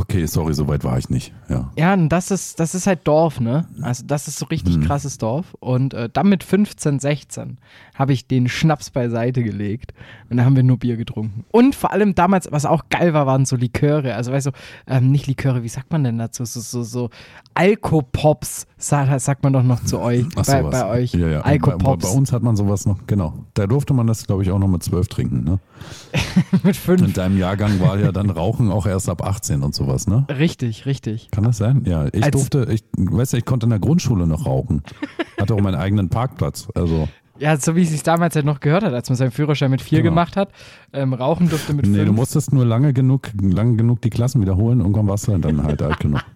Okay, 0.00 0.26
sorry, 0.26 0.54
so 0.54 0.68
weit 0.68 0.84
war 0.84 0.96
ich 0.98 1.10
nicht. 1.10 1.32
Ja. 1.48 1.70
Ja, 1.76 1.92
und 1.94 2.08
das 2.08 2.30
ist, 2.30 2.58
das 2.60 2.74
ist 2.74 2.86
halt 2.86 3.00
Dorf, 3.06 3.40
ne? 3.40 3.66
Also 3.82 4.04
das 4.06 4.28
ist 4.28 4.38
so 4.38 4.46
richtig 4.46 4.76
Mhm. 4.78 4.84
krasses 4.84 5.18
Dorf. 5.18 5.54
Und 5.60 5.92
äh, 5.94 6.08
dann 6.12 6.28
mit 6.28 6.44
15, 6.44 6.98
16 6.98 7.58
habe 7.94 8.12
ich 8.12 8.26
den 8.26 8.48
Schnaps 8.48 8.90
beiseite 8.90 9.42
gelegt 9.42 9.92
und 10.30 10.38
da 10.38 10.44
haben 10.44 10.56
wir 10.56 10.62
nur 10.62 10.78
Bier 10.78 10.96
getrunken. 10.96 11.44
Und 11.50 11.74
vor 11.74 11.92
allem 11.92 12.14
damals, 12.14 12.50
was 12.50 12.64
auch 12.64 12.84
geil 12.90 13.12
war, 13.12 13.26
waren 13.26 13.44
so 13.44 13.56
Liköre. 13.56 14.14
Also 14.14 14.32
weißt 14.32 14.46
du, 14.46 14.50
ähm, 14.86 15.10
nicht 15.12 15.26
Liköre, 15.26 15.62
wie 15.62 15.68
sagt 15.68 15.92
man 15.92 16.02
denn 16.04 16.18
dazu? 16.18 16.44
So, 16.44 16.60
so, 16.60 16.82
so 16.82 17.10
Alkopops, 17.54 18.66
sagt, 18.78 19.20
sagt 19.20 19.42
man 19.42 19.52
doch 19.52 19.62
noch 19.62 19.84
zu 19.84 19.98
euch. 20.00 20.24
Ach, 20.36 20.44
bei, 20.46 20.62
bei 20.62 20.86
euch. 20.88 21.12
Ja, 21.14 21.28
ja. 21.28 21.38
Bei, 21.42 21.58
bei, 21.58 21.72
Alkopops. 21.72 22.04
bei 22.10 22.16
uns 22.16 22.32
hat 22.32 22.42
man 22.42 22.56
sowas 22.56 22.86
noch, 22.86 23.06
genau. 23.06 23.34
Da 23.54 23.66
durfte 23.66 23.94
man 23.94 24.06
das, 24.06 24.26
glaube 24.26 24.42
ich, 24.42 24.50
auch 24.50 24.58
noch 24.58 24.68
mit 24.68 24.82
12 24.82 25.08
trinken. 25.08 25.44
Ne? 25.44 25.58
mit 26.52 26.64
In 26.64 26.74
fünf. 26.74 27.12
deinem 27.14 27.38
Jahrgang 27.38 27.80
war 27.80 27.98
ja 27.98 28.12
dann 28.12 28.30
Rauchen 28.30 28.70
auch 28.70 28.86
erst 28.86 29.08
ab 29.08 29.22
18 29.22 29.62
und 29.62 29.74
sowas, 29.84 30.06
ne? 30.06 30.26
Richtig, 30.30 30.86
richtig. 30.86 31.28
Kann 31.30 31.44
das 31.44 31.58
sein? 31.58 31.82
Ja, 31.86 32.06
ich 32.12 32.22
Als- 32.22 32.32
durfte, 32.32 32.66
ich 32.70 32.84
weißt 32.96 33.32
du, 33.32 33.36
ich 33.38 33.44
konnte 33.44 33.66
in 33.66 33.70
der 33.70 33.78
Grundschule 33.78 34.26
noch 34.26 34.46
rauchen. 34.46 34.82
Hatte 35.40 35.54
auch 35.54 35.60
meinen 35.60 35.74
eigenen 35.76 36.08
Parkplatz. 36.08 36.68
Also, 36.74 37.08
Ja, 37.38 37.56
so 37.56 37.74
wie 37.74 37.82
es 37.82 37.90
sich 37.90 38.02
damals 38.02 38.36
halt 38.36 38.44
noch 38.46 38.60
gehört 38.60 38.84
hat, 38.84 38.92
als 38.94 39.08
man 39.08 39.16
seinen 39.16 39.30
Führerschein 39.32 39.70
mit 39.70 39.82
vier 39.82 39.98
Genau. 40.02 40.10
gemacht 40.12 40.36
hat. 40.36 40.50
Ähm, 40.92 41.12
rauchen 41.14 41.48
durfte 41.48 41.74
mit 41.74 41.86
nee, 41.86 41.96
fünf. 41.96 42.06
du 42.08 42.12
musstest 42.12 42.52
nur 42.52 42.64
lange 42.64 42.92
genug, 42.92 43.30
lange 43.40 43.76
genug 43.76 44.00
die 44.02 44.10
Klassen 44.10 44.40
wiederholen. 44.40 44.80
Irgendwann 44.80 45.08
warst 45.08 45.26
du 45.28 45.36
dann 45.38 45.62
halt 45.64 45.82
alt 45.82 45.98
genug. 45.98 46.20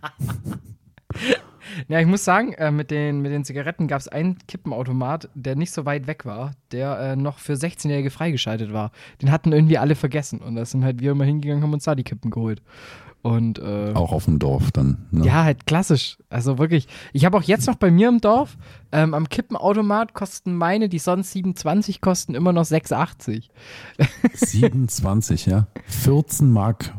Ja, 1.88 2.00
ich 2.00 2.06
muss 2.06 2.24
sagen, 2.24 2.52
äh, 2.54 2.70
mit, 2.70 2.90
den, 2.90 3.20
mit 3.20 3.32
den 3.32 3.44
Zigaretten 3.44 3.86
gab 3.86 4.00
es 4.00 4.08
einen 4.08 4.38
Kippenautomat, 4.48 5.28
der 5.34 5.56
nicht 5.56 5.72
so 5.72 5.84
weit 5.84 6.06
weg 6.06 6.24
war, 6.24 6.52
der 6.72 6.98
äh, 6.98 7.16
noch 7.16 7.38
für 7.38 7.52
16-Jährige 7.54 8.10
freigeschaltet 8.10 8.72
war. 8.72 8.92
Den 9.20 9.30
hatten 9.30 9.52
irgendwie 9.52 9.76
alle 9.76 9.94
vergessen. 9.94 10.38
Und 10.40 10.54
da 10.54 10.64
sind 10.64 10.84
halt 10.84 11.00
wir 11.00 11.10
immer 11.10 11.24
hingegangen, 11.24 11.62
haben 11.62 11.72
uns 11.74 11.84
da 11.84 11.94
die 11.94 12.04
Kippen 12.04 12.30
geholt. 12.30 12.62
Und 13.26 13.58
äh, 13.58 13.90
Auch 13.94 14.12
auf 14.12 14.26
dem 14.26 14.38
Dorf 14.38 14.70
dann. 14.70 14.98
Ne? 15.10 15.26
ja, 15.26 15.42
halt 15.42 15.66
klassisch. 15.66 16.16
Also 16.30 16.58
wirklich. 16.58 16.86
Ich 17.12 17.24
habe 17.24 17.36
auch 17.36 17.42
jetzt 17.42 17.66
noch 17.66 17.74
bei 17.74 17.90
mir 17.90 18.08
im 18.08 18.20
Dorf, 18.20 18.56
ähm, 18.92 19.14
am 19.14 19.28
Kippenautomat 19.28 20.14
kosten 20.14 20.54
meine, 20.54 20.88
die 20.88 21.00
sonst 21.00 21.32
27 21.32 22.00
kosten, 22.00 22.36
immer 22.36 22.52
noch 22.52 22.62
6,80. 22.62 23.48
27, 24.32 25.46
ja. 25.46 25.66
14 25.86 26.52
Mark 26.52 26.94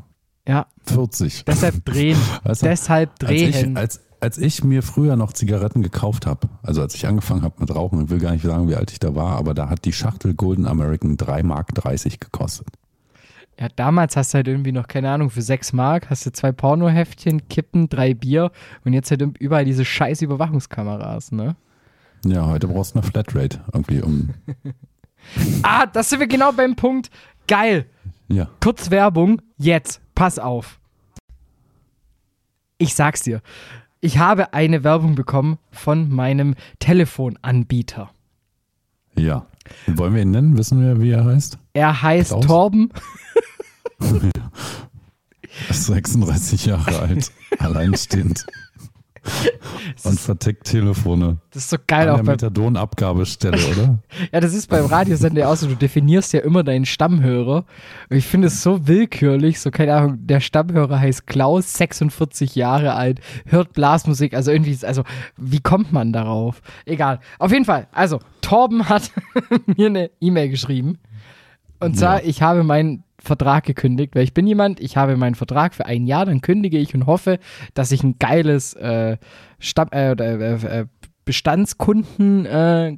Ja, 0.45 0.67
40. 0.83 1.45
deshalb 1.45 1.85
drehen. 1.85 2.17
Weißt 2.43 2.61
du, 2.61 2.65
deshalb 2.65 3.11
als 3.23 3.31
ich, 3.31 3.51
drehen. 3.61 3.77
als, 3.77 4.01
als 4.19 4.37
ich 4.37 4.65
mir 4.65 4.83
früher 4.83 5.15
noch 5.15 5.31
Zigaretten 5.31 5.81
gekauft 5.81 6.25
habe, 6.25 6.49
also 6.61 6.81
als 6.81 6.93
ich 6.93 7.07
angefangen 7.07 7.43
habe 7.43 7.55
mit 7.59 7.73
Rauchen, 7.73 8.03
ich 8.03 8.09
will 8.09 8.19
gar 8.19 8.33
nicht 8.33 8.43
sagen, 8.43 8.67
wie 8.67 8.75
alt 8.75 8.91
ich 8.91 8.99
da 8.99 9.15
war, 9.15 9.37
aber 9.37 9.53
da 9.53 9.69
hat 9.69 9.85
die 9.85 9.93
Schachtel 9.93 10.33
Golden 10.33 10.67
American 10.67 11.15
3 11.15 11.43
Mark 11.43 11.73
30 11.73 12.19
gekostet. 12.19 12.67
Ja, 13.59 13.69
damals 13.75 14.15
hast 14.15 14.33
du 14.33 14.37
halt 14.37 14.47
irgendwie 14.47 14.71
noch, 14.71 14.87
keine 14.87 15.09
Ahnung, 15.09 15.29
für 15.31 15.41
6 15.41 15.73
Mark 15.73 16.09
hast 16.09 16.25
du 16.25 16.31
zwei 16.31 16.51
Pornoheftchen, 16.51 17.47
Kippen, 17.49 17.89
drei 17.89 18.13
Bier 18.13 18.51
und 18.85 18.93
jetzt 18.93 19.09
halt 19.09 19.23
überall 19.39 19.65
diese 19.65 19.83
scheiß 19.83 20.21
Überwachungskameras, 20.21 21.31
ne? 21.31 21.55
Ja, 22.25 22.45
heute 22.45 22.67
brauchst 22.67 22.93
du 22.95 22.99
eine 22.99 23.07
Flatrate 23.07 23.61
irgendwie 23.73 24.01
um. 24.01 24.33
Ah, 25.61 25.85
das 25.85 26.09
sind 26.09 26.21
wir 26.21 26.27
genau 26.27 26.53
beim 26.53 26.77
Punkt. 26.77 27.09
Geil. 27.47 27.85
Ja. 28.29 28.47
Kurz 28.61 28.91
Werbung, 28.91 29.41
jetzt. 29.57 29.99
Pass 30.15 30.39
auf. 30.39 30.79
Ich 32.77 32.93
sag's 32.95 33.23
dir. 33.23 33.41
Ich 33.99 34.19
habe 34.19 34.53
eine 34.53 34.83
Werbung 34.83 35.15
bekommen 35.15 35.57
von 35.71 36.09
meinem 36.09 36.55
Telefonanbieter. 36.79 38.09
Ja. 39.17 39.45
Wollen 39.87 40.15
wir 40.15 40.21
ihn 40.21 40.31
nennen? 40.31 40.57
Wissen 40.57 40.81
wir, 40.81 41.01
wie 41.01 41.11
er 41.11 41.25
heißt? 41.25 41.57
Er 41.73 42.01
heißt 42.01 42.31
Klaus? 42.31 42.45
Torben. 42.45 42.91
Er 45.65 45.71
ist 45.71 45.85
36 45.85 46.65
Jahre 46.67 46.99
alt, 46.99 47.31
alleinstehend 47.59 48.45
und 50.03 50.19
vertickt 50.19 50.65
Telefone 50.65 51.37
Das 51.51 51.63
ist 51.63 51.69
so 51.69 51.77
geil 51.87 52.07
an 52.09 52.13
auch 52.13 52.15
der 52.17 52.25
Methadonabgabestelle, 52.25 53.57
oder? 53.71 53.99
Ja, 54.31 54.39
das 54.39 54.53
ist 54.53 54.69
beim 54.69 54.85
Radiosender 54.85 55.41
ja 55.41 55.51
auch 55.51 55.55
so, 55.55 55.67
du 55.67 55.75
definierst 55.75 56.33
ja 56.33 56.39
immer 56.41 56.63
deinen 56.63 56.85
Stammhörer. 56.85 57.65
Und 58.09 58.17
ich 58.17 58.25
finde 58.25 58.47
es 58.47 58.61
so 58.61 58.87
willkürlich, 58.87 59.59
so 59.59 59.71
keine 59.71 59.95
Ahnung, 59.95 60.17
der 60.21 60.39
Stammhörer 60.39 60.99
heißt 60.99 61.27
Klaus, 61.27 61.73
46 61.73 62.55
Jahre 62.55 62.93
alt, 62.95 63.19
hört 63.45 63.73
Blasmusik, 63.73 64.33
also 64.33 64.51
irgendwie, 64.51 64.71
ist- 64.71 64.85
also 64.85 65.03
wie 65.37 65.59
kommt 65.59 65.91
man 65.91 66.13
darauf? 66.13 66.61
Egal. 66.85 67.19
Auf 67.39 67.51
jeden 67.51 67.65
Fall, 67.65 67.87
also 67.91 68.19
Torben 68.41 68.89
hat 68.89 69.11
mir 69.77 69.87
eine 69.87 70.11
E-Mail 70.19 70.49
geschrieben. 70.49 70.97
Und 71.79 71.95
zwar, 71.97 72.23
ich 72.23 72.41
habe 72.41 72.63
meinen 72.63 73.03
Vertrag 73.19 73.63
gekündigt, 73.65 74.15
weil 74.15 74.23
ich 74.23 74.33
bin 74.33 74.45
jemand, 74.47 74.79
ich 74.79 74.95
habe 74.97 75.17
meinen 75.17 75.35
Vertrag 75.35 75.73
für 75.73 75.85
ein 75.85 76.05
Jahr, 76.05 76.25
dann 76.25 76.41
kündige 76.41 76.77
ich 76.77 76.93
und 76.93 77.07
hoffe, 77.07 77.39
dass 77.73 77.91
ich 77.91 78.03
ein 78.03 78.15
geiles 78.19 78.73
äh, 78.75 79.17
Stamm, 79.59 79.89
äh, 79.91 80.11
äh, 80.11 80.81
äh, 80.81 80.85
Bestandskunden 81.25 82.45
äh, 82.45 82.97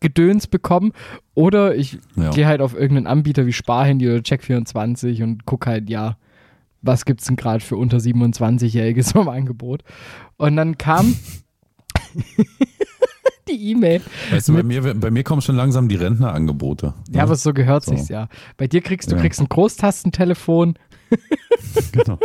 Gedöns 0.00 0.46
bekomme 0.46 0.92
oder 1.34 1.74
ich 1.74 1.98
Ja. 2.14 2.30
gehe 2.30 2.46
halt 2.46 2.60
auf 2.60 2.72
irgendeinen 2.74 3.08
Anbieter 3.08 3.46
wie 3.46 3.52
Sparhandy 3.52 4.08
oder 4.08 4.18
Check24 4.20 5.24
und 5.24 5.44
gucke 5.44 5.68
halt, 5.70 5.90
ja, 5.90 6.16
was 6.80 7.04
gibt's 7.04 7.24
denn 7.26 7.34
gerade 7.36 7.58
für 7.60 7.76
unter 7.76 7.96
27-Jährige 7.98 9.02
so 9.02 9.20
im 9.22 9.28
Angebot? 9.28 9.82
Und 10.36 10.54
dann 10.56 10.78
kam 10.78 11.16
die 13.48 13.70
E-Mail. 13.70 14.00
Weißt 14.30 14.48
du, 14.48 14.54
bei 14.54 14.62
mir, 14.62 14.94
bei 14.94 15.10
mir 15.10 15.24
kommen 15.24 15.42
schon 15.42 15.56
langsam 15.56 15.88
die 15.88 15.96
Rentnerangebote. 15.96 16.94
Ja, 17.10 17.22
aber 17.22 17.34
so 17.36 17.52
gehört 17.52 17.84
So. 17.84 17.92
sich's 17.94 18.08
ja. 18.08 18.28
Bei 18.56 18.66
dir 18.66 18.80
kriegst 18.82 19.10
du 19.10 19.16
Ja. 19.16 19.20
kriegst 19.22 19.40
ein 19.40 19.48
Großtastentelefon, 19.48 20.74
genau. 21.92 22.18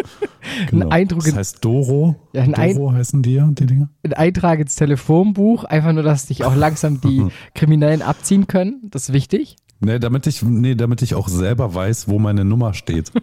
genau. 0.69 0.89
Eindruck 0.89 1.23
Das 1.23 1.35
heißt 1.35 1.63
Doro. 1.65 2.15
Ja, 2.33 2.43
ein 2.43 2.53
Ein- 2.55 2.75
Doro 2.75 2.91
heißen 2.91 3.21
die 3.21 3.33
ja, 3.35 3.47
die 3.51 3.65
Dinger. 3.65 3.89
ein 4.03 4.13
Eintrag 4.13 4.59
ins 4.59 4.75
Telefonbuch, 4.75 5.63
einfach 5.63 5.93
nur, 5.93 6.03
dass 6.03 6.25
dich 6.27 6.43
auch 6.43 6.55
langsam 6.55 6.99
die 7.01 7.25
Kriminellen 7.55 8.01
abziehen 8.01 8.47
können. 8.47 8.81
Das 8.91 9.09
ist 9.09 9.13
wichtig. 9.13 9.55
Nee, 9.79 9.99
damit 9.99 10.27
ich, 10.27 10.41
nee, 10.43 10.75
damit 10.75 11.01
ich 11.01 11.15
auch 11.15 11.27
selber 11.27 11.73
weiß, 11.73 12.07
wo 12.07 12.19
meine 12.19 12.45
Nummer 12.45 12.73
steht. 12.73 13.11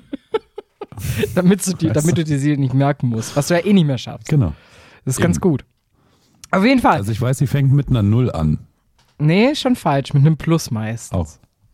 Damit 1.35 1.67
du, 1.67 1.73
die, 1.73 1.87
Weißt 1.87 1.97
damit 1.97 2.19
du 2.19 2.25
dir 2.25 2.39
sie 2.39 2.57
nicht 2.59 2.75
merken 2.75 3.09
musst, 3.09 3.35
was 3.35 3.49
du 3.49 3.55
ja 3.55 3.65
eh 3.65 3.73
nicht 3.73 3.87
mehr 3.87 3.97
schaffst. 3.97 4.29
Genau. 4.29 4.53
Das 5.07 5.15
ist 5.17 5.21
ganz 5.23 5.37
Eben. 5.37 5.43
gut. 5.51 5.65
Auf 6.51 6.65
jeden 6.65 6.81
Fall. 6.81 6.97
Also 6.97 7.13
ich 7.13 7.21
weiß, 7.21 7.39
sie 7.39 7.47
fängt 7.47 7.73
mit 7.73 7.89
einer 7.89 8.03
Null 8.03 8.31
an. 8.31 8.59
nee, 9.19 9.55
schon 9.55 9.77
falsch. 9.77 10.13
Mit 10.15 10.25
einem 10.27 10.37
Plus 10.37 10.71
meist. 10.71 11.13
Auch. 11.13 11.29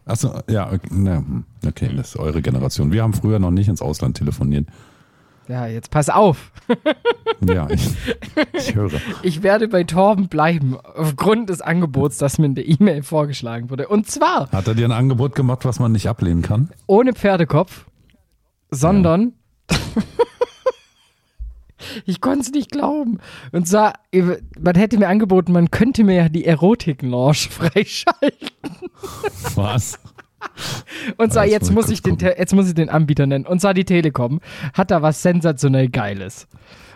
Achso, 0.05 0.39
ja, 0.49 0.71
okay, 0.73 1.21
okay, 1.67 1.91
das 1.97 2.11
ist 2.11 2.17
eure 2.17 2.41
Generation. 2.43 2.93
Wir 2.93 3.03
haben 3.03 3.13
früher 3.13 3.39
noch 3.41 3.51
nicht 3.51 3.69
ins 3.69 3.83
Ausland 3.83 4.17
telefoniert. 4.17 4.69
Ja, 5.49 5.67
jetzt 5.67 5.91
pass 5.91 6.09
auf. 6.11 6.53
Ja, 7.47 7.69
ich, 7.69 7.91
ich 8.55 8.75
höre. 8.75 8.91
Ich 9.23 9.43
werde 9.43 9.69
bei 9.69 9.85
Torben 9.85 10.29
bleiben, 10.29 10.75
aufgrund 10.97 11.51
des 11.51 11.61
Angebots, 11.61 12.17
das 12.17 12.39
mir 12.39 12.47
in 12.47 12.55
der 12.55 12.67
E-Mail 12.67 13.03
vorgeschlagen 13.03 13.69
wurde. 13.69 13.89
Und 13.89 14.09
zwar 14.09 14.51
Hat 14.51 14.67
er 14.67 14.75
dir 14.75 14.87
ein 14.87 14.93
Angebot 14.93 15.35
gemacht, 15.35 15.67
was 15.67 15.79
man 15.79 15.93
nicht 15.93 16.09
ablehnen 16.09 16.41
kann? 16.41 16.71
ohne 16.87 17.13
Pferdekopf, 17.13 17.85
sondern. 18.71 19.35
ich 22.05 22.21
konnte 22.21 22.41
es 22.41 22.53
nicht 22.53 22.71
glauben. 22.71 23.19
Und 23.53 23.69
zwar, 23.69 23.95
man 24.59 24.75
hätte 24.75 24.99
mir 24.99 25.09
angeboten, 25.09 25.53
man 25.53 25.71
könnte 25.71 26.05
mir 26.05 26.15
ja 26.15 26.29
die 26.29 26.45
Erotik-Lounge 26.45 27.35
freischalten. 27.51 28.51
Was? 29.55 29.99
Und 31.17 31.33
zwar, 31.33 31.47
jetzt 31.47 31.73
muss 31.73 31.89
ich 31.89 32.03
den, 32.03 32.19
jetzt 32.19 32.55
muss 32.55 32.69
ich 32.69 32.75
den 32.75 32.89
Anbieter 32.89 33.27
nennen. 33.27 33.47
Und 33.47 33.61
zwar 33.61 33.75
die 33.75 33.85
Telekom 33.85 34.41
hat 34.75 34.91
da 34.91 35.03
was 35.03 35.23
sensationell 35.23 35.89
Geiles. 35.89 36.47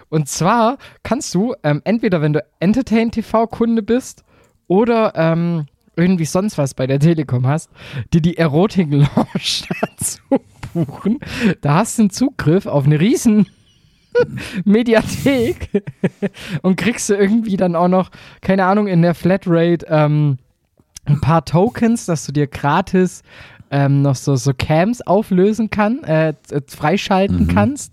Und 0.09 0.29
zwar 0.29 0.79
kannst 1.03 1.35
du 1.35 1.55
ähm, 1.63 1.83
entweder, 1.85 2.21
wenn 2.21 2.33
du 2.33 2.45
Entertain 2.59 3.11
TV-Kunde 3.11 3.83
bist 3.83 4.25
oder 4.67 5.13
ähm, 5.15 5.67
irgendwie 5.97 6.25
sonst 6.25 6.59
was 6.59 6.75
bei 6.75 6.87
der 6.87 6.99
Telekom 6.99 7.47
hast, 7.47 7.71
dir 8.13 8.21
die 8.21 8.37
Erotik-Lounge 8.37 9.07
dazu 9.81 10.21
buchen. 10.73 11.21
Da 11.61 11.77
hast 11.77 11.99
du 11.99 12.03
einen 12.03 12.11
Zugriff 12.11 12.67
auf 12.67 12.85
eine 12.85 13.01
riesen 13.01 13.47
Mediathek 14.65 15.85
und 16.63 16.77
kriegst 16.77 17.09
du 17.11 17.15
irgendwie 17.15 17.57
dann 17.57 17.77
auch 17.77 17.89
noch, 17.89 18.11
keine 18.41 18.65
Ahnung, 18.65 18.87
in 18.87 19.03
der 19.03 19.15
Flatrate 19.15 19.87
ähm, 19.89 20.39
ein 21.05 21.21
paar 21.21 21.45
Tokens, 21.45 22.07
dass 22.07 22.27
du 22.27 22.33
dir 22.33 22.47
gratis 22.47 23.23
ähm, 23.71 24.03
noch 24.03 24.17
so, 24.17 24.37
so 24.37 24.53
Cams 24.57 25.01
auflösen 25.03 25.71
kann, 25.71 26.03
äh, 26.05 26.31
äh, 26.51 26.61
freischalten 26.67 27.49
kannst. 27.49 27.93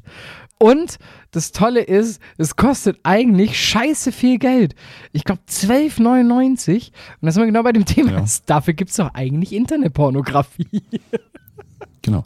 Und 0.59 0.97
das 1.31 1.51
Tolle 1.51 1.81
ist, 1.81 2.19
es 2.37 2.55
kostet 2.55 2.99
eigentlich 3.03 3.59
scheiße 3.59 4.11
viel 4.11 4.39
Geld. 4.39 4.73
Ich 5.11 5.23
glaube 5.23 5.41
12,99. 5.47 6.87
Und 6.87 6.91
das 7.21 7.35
sind 7.35 7.43
wir 7.43 7.47
genau 7.47 7.61
bei 7.61 7.73
dem 7.73 7.85
Thema. 7.85 8.11
Ja. 8.13 8.25
Dafür 8.47 8.73
gibt 8.73 8.89
es 8.89 8.95
doch 8.95 9.13
eigentlich 9.13 9.53
Internetpornografie. 9.53 10.81
Genau. 12.01 12.23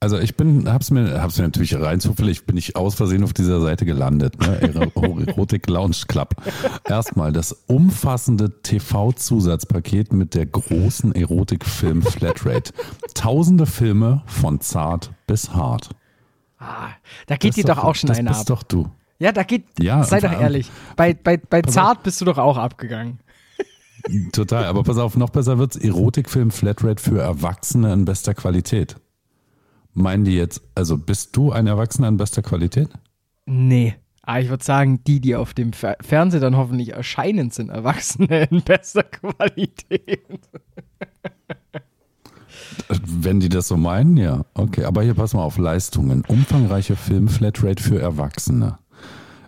Also 0.00 0.16
ich 0.18 0.36
bin, 0.36 0.72
hab's 0.72 0.92
mir, 0.92 1.20
hab's 1.20 1.38
mir 1.38 1.44
natürlich 1.44 1.74
rein 1.74 1.98
zufällig, 1.98 2.46
bin 2.46 2.56
ich 2.56 2.76
aus 2.76 2.94
Versehen 2.94 3.24
auf 3.24 3.32
dieser 3.32 3.60
Seite 3.60 3.84
gelandet. 3.84 4.38
Ne? 4.40 4.60
Ero- 4.62 5.18
Erotik 5.26 5.68
Lounge 5.68 5.96
Club. 6.06 6.36
Erstmal 6.84 7.32
das 7.32 7.50
umfassende 7.66 8.62
TV-Zusatzpaket 8.62 10.12
mit 10.12 10.34
der 10.34 10.46
großen 10.46 11.14
Erotikfilm 11.16 12.02
Flatrate. 12.02 12.72
Tausende 13.14 13.66
Filme 13.66 14.22
von 14.26 14.60
zart 14.60 15.10
bis 15.26 15.50
hart. 15.54 15.90
Ah, 16.60 16.90
da 17.26 17.36
geht 17.36 17.50
Das 17.50 17.54
dir 17.56 17.60
ist 17.62 17.68
doch 17.68 17.82
auch 17.82 17.94
schon 17.96 18.08
das 18.08 18.18
einer 18.18 18.30
bist 18.30 18.40
ab. 18.42 18.46
doch 18.46 18.62
du. 18.62 18.88
Ja, 19.18 19.32
da 19.32 19.42
geht, 19.42 19.64
Ja, 19.80 20.04
sei 20.04 20.20
doch 20.20 20.30
ehrlich. 20.32 20.70
Bei, 20.94 21.12
bei, 21.12 21.38
bei 21.38 21.60
Zart 21.62 22.04
bist 22.04 22.20
du 22.20 22.24
doch 22.24 22.38
auch 22.38 22.56
abgegangen. 22.56 23.18
Total, 24.32 24.64
aber 24.66 24.84
pass 24.84 24.96
auf, 24.98 25.16
noch 25.16 25.30
besser 25.30 25.58
wird's. 25.58 25.74
Erotikfilm 25.76 26.52
Flatrate 26.52 27.02
für 27.02 27.20
Erwachsene 27.20 27.92
in 27.92 28.04
bester 28.04 28.32
Qualität. 28.34 28.96
Meinen 29.98 30.24
die 30.24 30.36
jetzt, 30.36 30.62
also 30.74 30.96
bist 30.96 31.36
du 31.36 31.50
ein 31.52 31.66
Erwachsener 31.66 32.08
in 32.08 32.16
bester 32.16 32.42
Qualität? 32.42 32.88
Nee. 33.46 33.96
Aber 34.22 34.40
ich 34.40 34.48
würde 34.48 34.64
sagen, 34.64 35.02
die, 35.06 35.20
die 35.20 35.34
auf 35.34 35.54
dem 35.54 35.72
Fer 35.72 35.96
Fernseher 36.00 36.40
dann 36.40 36.56
hoffentlich 36.56 36.92
erscheinen, 36.92 37.50
sind 37.50 37.70
Erwachsene 37.70 38.44
in 38.50 38.62
bester 38.62 39.02
Qualität. 39.02 40.40
Wenn 42.88 43.40
die 43.40 43.48
das 43.48 43.68
so 43.68 43.76
meinen, 43.76 44.16
ja. 44.16 44.44
Okay, 44.54 44.84
aber 44.84 45.02
hier 45.02 45.14
pass 45.14 45.34
mal 45.34 45.42
auf 45.42 45.58
Leistungen. 45.58 46.24
Umfangreiche 46.26 46.94
Film-Flatrate 46.94 47.82
für 47.82 48.00
Erwachsene. 48.00 48.78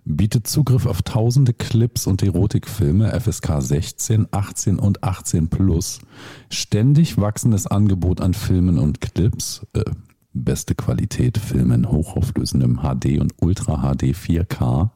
Bietet 0.05 0.47
Zugriff 0.47 0.87
auf 0.87 1.03
tausende 1.03 1.53
Clips 1.53 2.07
und 2.07 2.23
Erotikfilme, 2.23 3.13
FSK 3.21 3.61
16, 3.61 4.29
18 4.31 4.79
und 4.79 5.05
18 5.05 5.49
plus. 5.49 6.01
Ständig 6.49 7.19
wachsendes 7.19 7.67
Angebot 7.67 8.21
an 8.21 8.35
Filmen 8.35 8.79
und 8.79 9.01
Clips. 9.01 9.67
Äh, 9.75 9.85
beste 10.33 10.75
Qualität, 10.75 11.39
Filme 11.39 11.75
in 11.75 11.91
hochauflösendem 11.91 12.81
HD 12.83 13.19
und 13.21 13.35
Ultra 13.41 13.95
HD 13.95 14.15
4K. 14.15 14.91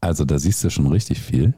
Also 0.00 0.24
da 0.24 0.38
siehst 0.38 0.62
du 0.62 0.70
schon 0.70 0.86
richtig 0.86 1.20
viel. 1.20 1.54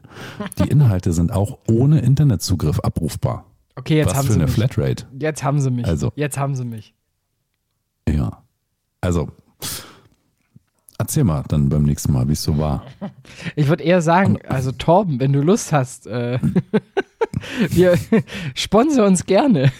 Die 0.59 0.69
Inhalte 0.69 1.13
sind 1.13 1.31
auch 1.31 1.59
ohne 1.69 1.99
Internetzugriff 1.99 2.79
abrufbar. 2.79 3.45
Okay, 3.75 3.97
jetzt 3.97 4.09
Was 4.09 4.15
haben 4.15 4.27
für 4.27 4.33
sie 4.33 4.39
eine 4.39 4.45
mich. 4.45 4.53
Flatrate. 4.55 5.05
Jetzt 5.19 5.43
haben 5.43 5.59
sie 5.61 5.71
mich. 5.71 5.85
Also. 5.85 6.11
Jetzt 6.15 6.37
haben 6.37 6.55
sie 6.55 6.65
mich. 6.65 6.93
Ja. 8.09 8.43
Also, 8.99 9.29
erzähl 10.97 11.23
mal 11.23 11.43
dann 11.47 11.69
beim 11.69 11.83
nächsten 11.83 12.11
Mal, 12.13 12.27
wie 12.27 12.33
es 12.33 12.43
so 12.43 12.57
war. 12.57 12.83
Ich 13.55 13.67
würde 13.67 13.83
eher 13.83 14.01
sagen, 14.01 14.39
also 14.47 14.71
Torben, 14.71 15.19
wenn 15.19 15.33
du 15.33 15.41
Lust 15.41 15.71
hast, 15.73 16.07
äh, 16.07 16.39
wir 17.69 17.97
sponsor 18.55 19.05
uns 19.05 19.25
gerne. 19.25 19.71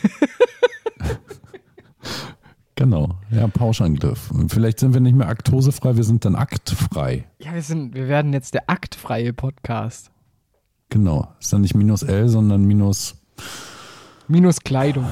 Genau. 2.82 3.10
Ja, 3.30 3.48
Pauschangriff. 3.48 4.32
Vielleicht 4.48 4.80
sind 4.80 4.96
wir 4.96 5.02
nicht 5.02 5.16
mehr 5.16 5.28
aktosefrei, 5.28 5.98
wir 5.98 6.04
sind 6.04 6.26
dann 6.26 6.34
aktfrei. 6.36 7.26
Ja, 7.38 7.54
wir 7.54 7.62
sind, 7.62 7.94
wir 7.94 8.08
werden 8.08 8.34
jetzt 8.34 8.56
der 8.56 8.72
aktfreie 8.72 9.34
Podcast. 9.34 10.10
Genau. 10.90 11.28
Ist 11.40 11.54
dann 11.54 11.62
nicht 11.62 11.76
minus 11.76 12.02
L, 12.02 12.28
sondern 12.28 12.64
minus, 12.66 13.22
Minus 14.28 14.62
Kleidung. 14.62 15.06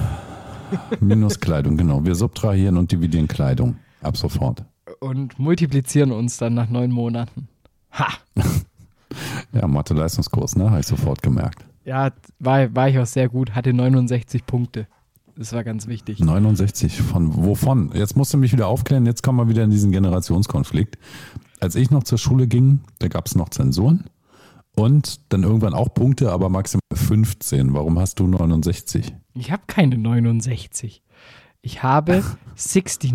minus 0.99 1.39
Kleidung. 1.39 1.77
Genau. 1.77 2.03
Wir 2.05 2.15
subtrahieren 2.15 2.75
und 2.77 2.91
dividieren 2.91 3.27
Kleidung. 3.27 3.75
Ab 4.01 4.17
sofort. 4.17 4.63
Und 4.99 5.37
multiplizieren 5.37 6.11
uns 6.11 6.37
dann 6.37 6.55
nach 6.55 6.69
neun 6.69 6.91
Monaten. 6.91 7.49
Ha! 7.91 8.07
Ja, 9.51 9.67
Mathe-Leistungskurs, 9.67 10.55
ne? 10.55 10.69
Habe 10.69 10.81
ich 10.81 10.85
sofort 10.85 11.23
gemerkt. 11.23 11.65
Ja, 11.83 12.11
war, 12.37 12.75
war 12.75 12.89
ich 12.89 12.99
auch 12.99 13.07
sehr 13.07 13.27
gut, 13.27 13.55
hatte 13.55 13.73
69 13.73 14.45
Punkte. 14.45 14.85
Das 15.39 15.53
war 15.53 15.63
ganz 15.63 15.87
wichtig. 15.87 16.19
69 16.19 17.01
von 17.01 17.33
wovon? 17.33 17.91
Jetzt 17.93 18.17
musst 18.17 18.33
du 18.33 18.37
mich 18.37 18.51
wieder 18.51 18.67
aufklären, 18.67 19.05
jetzt 19.05 19.23
kommen 19.23 19.37
wir 19.37 19.47
wieder 19.47 19.63
in 19.63 19.69
diesen 19.69 19.89
Generationskonflikt. 19.93 20.97
Als 21.61 21.75
ich 21.75 21.91
noch 21.91 22.03
zur 22.03 22.17
Schule 22.17 22.45
ging, 22.45 22.81
da 22.99 23.07
gab 23.07 23.25
es 23.25 23.35
noch 23.35 23.47
Zensuren 23.47 24.03
und 24.75 25.21
dann 25.31 25.43
irgendwann 25.43 25.73
auch 25.73 25.93
Punkte, 25.93 26.33
aber 26.33 26.49
maximal 26.49 26.81
15. 26.91 27.73
Warum 27.73 27.97
hast 27.97 28.19
du 28.19 28.27
69? 28.27 29.15
Ich 29.33 29.49
habe 29.49 29.63
keine 29.65 29.97
69. 29.97 31.03
Ich 31.61 31.83
habe 31.83 32.21
69. 32.57 33.13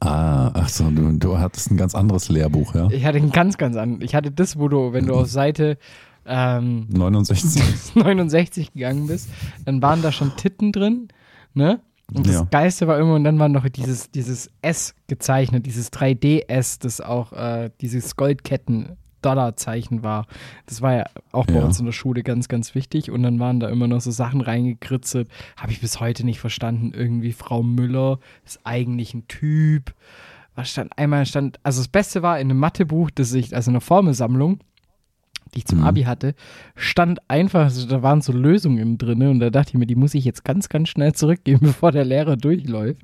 Ah, 0.00 0.52
ach 0.54 0.68
so, 0.68 0.88
du, 0.88 1.18
du 1.18 1.38
hattest 1.38 1.72
ein 1.72 1.76
ganz 1.76 1.96
anderes 1.96 2.28
Lehrbuch, 2.28 2.76
ja? 2.76 2.88
Ich 2.90 3.04
hatte 3.04 3.18
ein 3.18 3.30
ganz, 3.30 3.58
ganz 3.58 3.76
anderes. 3.76 4.04
Ich 4.04 4.14
hatte 4.14 4.30
das, 4.30 4.56
wo 4.56 4.68
du, 4.68 4.92
wenn 4.92 5.06
du 5.06 5.14
auf 5.14 5.28
Seite 5.28 5.78
ähm, 6.26 6.86
69. 6.90 7.94
69 7.94 8.72
gegangen 8.74 9.06
bist, 9.06 9.28
dann 9.64 9.82
waren 9.82 10.02
da 10.02 10.12
schon 10.12 10.36
Titten 10.36 10.72
drin, 10.72 11.08
ne? 11.54 11.80
Und 12.14 12.26
das 12.26 12.34
Ja. 12.34 12.42
Geiste 12.50 12.86
war 12.88 12.98
immer, 12.98 13.14
und 13.14 13.24
dann 13.24 13.38
war 13.38 13.48
noch 13.48 13.66
dieses, 13.68 14.10
dieses 14.10 14.50
S 14.60 14.94
gezeichnet, 15.06 15.64
dieses 15.64 15.90
3D-S, 15.92 16.78
das 16.78 17.00
auch 17.00 17.32
äh, 17.32 17.70
dieses 17.80 18.16
Goldketten-Dollar-Zeichen 18.16 20.02
war. 20.02 20.26
Das 20.66 20.82
war 20.82 20.94
ja 20.94 21.04
auch 21.32 21.46
bei 21.46 21.54
Ja. 21.54 21.64
uns 21.64 21.78
in 21.78 21.86
der 21.86 21.92
Schule 21.92 22.22
ganz, 22.22 22.48
ganz 22.48 22.74
wichtig. 22.74 23.10
Und 23.10 23.22
dann 23.22 23.38
waren 23.40 23.60
da 23.60 23.68
immer 23.68 23.86
noch 23.88 24.00
so 24.00 24.10
Sachen 24.10 24.40
reingekritzelt. 24.40 25.28
Habe 25.56 25.72
ich 25.72 25.80
bis 25.80 26.00
heute 26.00 26.24
nicht 26.24 26.40
verstanden. 26.40 26.92
Irgendwie 26.94 27.32
Frau 27.32 27.62
Müller 27.62 28.18
ist 28.44 28.60
eigentlich 28.64 29.14
ein 29.14 29.26
Typ. 29.28 29.94
Was 30.54 30.70
stand? 30.70 30.90
Einmal 30.98 31.24
stand, 31.24 31.60
also 31.62 31.80
das 31.80 31.88
Beste 31.88 32.22
war 32.22 32.38
in 32.38 32.50
einem 32.50 32.58
Mathebuch, 32.58 33.10
das 33.10 33.32
ich, 33.32 33.54
also 33.56 33.70
eine 33.70 33.80
Formelsammlung, 33.80 34.58
die 35.54 35.58
ich 35.58 35.66
zum 35.66 35.78
Mhm. 35.80 35.84
Abi 35.84 36.02
hatte, 36.04 36.34
stand 36.76 37.18
einfach, 37.28 37.64
also 37.64 37.86
da 37.86 38.02
waren 38.02 38.20
so 38.22 38.32
Lösungen 38.32 38.98
drin 38.98 39.22
und 39.22 39.40
da 39.40 39.50
dachte 39.50 39.70
ich 39.70 39.78
mir, 39.78 39.86
die 39.86 39.96
muss 39.96 40.14
ich 40.14 40.24
jetzt 40.24 40.44
ganz, 40.44 40.68
ganz 40.68 40.88
schnell 40.88 41.12
zurückgeben, 41.12 41.60
bevor 41.66 41.92
der 41.92 42.04
Lehrer 42.04 42.36
durchläuft. 42.36 43.02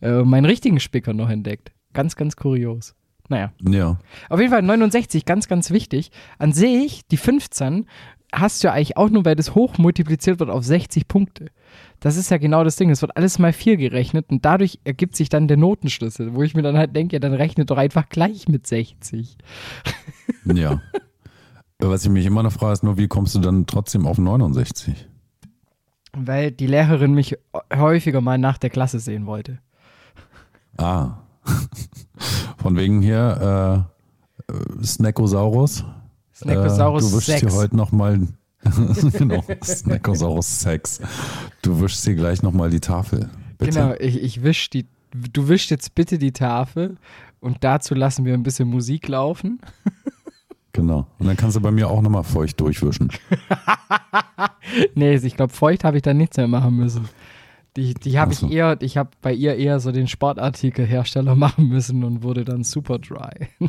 Äh, 0.00 0.22
meinen 0.22 0.44
richtigen 0.44 0.80
Spicker 0.80 1.12
noch 1.14 1.28
entdeckt. 1.30 1.72
Ganz, 1.92 2.16
ganz 2.16 2.36
kurios. 2.36 2.94
Naja, 3.28 3.52
Ja. 3.66 3.98
auf 4.28 4.40
jeden 4.40 4.50
Fall 4.52 4.62
69, 4.62 5.24
ganz, 5.24 5.48
ganz 5.48 5.70
wichtig. 5.70 6.10
An 6.38 6.52
sich, 6.52 7.02
die 7.10 7.16
15 7.16 7.86
hast 8.34 8.62
du 8.62 8.68
ja 8.68 8.74
eigentlich 8.74 8.96
auch 8.96 9.10
nur, 9.10 9.24
weil 9.24 9.36
das 9.36 9.54
hoch 9.54 9.76
multipliziert 9.78 10.40
wird 10.40 10.48
auf 10.50 10.64
60 10.64 11.06
Punkte. 11.06 11.46
Das 12.00 12.16
ist 12.16 12.30
ja 12.30 12.38
genau 12.38 12.64
das 12.64 12.76
Ding. 12.76 12.90
Es 12.90 13.00
wird 13.02 13.16
alles 13.16 13.38
mal 13.38 13.52
4 13.52 13.76
gerechnet 13.76 14.26
und 14.30 14.44
dadurch 14.44 14.80
ergibt 14.84 15.16
sich 15.16 15.28
dann 15.28 15.48
der 15.48 15.56
Notenschlüssel, 15.58 16.34
wo 16.34 16.42
ich 16.42 16.54
mir 16.54 16.62
dann 16.62 16.76
halt 16.76 16.96
denke, 16.96 17.16
ja, 17.16 17.20
dann 17.20 17.34
rechnet 17.34 17.70
doch 17.70 17.76
einfach 17.78 18.08
gleich 18.08 18.48
mit 18.48 18.66
60. 18.66 19.36
Ja. 20.46 20.80
Was 21.84 22.04
ich 22.04 22.10
mich 22.10 22.26
immer 22.26 22.42
noch 22.44 22.52
frage, 22.52 22.74
ist 22.74 22.84
nur, 22.84 22.96
wie 22.96 23.08
kommst 23.08 23.34
du 23.34 23.40
dann 23.40 23.66
trotzdem 23.66 24.06
auf 24.06 24.16
69? 24.16 25.08
Weil 26.12 26.52
die 26.52 26.66
Lehrerin 26.66 27.12
mich 27.12 27.36
häufiger 27.74 28.20
mal 28.20 28.38
nach 28.38 28.58
der 28.58 28.70
Klasse 28.70 29.00
sehen 29.00 29.26
wollte. 29.26 29.58
Ah. 30.76 31.18
Von 32.58 32.76
wegen 32.76 33.02
hier, 33.02 33.86
äh, 34.48 34.52
äh, 34.52 34.84
Snackosaurus. 34.84 35.84
Snackosaurus 36.34 37.04
äh, 37.04 37.10
Du 37.10 37.16
wischst 37.16 37.26
6. 37.26 37.40
hier 37.40 37.52
heute 37.52 37.76
nochmal, 37.76 38.28
genau, 39.18 39.44
Snackosaurus 39.64 40.60
6. 40.60 41.00
Du 41.62 41.80
wischst 41.80 42.04
hier 42.04 42.14
gleich 42.14 42.42
nochmal 42.42 42.70
die 42.70 42.80
Tafel. 42.80 43.28
Bitte. 43.58 43.72
Genau, 43.72 43.94
ich, 43.98 44.22
ich 44.22 44.42
wisch 44.44 44.70
die, 44.70 44.86
du 45.12 45.48
wischst 45.48 45.70
jetzt 45.70 45.94
bitte 45.96 46.18
die 46.18 46.32
Tafel 46.32 46.96
und 47.40 47.64
dazu 47.64 47.94
lassen 47.94 48.24
wir 48.24 48.34
ein 48.34 48.44
bisschen 48.44 48.68
Musik 48.68 49.08
laufen. 49.08 49.60
Genau. 50.72 51.06
Und 51.18 51.26
dann 51.26 51.36
kannst 51.36 51.56
du 51.56 51.60
bei 51.60 51.70
mir 51.70 51.88
auch 51.88 52.00
nochmal 52.00 52.24
feucht 52.24 52.60
durchwischen. 52.60 53.10
Nee, 54.94 55.14
ich 55.16 55.36
glaube, 55.36 55.52
feucht 55.52 55.84
habe 55.84 55.96
ich 55.96 56.02
dann 56.02 56.16
nichts 56.16 56.36
mehr 56.36 56.48
machen 56.48 56.76
müssen. 56.76 57.08
Die, 57.76 57.94
die 57.94 58.18
habe 58.18 58.34
so. 58.34 58.46
ich 58.46 58.52
eher, 58.52 58.76
ich 58.80 58.96
habe 58.96 59.10
bei 59.20 59.32
ihr 59.32 59.56
eher 59.56 59.80
so 59.80 59.92
den 59.92 60.08
Sportartikelhersteller 60.08 61.34
machen 61.36 61.68
müssen 61.68 62.04
und 62.04 62.22
wurde 62.22 62.44
dann 62.44 62.64
super 62.64 62.98
dry. 62.98 63.48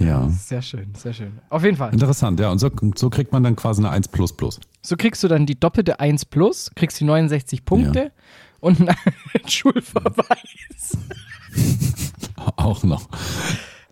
Ja. 0.00 0.28
Sehr 0.28 0.60
schön, 0.60 0.92
sehr 0.96 1.12
schön. 1.12 1.38
Auf 1.48 1.62
jeden 1.64 1.76
Fall. 1.76 1.92
Interessant, 1.92 2.40
ja. 2.40 2.50
Und 2.50 2.58
so, 2.58 2.68
so 2.96 3.10
kriegt 3.10 3.32
man 3.32 3.44
dann 3.44 3.54
quasi 3.54 3.80
eine 3.80 3.90
1 3.90 4.08
plus 4.08 4.36
plus. 4.36 4.58
So 4.82 4.96
kriegst 4.96 5.22
du 5.22 5.28
dann 5.28 5.46
die 5.46 5.58
doppelte 5.58 6.00
1 6.00 6.24
plus, 6.26 6.72
kriegst 6.74 6.98
die 6.98 7.04
69 7.04 7.64
Punkte 7.64 8.10
und 8.58 8.80
einen 8.80 9.48
Schulverweis. 9.48 10.98
Auch 12.56 12.82
noch. 12.84 13.08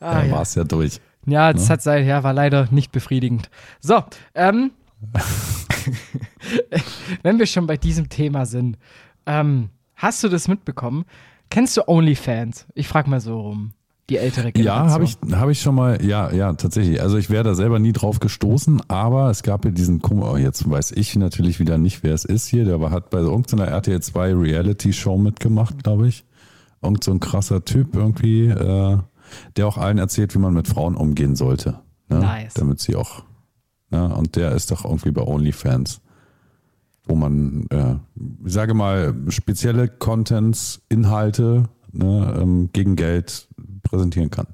Ah, 0.01 0.15
da 0.21 0.25
ja. 0.25 0.33
war 0.33 0.43
es 0.43 0.55
ja 0.55 0.65
durch. 0.65 1.01
Ja, 1.27 1.53
das 1.53 1.65
Ne? 1.69 1.69
hat 1.75 1.83
sei, 1.83 2.03
ja, 2.03 2.23
war 2.25 2.33
leider 2.33 2.67
nicht 2.73 2.91
befriedigend. 2.93 3.49
So, 3.81 4.03
ähm, 4.35 4.73
wenn 7.23 7.39
wir 7.39 7.47
schon 7.47 7.67
bei 7.67 7.77
diesem 7.77 8.09
Thema 8.09 8.47
sind, 8.47 8.79
ähm, 9.27 9.69
hast 9.95 10.23
du 10.25 10.29
das 10.29 10.49
mitbekommen? 10.49 11.05
Kennst 11.51 11.77
du 11.77 11.87
OnlyFans? 11.87 12.67
Ich 12.75 12.89
frage 12.89 13.11
mal 13.11 13.21
so 13.21 13.39
rum. 13.41 13.73
die 14.11 14.17
ältere 14.19 14.47
Ja, 14.47 14.53
Generation. 14.53 14.91
habe 14.91 15.05
ich, 15.05 15.17
hab 15.33 15.49
ich 15.51 15.61
schon 15.61 15.75
mal, 15.75 16.05
ja, 16.05 16.33
ja, 16.33 16.53
tatsächlich. 16.55 17.01
Also 17.01 17.19
ich 17.19 17.31
wäre 17.31 17.45
da 17.45 17.55
selber 17.55 17.79
nie 17.79 17.93
drauf 17.93 18.19
gestoßen, 18.21 18.83
aber 18.89 19.31
es 19.31 19.43
gab 19.43 19.65
ja 19.65 19.71
diesen, 19.71 20.03
Kum- 20.03 20.23
oh, 20.23 20.37
jetzt 20.37 20.69
weiß 20.69 20.93
ich 20.93 21.15
natürlich 21.17 21.61
wieder 21.61 21.79
nicht, 21.79 22.03
wer 22.03 22.15
es 22.15 22.25
ist 22.25 22.47
hier, 22.49 22.65
der 22.65 22.81
war, 22.81 22.91
hat 22.91 23.11
bei 23.11 23.19
irgendeiner 23.19 23.69
RTL 23.69 24.01
2 24.03 24.35
Reality-Show 24.35 25.17
mitgemacht, 25.19 25.83
glaube 25.85 26.09
ich. 26.09 26.25
Irgend 26.83 27.05
so 27.05 27.13
ein 27.13 27.21
krasser 27.21 27.65
Typ 27.65 27.95
irgendwie, 27.95 28.47
äh, 28.47 28.99
der 29.57 29.67
auch 29.67 29.79
allen 29.79 29.99
erzählt, 29.99 30.35
wie 30.35 30.39
man 30.39 30.55
mit 30.55 30.69
Frauen 30.69 30.97
umgehen 30.97 31.37
sollte. 31.37 31.81
Ne? 32.09 32.19
Nice. 32.19 32.55
Damit 32.55 32.81
sie 32.81 32.97
auch, 32.97 33.23
ne? 33.91 34.15
und 34.15 34.37
der 34.37 34.53
ist 34.53 34.71
doch 34.71 34.85
irgendwie 34.85 35.11
bei 35.11 35.23
OnlyFans 35.23 36.01
wo 37.05 37.15
man, 37.15 37.67
äh, 37.71 37.97
ich 38.45 38.53
sage 38.53 38.75
mal, 38.75 39.15
spezielle 39.29 39.89
Contents, 39.89 40.83
Inhalte 40.89 41.69
ne, 41.93 42.39
ähm, 42.41 42.71
gegen 42.73 42.97
Geld 42.97 43.49
präsentieren 43.83 44.31
kann. 44.31 44.47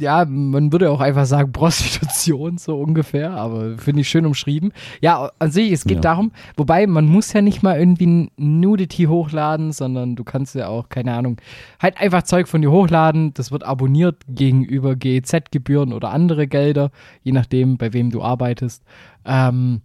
Ja, 0.00 0.24
man 0.24 0.72
würde 0.72 0.90
auch 0.90 1.00
einfach 1.00 1.26
sagen 1.26 1.52
Prostitution, 1.52 2.58
so 2.58 2.80
ungefähr, 2.80 3.32
aber 3.32 3.78
finde 3.78 4.00
ich 4.02 4.08
schön 4.08 4.26
umschrieben. 4.26 4.72
Ja, 5.00 5.30
an 5.38 5.50
sich, 5.50 5.70
es 5.72 5.84
geht 5.84 5.96
Ja. 5.96 6.00
darum, 6.02 6.32
wobei 6.56 6.86
man 6.86 7.06
muss 7.06 7.32
ja 7.32 7.42
nicht 7.42 7.62
mal 7.62 7.78
irgendwie 7.78 8.06
ein 8.06 8.30
Nudity 8.36 9.04
hochladen, 9.04 9.72
sondern 9.72 10.16
du 10.16 10.24
kannst 10.24 10.54
ja 10.54 10.68
auch, 10.68 10.88
keine 10.88 11.14
Ahnung, 11.14 11.36
halt 11.80 12.00
einfach 12.00 12.22
Zeug 12.22 12.48
von 12.48 12.62
dir 12.62 12.70
hochladen, 12.70 13.34
das 13.34 13.52
wird 13.52 13.64
abonniert 13.64 14.16
gegenüber 14.28 14.96
GEZ-Gebühren 14.96 15.92
oder 15.92 16.10
andere 16.10 16.46
Gelder, 16.46 16.90
je 17.22 17.32
nachdem, 17.32 17.76
bei 17.76 17.92
wem 17.92 18.10
du 18.10 18.22
arbeitest. 18.22 18.82
Ähm, 19.24 19.82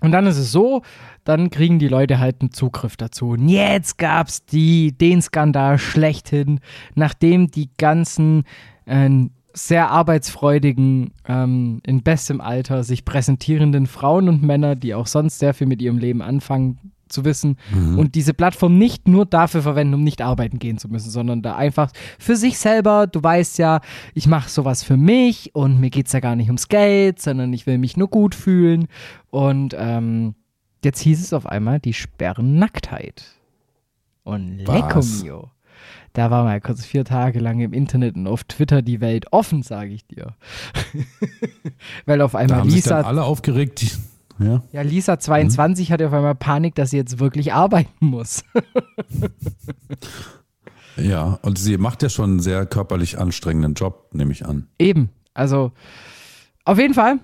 und 0.00 0.12
dann 0.12 0.26
ist 0.28 0.38
es 0.38 0.52
so, 0.52 0.82
dann 1.24 1.50
kriegen 1.50 1.80
die 1.80 1.88
Leute 1.88 2.20
halt 2.20 2.36
einen 2.40 2.52
Zugriff 2.52 2.96
dazu. 2.96 3.30
Und 3.30 3.48
jetzt 3.48 3.98
gab's 3.98 4.44
die, 4.46 4.92
den 4.92 5.20
Skandal 5.20 5.76
schlechthin, 5.78 6.60
nachdem 6.94 7.50
die 7.50 7.68
ganzen 7.78 8.44
äh, 8.88 9.28
sehr 9.54 9.90
arbeitsfreudigen, 9.90 11.12
ähm, 11.26 11.80
in 11.84 12.02
bestem 12.02 12.40
Alter 12.40 12.84
sich 12.84 13.04
präsentierenden 13.04 13.86
Frauen 13.86 14.28
und 14.28 14.42
Männer, 14.42 14.76
die 14.76 14.94
auch 14.94 15.06
sonst 15.06 15.38
sehr 15.38 15.54
viel 15.54 15.66
mit 15.66 15.82
ihrem 15.82 15.98
Leben 15.98 16.22
anfangen 16.22 16.92
zu 17.08 17.24
wissen 17.24 17.56
und 17.96 18.14
diese 18.14 18.34
Plattform 18.34 18.76
nicht 18.76 19.08
nur 19.08 19.24
dafür 19.24 19.62
verwenden, 19.62 19.94
um 19.94 20.04
nicht 20.04 20.20
arbeiten 20.20 20.58
gehen 20.58 20.78
zu 20.78 20.88
müssen, 20.88 21.10
sondern 21.10 21.42
da 21.42 21.56
einfach 21.56 21.90
für 22.18 22.36
sich 22.36 22.58
selber, 22.58 23.06
du 23.06 23.22
weißt 23.22 23.58
ja, 23.58 23.80
ich 24.14 24.26
mache 24.26 24.50
sowas 24.50 24.82
für 24.82 24.96
mich 24.96 25.54
und 25.54 25.80
mir 25.80 25.90
geht's 25.90 26.12
ja 26.12 26.20
gar 26.20 26.36
nicht 26.36 26.48
ums 26.48 26.68
Geld, 26.68 27.20
sondern 27.20 27.52
ich 27.52 27.66
will 27.66 27.78
mich 27.78 27.96
nur 27.96 28.08
gut 28.08 28.34
fühlen 28.34 28.88
und 29.30 29.74
ähm, 29.78 30.34
jetzt 30.84 31.00
hieß 31.00 31.20
es 31.22 31.32
auf 31.32 31.46
einmal, 31.46 31.80
die 31.80 31.94
sperren 31.94 32.58
Nacktheit. 32.58 33.24
Und 34.24 34.58
lecco 34.58 34.96
Was? 34.96 35.22
mio. 35.22 35.50
Da 36.12 36.30
war 36.30 36.44
mal 36.44 36.60
kurz 36.60 36.84
vier 36.84 37.04
Tage 37.04 37.38
lang 37.38 37.60
im 37.60 37.72
Internet 37.72 38.16
und 38.16 38.26
auf 38.26 38.44
Twitter 38.44 38.82
die 38.82 39.00
Welt 39.00 39.26
offen, 39.32 39.62
sage 39.62 39.90
ich 39.90 40.06
dir. 40.06 40.34
Weil 42.06 42.20
auf 42.20 42.32
Da 42.32 42.38
einmal 42.38 42.58
haben 42.60 42.70
sich 42.70 42.82
dann 42.84 42.98
Lisa, 42.98 43.08
alle 43.08 43.24
aufgeregt. 43.24 43.98
Ja, 44.38 44.62
ja, 44.72 44.82
Lisa 44.82 45.18
22 45.18 45.90
hatte 45.90 46.06
auf 46.06 46.12
einmal 46.12 46.34
Panik, 46.34 46.74
dass 46.76 46.90
sie 46.90 46.96
jetzt 46.96 47.18
wirklich 47.18 47.52
arbeiten 47.52 48.06
muss. 48.06 48.44
ja, 50.96 51.38
und 51.42 51.58
sie 51.58 51.76
macht 51.76 52.02
ja 52.02 52.08
schon 52.08 52.30
einen 52.30 52.40
sehr 52.40 52.64
körperlich 52.66 53.18
anstrengenden 53.18 53.74
Job, 53.74 54.10
nehme 54.12 54.32
ich 54.32 54.46
an. 54.46 54.68
Eben. 54.78 55.10
Also, 55.34 55.72
auf 56.64 56.78
jeden 56.78 56.94
Fall. 56.94 57.18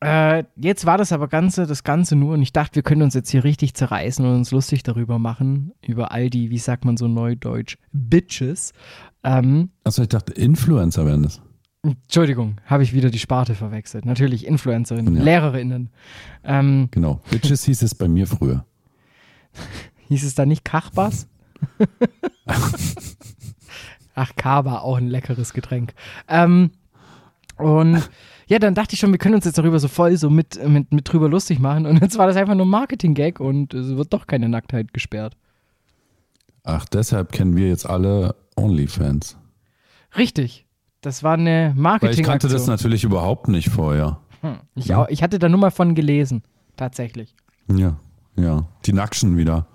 Äh, 0.00 0.44
jetzt 0.56 0.86
war 0.86 0.96
das 0.98 1.12
aber 1.12 1.28
Ganze, 1.28 1.66
das 1.66 1.84
Ganze 1.84 2.16
nur, 2.16 2.34
und 2.34 2.42
ich 2.42 2.52
dachte, 2.52 2.76
wir 2.76 2.82
können 2.82 3.02
uns 3.02 3.14
jetzt 3.14 3.30
hier 3.30 3.44
richtig 3.44 3.74
zerreißen 3.74 4.24
und 4.24 4.34
uns 4.34 4.50
lustig 4.50 4.82
darüber 4.82 5.18
machen, 5.18 5.72
über 5.86 6.12
all 6.12 6.30
die, 6.30 6.50
wie 6.50 6.58
sagt 6.58 6.84
man 6.84 6.96
so 6.96 7.08
neudeutsch, 7.08 7.76
Bitches. 7.92 8.72
Ähm, 9.24 9.70
Also 9.84 10.02
ich 10.02 10.08
dachte, 10.08 10.32
Influencer 10.32 11.04
wären 11.06 11.22
das. 11.24 11.40
Entschuldigung, 11.84 12.56
habe 12.66 12.84
ich 12.84 12.92
wieder 12.94 13.10
die 13.10 13.18
Sparte 13.18 13.54
verwechselt. 13.56 14.04
Natürlich 14.04 14.46
Influencerinnen, 14.46 15.16
Ja. 15.16 15.22
Lehrerinnen. 15.22 15.90
Ähm, 16.44 16.88
Genau. 16.92 17.20
Bitches 17.30 17.64
hieß 17.64 17.82
es 17.82 17.94
bei 17.96 18.06
mir 18.06 18.26
früher. 18.28 18.64
hieß 20.08 20.22
es 20.24 20.34
da 20.36 20.46
nicht 20.46 20.64
Kachbas? 20.64 21.26
Ach, 24.14 24.32
Kaba, 24.36 24.78
auch 24.80 24.96
ein 24.98 25.08
leckeres 25.08 25.52
Getränk. 25.54 25.94
Ähm, 26.28 26.70
und 27.56 28.08
ja, 28.52 28.58
dann 28.58 28.74
dachte 28.74 28.92
ich 28.92 29.00
schon, 29.00 29.10
wir 29.12 29.18
können 29.18 29.34
uns 29.34 29.46
jetzt 29.46 29.56
darüber 29.56 29.78
so 29.78 29.88
voll 29.88 30.14
so 30.18 30.28
mit, 30.28 30.62
mit, 30.68 30.92
mit 30.92 31.10
drüber 31.10 31.26
lustig 31.26 31.58
machen. 31.58 31.86
Und 31.86 32.02
jetzt 32.02 32.18
war 32.18 32.26
das 32.26 32.36
einfach 32.36 32.54
nur 32.54 32.66
ein 32.66 32.70
Marketing-Gag 32.70 33.40
und 33.40 33.72
es 33.72 33.96
wird 33.96 34.12
doch 34.12 34.26
keine 34.26 34.46
Nacktheit 34.46 34.92
gesperrt. 34.92 35.38
Ach, 36.62 36.84
deshalb 36.84 37.32
kennen 37.32 37.56
wir 37.56 37.68
jetzt 37.68 37.88
alle 37.88 38.36
OnlyFans. 38.56 39.38
Richtig. 40.18 40.66
Das 41.00 41.22
war 41.22 41.32
eine 41.32 41.72
Weil 41.74 42.10
ich 42.12 42.22
kannte 42.22 42.46
das 42.46 42.66
natürlich 42.66 43.04
überhaupt 43.04 43.48
nicht 43.48 43.70
vorher. 43.70 44.20
Hm. 44.42 44.58
Ich, 44.74 44.94
auch, 44.94 45.08
ich 45.08 45.22
hatte 45.22 45.38
da 45.38 45.48
nur 45.48 45.58
mal 45.58 45.70
von 45.70 45.94
gelesen. 45.94 46.42
Tatsächlich. 46.76 47.34
Ja, 47.74 47.96
ja. 48.36 48.66
Die 48.84 48.92
Nackschen 48.92 49.38
wieder. 49.38 49.66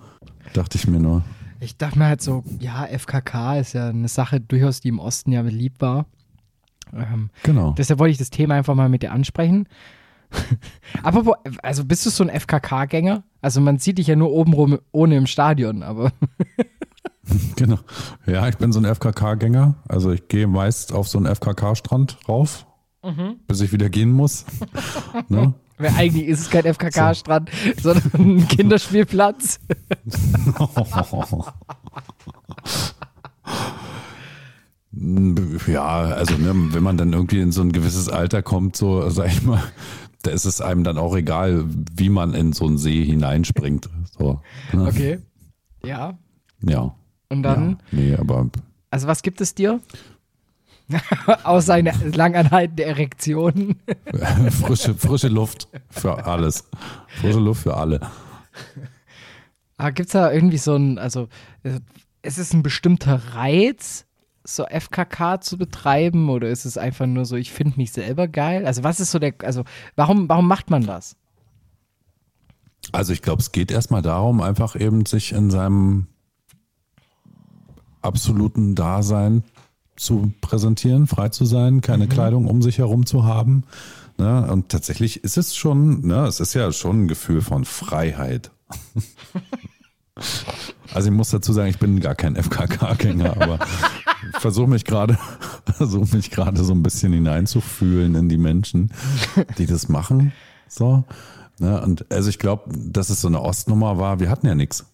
Dachte 0.52 0.78
ich 0.78 0.86
mir 0.86 1.00
nur. 1.00 1.24
Ich 1.58 1.76
dachte 1.76 1.98
mir 1.98 2.06
halt 2.06 2.22
so, 2.22 2.44
ja, 2.60 2.86
FKK 2.86 3.58
ist 3.58 3.72
ja 3.72 3.88
eine 3.88 4.06
Sache 4.06 4.40
durchaus, 4.40 4.80
die 4.80 4.88
im 4.88 5.00
Osten 5.00 5.32
ja 5.32 5.42
beliebt 5.42 5.80
war. 5.80 6.06
Ähm, 6.94 7.30
Genau. 7.42 7.72
deshalb 7.76 7.98
wollte 7.98 8.12
ich 8.12 8.18
das 8.18 8.30
Thema 8.30 8.54
einfach 8.54 8.74
mal 8.74 8.88
mit 8.88 9.02
dir 9.02 9.12
ansprechen. 9.12 9.68
aber, 11.02 11.24
wo, 11.26 11.34
also 11.62 11.84
bist 11.84 12.04
du 12.04 12.10
so 12.10 12.22
ein 12.24 12.28
FKK-Gänger? 12.30 13.22
Also 13.40 13.60
man 13.60 13.78
sieht 13.78 13.98
dich 13.98 14.08
ja 14.08 14.16
nur 14.16 14.30
obenrum 14.32 14.78
ohne 14.92 15.16
im 15.16 15.26
Stadion, 15.26 15.82
aber 15.82 16.12
Genau. 17.56 17.78
Ja, 18.26 18.48
ich 18.48 18.56
bin 18.56 18.72
so 18.72 18.80
ein 18.80 18.86
FKK-Gänger. 18.86 19.74
Also 19.86 20.12
ich 20.12 20.28
gehe 20.28 20.46
meist 20.46 20.92
auf 20.92 21.08
so 21.08 21.18
einen 21.18 21.26
FKK-Strand 21.34 22.18
rauf, 22.28 22.66
bis 23.46 23.60
ich 23.60 23.72
wieder 23.72 23.90
gehen 23.90 24.12
muss. 24.12 24.44
ne? 25.28 25.54
weil 25.78 25.92
eigentlich 25.96 26.26
ist 26.26 26.40
es 26.40 26.50
kein 26.50 26.64
FKK-Strand, 26.64 27.50
sondern 27.80 28.10
ein 28.14 28.48
Kinderspielplatz. 28.48 29.60
Ja, 34.90 35.98
also 36.00 36.36
ne, 36.36 36.54
wenn 36.72 36.82
man 36.82 36.96
dann 36.96 37.12
irgendwie 37.12 37.40
in 37.40 37.52
so 37.52 37.60
ein 37.60 37.72
gewisses 37.72 38.08
Alter 38.08 38.42
kommt, 38.42 38.76
so 38.76 39.08
sag 39.10 39.28
ich 39.28 39.42
mal, 39.42 39.62
da 40.22 40.30
ist 40.30 40.44
es 40.44 40.60
einem 40.60 40.84
dann 40.84 40.98
auch 40.98 41.16
egal, 41.16 41.64
wie 41.94 42.08
man 42.08 42.34
in 42.34 42.52
so 42.52 42.66
einen 42.66 42.78
See 42.78 43.04
hineinspringt. 43.04 43.88
So, 44.18 44.40
ne? 44.72 44.86
Okay. 44.86 45.18
Ja. 45.84 46.18
Ja. 46.62 46.94
Und 47.28 47.42
dann, 47.42 47.78
Ja, 47.92 47.98
nee, 47.98 48.14
aber 48.16 48.48
also 48.90 49.06
was 49.06 49.22
gibt 49.22 49.40
es 49.40 49.54
dir? 49.54 49.80
Außer 51.44 51.74
eine 51.74 51.92
langanhaltende 52.14 52.84
Erektion. 52.84 53.76
frische, 54.50 54.94
frische 54.94 55.28
Luft 55.28 55.68
für 55.90 56.24
alles. 56.24 56.64
Frische 57.20 57.38
Luft 57.40 57.64
für 57.64 57.76
alle. 57.76 58.00
Aber 59.76 59.92
gibt 59.92 60.08
es 60.08 60.12
da 60.12 60.32
irgendwie 60.32 60.58
so 60.58 60.74
ein, 60.74 60.98
also 60.98 61.28
äh, 61.62 61.80
ist 62.22 62.38
es 62.38 62.54
ein 62.54 62.62
bestimmter 62.62 63.34
Reiz, 63.34 64.06
so 64.54 64.64
FKK 64.64 65.40
zu 65.40 65.58
betreiben 65.58 66.30
oder 66.30 66.48
ist 66.48 66.64
es 66.64 66.78
einfach 66.78 67.06
nur 67.06 67.24
so, 67.24 67.36
ich 67.36 67.52
finde 67.52 67.76
mich 67.76 67.92
selber 67.92 68.28
geil? 68.28 68.66
Also 68.66 68.84
was 68.84 69.00
ist 69.00 69.10
so 69.10 69.18
der, 69.18 69.34
also 69.42 69.64
warum, 69.96 70.28
warum 70.28 70.48
macht 70.48 70.70
man 70.70 70.84
das? 70.84 71.16
Also 72.92 73.12
ich 73.12 73.22
glaube, 73.22 73.42
es 73.42 73.52
geht 73.52 73.70
erstmal 73.70 74.02
darum, 74.02 74.40
einfach 74.40 74.74
eben 74.74 75.04
sich 75.06 75.32
in 75.32 75.50
seinem 75.50 76.06
absoluten 78.00 78.74
Dasein 78.74 79.44
zu 79.96 80.32
präsentieren, 80.40 81.06
frei 81.06 81.28
zu 81.28 81.44
sein, 81.44 81.80
keine 81.80 82.06
Kleidung 82.06 82.46
um 82.46 82.62
sich 82.62 82.78
herum 82.78 83.04
zu 83.04 83.24
haben. 83.24 83.64
Ne? 84.16 84.50
Und 84.50 84.68
tatsächlich 84.68 85.22
ist 85.24 85.36
es 85.36 85.56
schon, 85.56 86.06
ne, 86.06 86.26
es 86.26 86.40
ist 86.40 86.54
ja 86.54 86.72
schon 86.72 87.04
ein 87.04 87.08
Gefühl 87.08 87.40
von 87.40 87.64
Freiheit. 87.64 88.50
Also 90.94 91.10
ich 91.10 91.14
muss 91.14 91.30
dazu 91.30 91.52
sagen, 91.52 91.68
ich 91.68 91.78
bin 91.78 92.00
gar 92.00 92.14
kein 92.14 92.36
FKK-Gänger, 92.36 93.40
aber 93.40 93.58
ich 94.32 94.40
versuche 94.40 94.68
mich 94.68 94.84
gerade, 94.84 95.18
versuche 95.76 96.16
mich 96.16 96.30
gerade 96.30 96.62
so 96.64 96.72
ein 96.72 96.82
bisschen 96.82 97.12
hineinzufühlen 97.12 98.14
in 98.14 98.28
die 98.28 98.38
Menschen, 98.38 98.92
die 99.58 99.66
das 99.66 99.88
machen. 99.88 100.32
So. 100.68 101.04
Ne? 101.58 101.80
Und 101.80 102.10
also 102.10 102.30
ich 102.30 102.38
glaube, 102.38 102.70
dass 102.74 103.10
es 103.10 103.20
so 103.20 103.28
eine 103.28 103.42
Ostnummer 103.42 103.98
war, 103.98 104.20
wir 104.20 104.30
hatten 104.30 104.46
ja 104.46 104.54
nichts. 104.54 104.86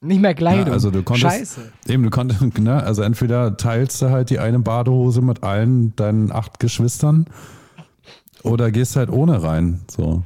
Nicht 0.00 0.20
mehr 0.20 0.34
Kleidung. 0.34 0.66
Ja, 0.66 0.72
also 0.72 0.90
du 0.90 1.02
konntest, 1.02 1.26
Scheiße. 1.26 1.72
Eben, 1.88 2.02
du 2.02 2.10
konntest, 2.10 2.58
ne, 2.58 2.82
also 2.82 3.02
entweder 3.02 3.56
teilst 3.56 4.00
du 4.02 4.10
halt 4.10 4.30
die 4.30 4.38
eine 4.38 4.58
Badehose 4.58 5.22
mit 5.22 5.42
allen 5.42 5.96
deinen 5.96 6.30
acht 6.30 6.60
Geschwistern 6.60 7.26
oder 8.42 8.70
gehst 8.70 8.94
halt 8.96 9.10
ohne 9.10 9.42
rein. 9.42 9.80
So. 9.90 10.22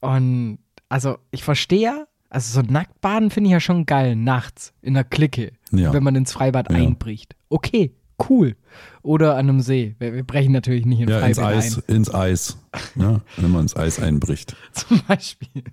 Und 0.00 0.58
also 0.88 1.16
ich 1.30 1.42
verstehe 1.44 2.06
also 2.32 2.60
so 2.60 2.66
Nacktbaden 2.66 3.30
finde 3.30 3.48
ich 3.48 3.52
ja 3.52 3.60
schon 3.60 3.86
geil, 3.86 4.16
nachts 4.16 4.72
in 4.82 4.94
der 4.94 5.04
Clique, 5.04 5.52
Ja. 5.70 5.92
wenn 5.92 6.02
man 6.02 6.16
ins 6.16 6.32
Freibad 6.32 6.70
Ja. 6.70 6.76
einbricht. 6.78 7.36
Okay, 7.48 7.92
cool. 8.28 8.56
Oder 9.02 9.32
an 9.36 9.48
einem 9.48 9.60
See. 9.60 9.94
Wir, 9.98 10.14
wir 10.14 10.24
brechen 10.24 10.52
natürlich 10.52 10.86
nicht 10.86 11.00
in 11.00 11.08
Ja, 11.08 11.20
ins 11.20 11.38
Freibad 11.38 11.54
Eis, 11.56 11.76
ein. 11.88 11.94
ins 11.94 12.14
Eis. 12.14 12.58
Ne? 12.94 13.20
Wenn 13.36 13.50
man 13.50 13.62
ins 13.62 13.76
Eis 13.76 14.00
einbricht. 14.00 14.56
Zum 14.72 15.00
Beispiel. 15.06 15.62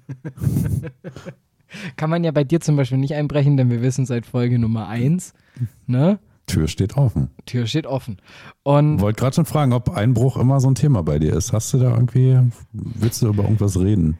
Kann 1.97 2.09
man 2.09 2.23
ja 2.23 2.31
bei 2.31 2.43
dir 2.43 2.59
zum 2.61 2.75
Beispiel 2.75 2.97
nicht 2.97 3.13
einbrechen, 3.13 3.55
denn 3.55 3.69
wir 3.69 3.83
wissen 3.83 4.07
seit 4.07 4.25
Folge 4.25 4.57
Nummer 4.57 4.87
1, 4.87 5.33
ne? 5.85 6.17
Tür 6.47 6.67
steht 6.67 6.97
offen. 6.97 7.29
Tür 7.45 7.67
steht 7.67 7.85
offen. 7.85 8.17
Und 8.63 8.99
Wollte 9.01 9.19
gerade 9.19 9.35
schon 9.35 9.45
fragen, 9.45 9.71
ob 9.71 9.91
Einbruch 9.91 10.35
immer 10.37 10.59
so 10.59 10.67
ein 10.67 10.73
Thema 10.73 11.03
bei 11.03 11.19
dir 11.19 11.33
ist. 11.33 11.53
Hast 11.53 11.71
du 11.73 11.77
da 11.77 11.91
irgendwie, 11.93 12.39
willst 12.73 13.21
du 13.21 13.27
über 13.27 13.43
irgendwas 13.43 13.79
reden? 13.79 14.17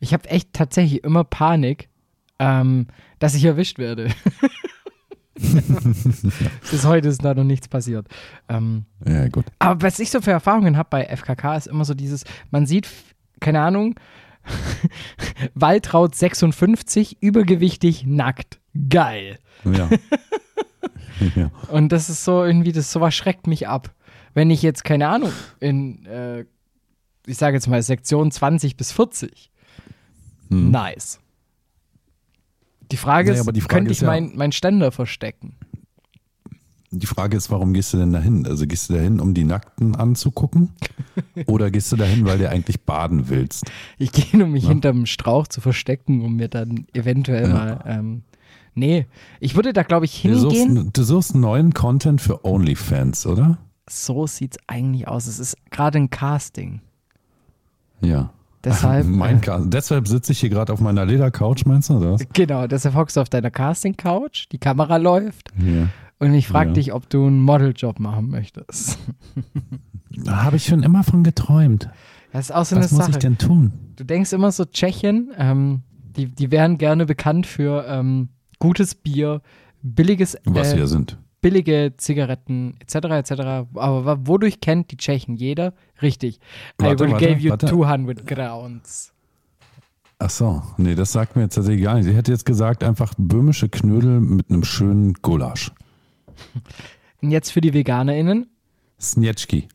Ich 0.00 0.12
habe 0.12 0.28
echt 0.28 0.52
tatsächlich 0.52 1.04
immer 1.04 1.24
Panik, 1.24 1.88
ähm, 2.38 2.86
dass 3.18 3.34
ich 3.34 3.44
erwischt 3.44 3.78
werde. 3.78 4.10
Bis 6.70 6.84
heute 6.84 7.08
ist 7.08 7.24
da 7.24 7.34
noch 7.34 7.44
nichts 7.44 7.68
passiert. 7.68 8.06
Ähm, 8.48 8.86
Ja, 9.06 9.28
gut. 9.28 9.44
aber 9.58 9.82
was 9.82 9.98
ich 9.98 10.10
so 10.10 10.20
für 10.20 10.30
Erfahrungen 10.30 10.76
habe 10.76 10.88
bei 10.90 11.04
FKK 11.04 11.56
ist 11.56 11.66
immer 11.66 11.84
so 11.84 11.94
dieses, 11.94 12.24
man 12.50 12.66
sieht, 12.66 12.88
keine 13.40 13.60
Ahnung, 13.60 13.98
Waltraud 15.54 16.14
56, 16.14 17.18
übergewichtig, 17.20 18.06
nackt. 18.06 18.60
Geil. 18.88 19.38
Ja. 19.64 19.90
ja. 21.34 21.50
Und 21.68 21.90
das 21.92 22.08
ist 22.08 22.24
so 22.24 22.44
irgendwie, 22.44 22.72
das 22.72 22.92
sowas 22.92 23.14
schreckt 23.14 23.46
mich 23.46 23.68
ab. 23.68 23.92
Wenn 24.34 24.50
ich 24.50 24.62
jetzt, 24.62 24.84
keine 24.84 25.08
Ahnung, 25.08 25.32
in, 25.60 26.06
äh, 26.06 26.44
ich 27.26 27.36
sage 27.38 27.56
jetzt 27.56 27.66
mal, 27.66 27.82
Sektion 27.82 28.30
20 28.30 28.76
bis 28.76 28.92
40. 28.92 29.50
Hm. 30.50 30.70
Nice. 30.70 31.20
Die 32.92 32.96
Frage 32.96 33.30
Naja, 33.30 33.40
ist, 33.42 33.56
die 33.56 33.60
Frage 33.60 33.74
könnte 33.74 33.90
ich 33.90 33.98
ist 33.98 34.02
ja- 34.02 34.06
mein, 34.08 34.32
mein 34.36 34.52
Ständer 34.52 34.92
verstecken? 34.92 35.56
Die 36.92 37.06
Frage 37.06 37.36
ist, 37.36 37.50
warum 37.50 37.74
gehst 37.74 37.92
du 37.92 37.98
denn 37.98 38.12
dahin? 38.12 38.46
Also 38.46 38.64
gehst 38.66 38.88
du 38.88 38.94
dahin, 38.94 39.20
um 39.20 39.34
die 39.34 39.42
Nackten 39.44 39.96
anzugucken? 39.96 40.70
Oder 41.46 41.70
gehst 41.72 41.90
du 41.90 41.96
dahin, 41.96 42.24
weil 42.26 42.38
du 42.38 42.48
eigentlich 42.48 42.80
baden 42.82 43.28
willst? 43.28 43.64
Ich 43.98 44.12
gehe, 44.12 44.42
um 44.44 44.52
mich 44.52 44.62
Ja. 44.62 44.68
hinterm 44.70 45.04
Strauch 45.04 45.48
zu 45.48 45.60
verstecken, 45.60 46.22
um 46.24 46.36
mir 46.36 46.48
dann 46.48 46.86
eventuell 46.94 47.48
Ja. 47.48 47.54
mal. 47.54 47.84
Ähm, 47.86 48.22
nee, 48.74 49.06
ich 49.40 49.56
würde 49.56 49.72
da, 49.72 49.82
glaube 49.82 50.04
ich, 50.04 50.22
Du 50.22 50.38
suchst, 50.38 50.56
hingehen. 50.56 50.90
du 50.92 51.02
suchst 51.02 51.34
neuen 51.34 51.74
Content 51.74 52.20
für 52.20 52.44
OnlyFans, 52.44 53.26
oder? 53.26 53.58
So 53.90 54.26
sieht's 54.28 54.56
eigentlich 54.68 55.08
aus. 55.08 55.26
Es 55.26 55.40
ist 55.40 55.56
gerade 55.70 55.98
ein 55.98 56.08
Casting. 56.10 56.80
Ja. 58.00 58.32
Deshalb. 58.66 59.06
mein 59.08 59.42
äh, 59.42 59.60
Deshalb 59.66 60.08
sitze 60.08 60.32
ich 60.32 60.40
hier 60.40 60.50
gerade 60.50 60.72
auf 60.72 60.80
meiner 60.80 61.06
Ledercouch, 61.06 61.64
meinst 61.64 61.88
du 61.88 62.00
das? 62.00 62.20
Genau, 62.32 62.66
deshalb 62.66 62.94
hockst 62.94 63.16
du 63.16 63.20
auf 63.20 63.28
deiner 63.28 63.50
Casting-Couch, 63.50 64.46
die 64.52 64.58
Kamera 64.58 64.96
läuft 64.98 65.52
Ja. 65.58 65.88
und 66.18 66.34
ich 66.34 66.48
frage 66.48 66.70
Ja. 66.70 66.74
dich, 66.74 66.92
ob 66.92 67.08
du 67.08 67.26
einen 67.26 67.40
Modeljob 67.40 68.00
machen 68.00 68.28
möchtest. 68.28 68.98
Da 70.10 70.42
habe 70.44 70.56
ich 70.56 70.64
schon 70.64 70.82
immer 70.82 71.04
von 71.04 71.22
geträumt. 71.24 71.88
Das 72.32 72.46
ist 72.46 72.50
auch 72.54 72.64
so 72.64 72.76
Was 72.76 72.88
eine 72.90 72.96
muss 72.96 73.06
Sache. 73.06 73.10
ich 73.12 73.16
denn 73.18 73.38
tun? 73.38 73.72
Du 73.96 74.04
denkst 74.04 74.32
immer 74.32 74.50
so, 74.52 74.64
Tschechien, 74.64 75.30
ähm, 75.38 75.82
die, 76.16 76.26
die 76.26 76.50
wären 76.50 76.76
gerne 76.78 77.06
bekannt 77.06 77.46
für 77.46 77.84
ähm, 77.88 78.28
gutes 78.58 78.94
Bier, 78.94 79.42
billiges, 79.82 80.36
Was 80.44 80.72
äh, 80.72 80.76
wir 80.78 80.86
sind. 80.86 81.18
Billige 81.40 81.94
Zigaretten, 81.96 82.74
etc., 82.80 82.94
etc. 82.94 83.32
Aber 83.74 84.26
wodurch 84.26 84.60
kennt 84.60 84.90
die 84.90 84.96
Tschechen 84.96 85.36
jeder? 85.36 85.74
Richtig. 86.02 86.40
Warte, 86.78 87.04
I 87.04 87.06
will 87.06 87.12
warte, 87.12 87.26
give 87.26 87.40
you 87.40 87.50
warte. 87.50 87.66
200 87.66 88.26
Grounds. 88.26 89.12
Ach 90.18 90.30
so, 90.30 90.62
nee, 90.78 90.94
das 90.94 91.12
sagt 91.12 91.36
mir 91.36 91.42
jetzt 91.42 91.54
tatsächlich 91.54 91.84
gar 91.84 91.94
nicht. 91.94 92.04
Sie 92.04 92.14
hätte 92.14 92.32
jetzt 92.32 92.46
gesagt, 92.46 92.82
einfach 92.82 93.12
böhmische 93.18 93.68
Knödel 93.68 94.20
mit 94.20 94.50
einem 94.50 94.64
schönen 94.64 95.14
Gulasch. 95.14 95.72
Und 97.22 97.30
jetzt 97.30 97.50
für 97.50 97.60
die 97.60 97.74
VeganerInnen. 97.74 98.46
Snetschki. 99.00 99.68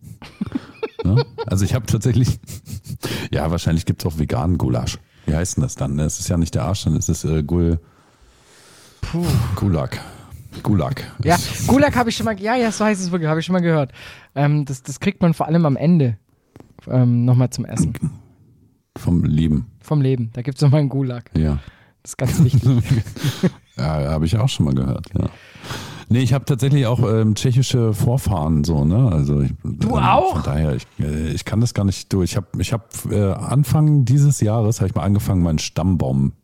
ne? 1.04 1.24
Also 1.46 1.64
ich 1.64 1.74
habe 1.74 1.86
tatsächlich, 1.86 2.38
ja, 3.30 3.50
wahrscheinlich 3.50 3.84
gibt 3.84 4.02
es 4.02 4.06
auch 4.06 4.18
veganen 4.18 4.56
Gulasch. 4.56 4.98
Wie 5.26 5.34
heißt 5.34 5.56
denn 5.56 5.62
das 5.62 5.74
dann? 5.74 5.98
Es 5.98 6.20
ist 6.20 6.28
ja 6.28 6.36
nicht 6.36 6.54
der 6.54 6.64
Arsch, 6.64 6.84
dann 6.84 6.96
ist 6.96 7.08
es 7.08 7.24
äh, 7.24 7.42
Gul, 7.42 7.80
Puh. 9.00 9.24
Gulag. 9.56 10.00
Gulag. 10.62 11.02
Ja, 11.24 11.36
Gulag 11.66 11.96
habe 11.96 12.10
ich 12.10 12.16
schon 12.16 12.24
mal, 12.26 12.38
ja, 12.40 12.54
ja, 12.56 12.70
so 12.70 12.84
heißt 12.84 13.02
es 13.02 13.10
wirklich, 13.10 13.28
habe 13.28 13.40
ich 13.40 13.46
schon 13.46 13.52
mal 13.54 13.60
gehört. 13.62 13.92
Ähm, 14.34 14.64
das, 14.64 14.82
das 14.82 15.00
kriegt 15.00 15.20
man 15.22 15.34
vor 15.34 15.46
allem 15.46 15.66
am 15.66 15.76
Ende 15.76 16.16
ähm, 16.88 17.24
nochmal 17.24 17.50
zum 17.50 17.64
Essen. 17.64 17.92
Vom 18.96 19.24
Lieben, 19.24 19.66
Vom 19.80 20.00
Leben. 20.00 20.30
Da 20.32 20.42
gibt 20.42 20.58
es 20.58 20.62
nochmal 20.62 20.80
einen 20.80 20.88
Gulag. 20.88 21.30
ja. 21.36 21.58
Das 22.02 22.10
ist 22.12 22.16
ganz 22.18 22.44
wichtig. 22.44 22.62
Ja, 23.76 24.10
habe 24.12 24.24
ich 24.26 24.36
auch 24.36 24.48
schon 24.48 24.66
mal 24.66 24.74
gehört, 24.74 25.06
ja. 25.18 25.26
Nee, 26.08 26.20
ich 26.20 26.32
habe 26.32 26.44
tatsächlich 26.44 26.86
auch 26.86 27.00
ähm, 27.02 27.34
tschechische 27.34 27.92
Vorfahren 27.92 28.62
so, 28.62 28.84
ne? 28.84 29.10
Also 29.10 29.40
ich, 29.40 29.52
Du 29.64 29.88
ähm, 29.96 30.04
auch? 30.04 30.34
Von 30.34 30.42
daher, 30.44 30.76
ich, 30.76 30.86
äh, 31.00 31.30
ich 31.32 31.44
kann 31.44 31.60
das 31.60 31.74
gar 31.74 31.84
nicht 31.84 32.12
durch. 32.12 32.32
Ich 32.32 32.36
habe 32.36 32.46
ich 32.58 32.72
hab, 32.72 32.90
äh, 33.10 33.32
Anfang 33.32 34.04
dieses 34.04 34.40
Jahres 34.40 34.80
habe 34.80 34.88
ich 34.90 34.94
mal 34.94 35.02
angefangen, 35.02 35.42
meinen 35.42 35.58
Stammbaum 35.58 36.34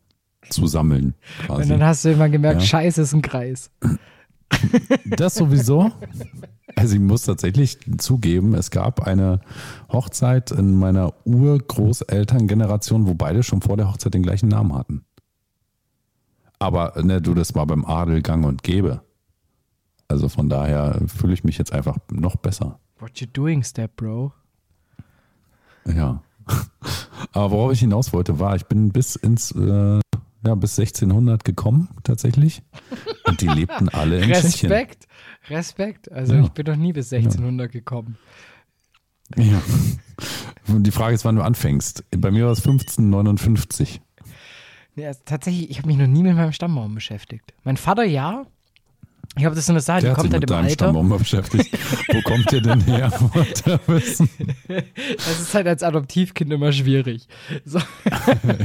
zu 0.49 0.67
sammeln. 0.67 1.13
Und 1.41 1.55
Quasi. 1.57 1.69
dann 1.69 1.83
hast 1.83 2.05
du 2.05 2.11
immer 2.11 2.29
gemerkt, 2.29 2.61
Ja. 2.61 2.67
scheiße, 2.67 3.01
ist 3.01 3.13
ein 3.13 3.21
Kreis. 3.21 3.71
Das 5.05 5.35
sowieso. 5.35 5.91
Also 6.75 6.95
ich 6.95 7.01
muss 7.01 7.23
tatsächlich 7.23 7.77
zugeben, 7.97 8.53
es 8.53 8.69
gab 8.71 9.01
eine 9.07 9.39
Hochzeit 9.91 10.51
in 10.51 10.75
meiner 10.77 11.13
Urgroßelterngeneration, 11.25 13.07
wo 13.07 13.13
beide 13.13 13.43
schon 13.43 13.61
vor 13.61 13.77
der 13.77 13.89
Hochzeit 13.89 14.13
den 14.13 14.23
gleichen 14.23 14.49
Namen 14.49 14.73
hatten. 14.75 15.05
Aber 16.59 16.93
ne, 17.01 17.21
du, 17.21 17.33
das 17.33 17.55
war 17.55 17.65
beim 17.65 17.85
Adel 17.85 18.21
gang 18.21 18.45
und 18.45 18.63
gäbe. 18.63 19.01
Also 20.07 20.27
von 20.29 20.49
daher 20.49 21.01
fühle 21.07 21.33
ich 21.33 21.43
mich 21.43 21.57
jetzt 21.57 21.71
einfach 21.73 21.97
noch 22.11 22.35
besser. 22.35 22.79
What 22.99 23.19
you 23.19 23.27
doing, 23.31 23.63
Step 23.63 23.95
Bro? 23.95 24.33
Ja. 25.85 26.21
Aber 27.33 27.51
worauf 27.51 27.71
ich 27.71 27.79
hinaus 27.79 28.13
wollte, 28.13 28.39
war, 28.39 28.55
ich 28.55 28.65
bin 28.65 28.91
bis 28.91 29.15
ins, 29.15 29.51
äh, 29.51 29.99
ja, 30.45 30.55
bis 30.55 30.77
1600 30.79 31.43
gekommen, 31.43 31.89
tatsächlich. 32.03 32.61
Und 33.25 33.41
die 33.41 33.47
lebten 33.47 33.89
alle 33.89 34.17
in 34.17 34.31
Tschechien. 34.31 34.71
Respekt. 34.71 35.07
Respekt. 35.49 36.11
Also 36.11 36.33
Ja. 36.35 36.43
ich 36.43 36.49
bin 36.49 36.65
noch 36.65 36.75
nie 36.75 36.93
bis 36.93 37.11
1600 37.13 37.71
gekommen. 37.71 38.17
Ja. 39.37 39.61
Und 40.67 40.83
die 40.83 40.91
Frage 40.91 41.15
ist, 41.15 41.25
wann 41.25 41.35
du 41.37 41.41
anfängst. 41.41 42.03
Bei 42.17 42.31
mir 42.31 42.45
war 42.45 42.51
es 42.51 42.59
1559. 42.59 44.01
Nee, 44.95 45.07
also 45.07 45.21
tatsächlich, 45.25 45.69
ich 45.69 45.77
habe 45.77 45.87
mich 45.87 45.97
noch 45.97 46.07
nie 46.07 46.23
mit 46.23 46.35
meinem 46.35 46.51
Stammbaum 46.51 46.93
beschäftigt. 46.95 47.53
Mein 47.63 47.77
Vater 47.77 48.03
ja. 48.03 48.45
Ich 49.35 49.43
glaube, 49.43 49.51
das 49.55 49.59
ist 49.59 49.65
so 49.67 49.73
eine 49.73 49.79
Sache, 49.79 49.99
die 49.99 50.05
Der 50.07 50.15
sich 50.15 50.21
kommt 50.21 50.33
halt 50.33 50.41
mit 50.41 50.49
im 50.51 50.57
Alter. 50.57 50.69
Stammbaum 50.73 51.07
mal 51.07 51.17
beschäftigt. 51.17 51.69
Wo 52.11 52.21
kommt 52.21 52.51
der 52.51 52.59
denn 52.61 52.81
her? 52.81 53.11
Er. 53.65 53.79
Das 55.15 55.39
ist 55.39 55.53
halt 55.55 55.67
als 55.67 55.83
Adoptivkind 55.83 56.51
immer 56.51 56.73
schwierig. 56.73 57.27
So. 57.63 57.79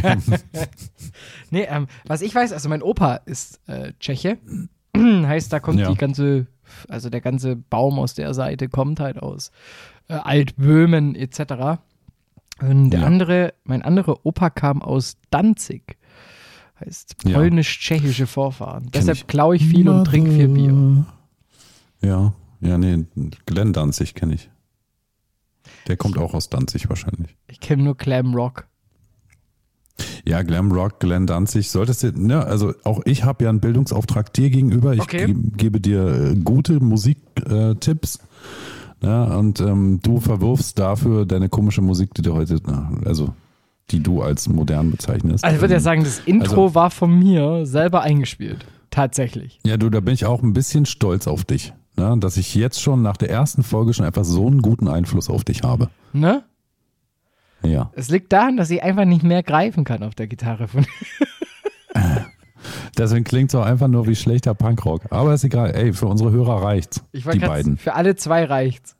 nee, 1.51 1.67
ähm, 1.69 1.87
was 2.07 2.23
ich 2.23 2.35
weiß, 2.35 2.53
also 2.53 2.69
mein 2.69 2.83
Opa 2.83 3.17
ist 3.27 3.61
äh, 3.69 3.93
Tscheche. 4.01 4.39
heißt, 4.97 5.53
da 5.53 5.61
kommt 5.61 5.79
Ja. 5.79 5.91
die 5.91 5.97
ganze, 5.97 6.47
also 6.89 7.11
der 7.11 7.21
ganze 7.21 7.57
Baum 7.57 7.99
aus 7.99 8.15
der 8.15 8.35
Seite 8.35 8.69
kommt 8.69 9.01
halt 9.01 9.19
aus 9.21 9.51
äh, 10.09 10.15
Altböhmen 10.15 11.15
etc. 11.15 11.81
Und 12.61 12.91
der 12.91 13.01
Ja. 13.01 13.07
andere, 13.07 13.55
mein 13.65 13.83
anderer 13.83 14.25
Opa 14.25 14.51
kam 14.51 14.83
aus 14.83 15.17
Danzig. 15.31 15.97
Heißt 16.85 17.17
Ja. 17.25 17.39
polnisch-tschechische 17.39 18.27
Vorfahren. 18.27 18.83
Kenn 18.85 18.93
Deshalb 18.93 19.17
ich. 19.19 19.27
klaue 19.27 19.57
ich 19.57 19.65
viel 19.67 19.89
und 19.89 20.05
trinke 20.05 20.31
viel 20.31 20.49
Bier. 20.49 21.07
Ja, 22.03 22.35
ja, 22.61 22.79
nee, 22.79 23.07
Glenn 23.47 23.73
Danzig 23.73 24.15
kenne 24.15 24.35
ich. 24.35 24.51
Der 25.89 25.97
kommt 25.97 26.19
auch 26.19 26.35
aus 26.35 26.49
Danzig 26.51 26.89
wahrscheinlich. 26.89 27.37
Ich 27.49 27.61
kenne 27.61 27.83
nur 27.83 27.95
Glam 27.97 28.35
Rock. 28.35 28.67
Ja, 30.27 30.43
Glam 30.43 30.71
Rock, 30.73 31.01
Glenn 31.01 31.27
Danzig, 31.27 31.71
solltest 31.71 32.03
du, 32.03 32.13
ne, 32.13 32.45
also 32.45 32.75
auch 32.85 33.01
ich 33.07 33.25
habe 33.25 33.45
ja 33.45 33.51
einen 33.51 33.61
Bildungsauftrag 33.61 34.33
dir 34.35 34.51
gegenüber. 34.51 34.93
Ich 34.93 35.01
Okay. 35.01 35.27
ge 35.27 35.35
gebe 35.57 35.81
dir 35.81 36.07
äh, 36.07 36.35
gute 36.37 36.81
Musiktipps. 36.81 38.19
Ne, 39.01 39.37
und 39.39 39.61
ähm, 39.61 40.01
du 40.03 40.21
verwirfst 40.21 40.79
dafür 40.79 41.25
deine 41.27 41.49
komische 41.49 41.81
Musik, 41.83 42.13
die 42.15 42.23
du 42.23 42.35
heute, 42.35 42.59
na, 42.67 42.91
also 43.07 43.35
die 43.91 44.03
du 44.03 44.23
als 44.23 44.49
modern 44.49 44.91
bezeichnest. 44.91 45.45
Also 45.45 45.57
ich 45.57 45.61
würde 45.61 45.75
ja 45.75 45.79
Ähm, 45.79 45.85
sagen, 45.85 46.05
das 46.05 46.19
Intro 46.21 46.65
also- 46.65 46.75
war 46.75 46.91
von 46.91 47.17
mir 47.19 47.67
selber 47.67 48.03
eingespielt. 48.03 48.67
Tatsächlich. 48.91 49.59
Ja, 49.67 49.77
du, 49.77 49.91
da 49.91 50.01
bin 50.01 50.15
ich 50.15 50.25
auch 50.25 50.43
ein 50.43 50.53
bisschen 50.55 50.87
stolz 50.87 51.27
auf 51.27 51.45
dich, 51.45 51.73
ne, 51.97 52.17
dass 52.19 52.37
ich 52.37 52.55
jetzt 52.55 52.81
schon 52.81 53.03
nach 53.03 53.17
der 53.17 53.31
ersten 53.31 53.63
Folge 53.63 53.93
schon 53.95 54.07
einfach 54.07 54.25
so 54.25 54.47
einen 54.47 54.63
guten 54.63 54.89
Einfluss 54.89 55.29
auf 55.29 55.45
dich 55.45 55.63
habe. 55.63 55.91
Ne? 56.13 56.45
Ja. 57.63 57.91
Es 57.95 58.09
liegt 58.09 58.33
daran, 58.33 58.57
dass 58.57 58.71
ich 58.71 58.83
einfach 58.83 59.05
nicht 59.05 59.23
mehr 59.23 59.43
greifen 59.43 59.85
kann 59.85 60.03
auf 60.03 60.15
der 60.15 60.27
Gitarre. 60.29 60.69
Von 60.69 60.87
Deswegen 62.99 63.25
klingt 63.25 63.51
es 63.51 63.55
auch 63.55 63.65
einfach 63.65 63.89
nur 63.89 64.07
wie 64.07 64.17
schlechter 64.17 64.55
Punkrock. 64.55 65.03
Aber 65.11 65.35
ist 65.35 65.45
egal, 65.45 65.73
ey, 65.75 65.93
für 65.93 66.07
unsere 66.07 66.31
Hörer 66.33 66.63
reicht's. 66.63 67.03
ich 67.13 67.25
die 67.25 67.39
beiden. 67.39 67.77
Für 67.77 67.95
alle 67.95 68.17
zwei 68.17 68.45
reicht's. 68.45 68.96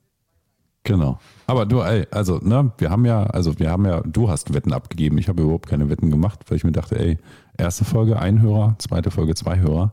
Genau. 0.87 1.19
Aber 1.47 1.65
du, 1.65 1.81
ey, 1.81 2.07
also, 2.11 2.39
ne, 2.41 2.71
wir 2.77 2.89
haben 2.89 3.05
ja, 3.05 3.23
also 3.25 3.59
wir 3.59 3.69
haben 3.69 3.85
ja, 3.85 4.01
du 4.05 4.29
hast 4.29 4.53
Wetten 4.53 4.71
abgegeben. 4.71 5.17
Ich 5.17 5.27
habe 5.27 5.43
überhaupt 5.43 5.67
keine 5.67 5.89
Wetten 5.89 6.09
gemacht, 6.09 6.39
weil 6.47 6.55
ich 6.57 6.63
mir 6.63 6.71
dachte, 6.71 6.97
ey, 6.97 7.17
erste 7.57 7.83
Folge 7.83 8.17
ein 8.19 8.41
Hörer, 8.41 8.75
zweite 8.79 9.11
Folge 9.11 9.35
zwei 9.35 9.59
Hörer. 9.59 9.91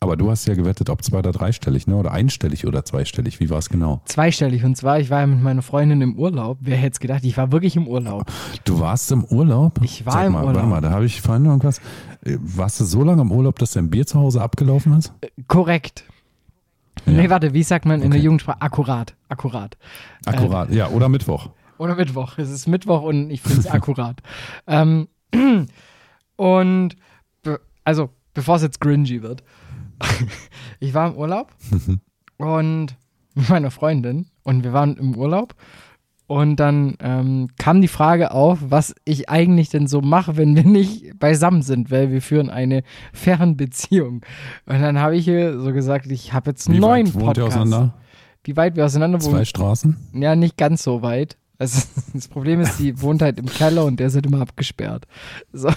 Aber 0.00 0.16
du 0.16 0.30
hast 0.30 0.46
ja 0.46 0.54
gewettet, 0.54 0.90
ob 0.90 1.02
zwei- 1.02 1.18
oder 1.18 1.32
dreistellig, 1.32 1.86
ne? 1.86 1.96
Oder 1.96 2.12
einstellig 2.12 2.66
oder 2.66 2.84
zweistellig. 2.84 3.38
Wie 3.40 3.48
war 3.48 3.58
es 3.58 3.68
genau? 3.70 4.00
Zweistellig. 4.06 4.64
Und 4.64 4.76
zwar, 4.76 4.98
ich 5.00 5.08
war 5.08 5.20
ja 5.20 5.26
mit 5.26 5.42
meiner 5.42 5.62
Freundin 5.62 6.00
im 6.02 6.18
Urlaub. 6.18 6.58
Wer 6.60 6.76
hätte 6.76 6.92
es 6.94 7.00
gedacht? 7.00 7.24
Ich 7.24 7.36
war 7.38 7.52
wirklich 7.52 7.76
im 7.76 7.86
Urlaub. 7.86 8.24
Du 8.64 8.80
warst 8.80 9.10
im 9.12 9.24
Urlaub? 9.24 9.80
Ich 9.82 10.04
war 10.04 10.12
Sag 10.14 10.26
im 10.26 10.32
mal, 10.32 10.40
Urlaub. 10.40 10.56
Warte 10.56 10.68
mal, 10.68 10.80
da 10.82 10.90
habe 10.90 11.06
ich 11.06 11.20
vorhin 11.22 11.44
noch 11.44 11.50
irgendwas. 11.52 11.78
Äh, 12.24 12.36
Warst 12.40 12.80
du 12.80 12.84
so 12.84 13.02
lange 13.02 13.22
im 13.22 13.30
Urlaub, 13.32 13.58
dass 13.58 13.72
dein 13.72 13.88
Bier 13.90 14.06
zu 14.06 14.18
Hause 14.18 14.42
abgelaufen 14.42 14.98
ist? 14.98 15.12
Korrekt. 15.48 16.04
Ja. 17.06 17.12
Nee, 17.14 17.30
warte, 17.30 17.54
wie 17.54 17.62
sagt 17.62 17.86
man 17.86 18.02
in 18.02 18.10
der 18.10 18.18
Okay. 18.18 18.24
Jugendsprache? 18.26 18.60
Akkurat. 18.60 19.14
Akkurat. 19.34 19.76
Akkurat, 20.26 20.70
ja, 20.70 20.88
oder 20.88 21.08
Mittwoch. 21.08 21.50
Oder 21.78 21.96
Mittwoch. 21.96 22.38
Es 22.38 22.50
ist 22.50 22.68
Mittwoch 22.68 23.02
und 23.02 23.30
ich 23.30 23.42
finde 23.42 23.60
es 23.60 23.66
akkurat. 23.70 24.20
Ähm, 24.66 25.08
und 26.36 26.96
be 27.42 27.60
also, 27.82 28.10
bevor 28.32 28.56
es 28.56 28.62
jetzt 28.62 28.80
cringy 28.80 29.22
wird. 29.22 29.42
ich 30.80 30.94
war 30.94 31.08
im 31.08 31.16
Urlaub 31.16 31.52
und 32.36 32.96
mit 33.34 33.48
meiner 33.48 33.70
Freundin 33.70 34.26
und 34.44 34.62
wir 34.62 34.72
waren 34.72 34.96
im 34.96 35.16
Urlaub. 35.16 35.54
Und 36.26 36.56
dann 36.56 36.96
ähm, 37.00 37.48
kam 37.58 37.82
die 37.82 37.88
Frage 37.88 38.30
auf, 38.30 38.58
was 38.62 38.94
ich 39.04 39.28
eigentlich 39.28 39.68
denn 39.68 39.86
so 39.86 40.00
mache, 40.00 40.38
wenn 40.38 40.56
wir 40.56 40.64
nicht 40.64 41.18
beisammen 41.18 41.60
sind, 41.60 41.90
weil 41.90 42.10
wir 42.12 42.22
führen 42.22 42.48
eine 42.48 42.82
Fernbeziehung. 43.12 44.22
Und 44.64 44.80
dann 44.80 44.98
habe 45.00 45.16
ich 45.16 45.28
ihr 45.28 45.60
so 45.60 45.72
gesagt, 45.74 46.10
ich 46.10 46.32
habe 46.32 46.50
jetzt 46.50 46.66
einen 46.66 46.78
Wie 46.78 46.80
neuen 46.80 47.06
weit 47.08 47.14
wohnt 47.14 47.36
ihr 47.36 47.44
Podcast. 47.44 47.58
auseinander? 47.58 47.94
Wie 48.44 48.56
weit 48.56 48.76
wir 48.76 48.84
auseinander 48.84 49.22
wohnen? 49.22 49.34
Zwei 49.36 49.44
Straßen? 49.44 49.96
Ja, 50.14 50.36
nicht 50.36 50.56
ganz 50.56 50.82
so 50.82 51.02
weit. 51.02 51.36
Also, 51.58 51.82
das 52.12 52.28
Problem 52.28 52.60
ist, 52.60 52.78
die 52.78 53.00
wohnt 53.00 53.22
halt 53.22 53.38
im 53.38 53.46
Keller 53.46 53.84
und 53.84 53.98
der 54.00 54.08
ist 54.08 54.14
halt 54.14 54.26
immer 54.26 54.40
abgesperrt. 54.40 55.06
So, 55.52 55.70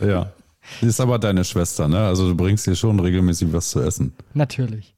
Ja. 0.00 0.32
Die 0.80 0.86
ist 0.86 1.00
aber 1.00 1.18
deine 1.18 1.42
Schwester, 1.44 1.88
ne? 1.88 1.98
Also 1.98 2.28
du 2.28 2.36
bringst 2.36 2.66
dir 2.66 2.76
schon 2.76 3.00
regelmäßig 3.00 3.52
was 3.52 3.70
zu 3.70 3.80
essen. 3.80 4.12
natürlich. 4.34 4.94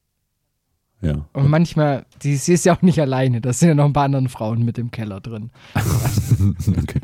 Ja. 1.01 1.27
Und 1.33 1.49
manchmal, 1.49 2.05
die, 2.23 2.37
sie 2.37 2.53
ist 2.53 2.65
ja 2.65 2.77
auch 2.77 2.83
nicht 2.83 3.01
alleine, 3.01 3.41
da 3.41 3.53
sind 3.53 3.69
ja 3.69 3.75
noch 3.75 3.87
ein 3.87 3.93
paar 3.93 4.05
andere 4.05 4.29
Frauen 4.29 4.65
mit 4.65 4.79
im 4.79 4.91
Keller 4.93 5.21
drin. 5.21 5.51
okay. 6.79 7.01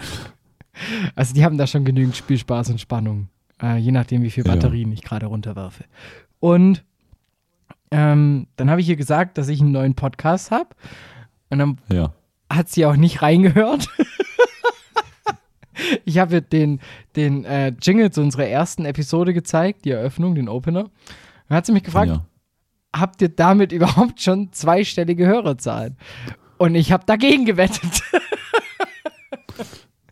Also 1.16 1.34
die 1.34 1.44
haben 1.44 1.59
da 1.59 1.66
schon 1.66 1.84
genügend 1.84 2.16
Spielspaß 2.16 2.70
und 2.70 2.80
Spannung, 2.80 3.28
äh, 3.61 3.76
je 3.78 3.90
nachdem, 3.90 4.22
wie 4.22 4.30
viel 4.30 4.46
Ja. 4.46 4.54
Batterien 4.54 4.92
ich 4.92 5.02
gerade 5.02 5.26
runterwerfe. 5.26 5.84
Und 6.38 6.84
ähm, 7.91 8.47
dann 8.57 8.70
habe 8.70 8.80
ich 8.80 8.89
ihr 8.89 8.97
gesagt, 8.97 9.39
dass 9.39 9.49
ich 9.49 9.61
einen 9.61 9.72
neuen 9.72 9.95
Podcast 9.95 10.51
habe. 10.51 10.68
Und 11.51 11.59
dann 11.59 11.78
Ja. 11.93 12.12
hat 12.53 12.68
sie 12.68 12.84
auch 12.86 12.97
nicht 12.97 13.22
reingehört. 13.22 13.89
ich 16.05 16.18
habe 16.18 16.34
ihr 16.36 16.41
den, 16.41 16.80
den 17.16 17.45
äh, 17.45 17.72
Jingle 17.80 18.11
zu 18.11 18.20
unserer 18.20 18.47
ersten 18.47 18.84
Episode 18.84 19.32
gezeigt, 19.32 19.84
die 19.84 19.91
Eröffnung, 19.91 20.34
den 20.34 20.49
Opener. 20.49 20.91
Dann 21.49 21.57
hat 21.57 21.66
sie 21.66 21.72
mich 21.72 21.84
gefragt, 21.84 22.09
ja. 22.11 22.24
habt 22.95 23.22
ihr 23.22 23.28
damit 23.30 23.72
überhaupt 23.72 24.20
schon 24.20 24.53
zweistellige 24.53 25.26
Hörerzahlen? 25.26 25.97
Und 26.59 26.74
ich 26.74 26.93
habe 26.93 27.05
dagegen 27.07 27.45
gewettet. 27.45 28.03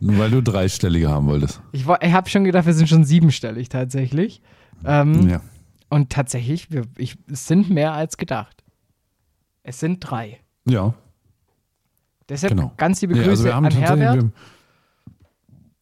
Nur 0.00 0.18
weil 0.18 0.30
du 0.30 0.42
dreistellige 0.42 1.08
haben 1.08 1.26
wolltest. 1.26 1.60
Ich, 1.72 1.82
ich 1.86 2.12
habe 2.12 2.28
schon 2.28 2.44
gedacht, 2.44 2.66
wir 2.66 2.74
sind 2.74 2.88
schon 2.88 3.04
siebenstellig 3.04 3.68
tatsächlich. 3.70 4.42
Ähm, 4.84 5.28
Ja. 5.28 5.40
Und 5.96 6.10
tatsächlich, 6.10 6.70
wir, 6.70 6.82
ich, 6.98 7.16
es 7.32 7.46
sind 7.46 7.70
mehr 7.70 7.94
als 7.94 8.18
gedacht. 8.18 8.62
Es 9.62 9.80
sind 9.80 10.00
drei. 10.00 10.40
Ja. 10.68 10.92
Deshalb 12.28 12.50
Genau. 12.54 12.70
ganz 12.76 13.00
liebe 13.00 13.14
Nee, 13.14 13.20
Grüße 13.20 13.30
also 13.30 13.44
wir 13.44 13.54
haben 13.54 13.64
an 13.64 13.72
Herbert, 13.72 14.14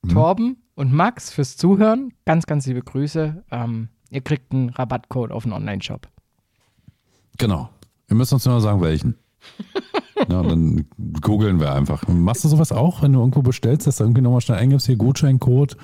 wir- 0.05 0.11
Torben 0.13 0.59
und 0.77 0.93
Max 0.93 1.33
fürs 1.33 1.57
Zuhören. 1.57 2.13
Ganz, 2.27 2.47
ganz 2.47 2.65
liebe 2.67 2.81
Grüße. 2.81 3.43
Ähm, 3.51 3.89
ihr 4.11 4.21
kriegt 4.21 4.53
einen 4.53 4.69
Rabattcode 4.69 5.33
auf 5.33 5.43
den 5.43 5.53
Online-Shop. 5.53 6.07
Genau. 7.37 7.71
Wir 8.07 8.17
müssen 8.17 8.35
uns 8.35 8.47
nur 8.47 8.61
sagen, 8.61 8.81
welchen. 8.83 9.17
ja, 10.29 10.43
dann 10.45 10.87
googeln 11.23 11.59
wir 11.59 11.73
einfach. 11.75 12.07
Machst 12.07 12.45
du 12.45 12.49
sowas 12.49 12.71
auch, 12.71 13.03
wenn 13.03 13.15
du 13.15 13.19
irgendwo 13.19 13.43
bestellst, 13.43 13.89
dass 13.89 13.97
du 13.97 14.05
irgendwie 14.05 14.23
nochmal 14.23 14.43
schnell 14.43 14.59
eingibst, 14.59 14.87
hier 14.87 14.95
Gutscheincode, 14.95 15.77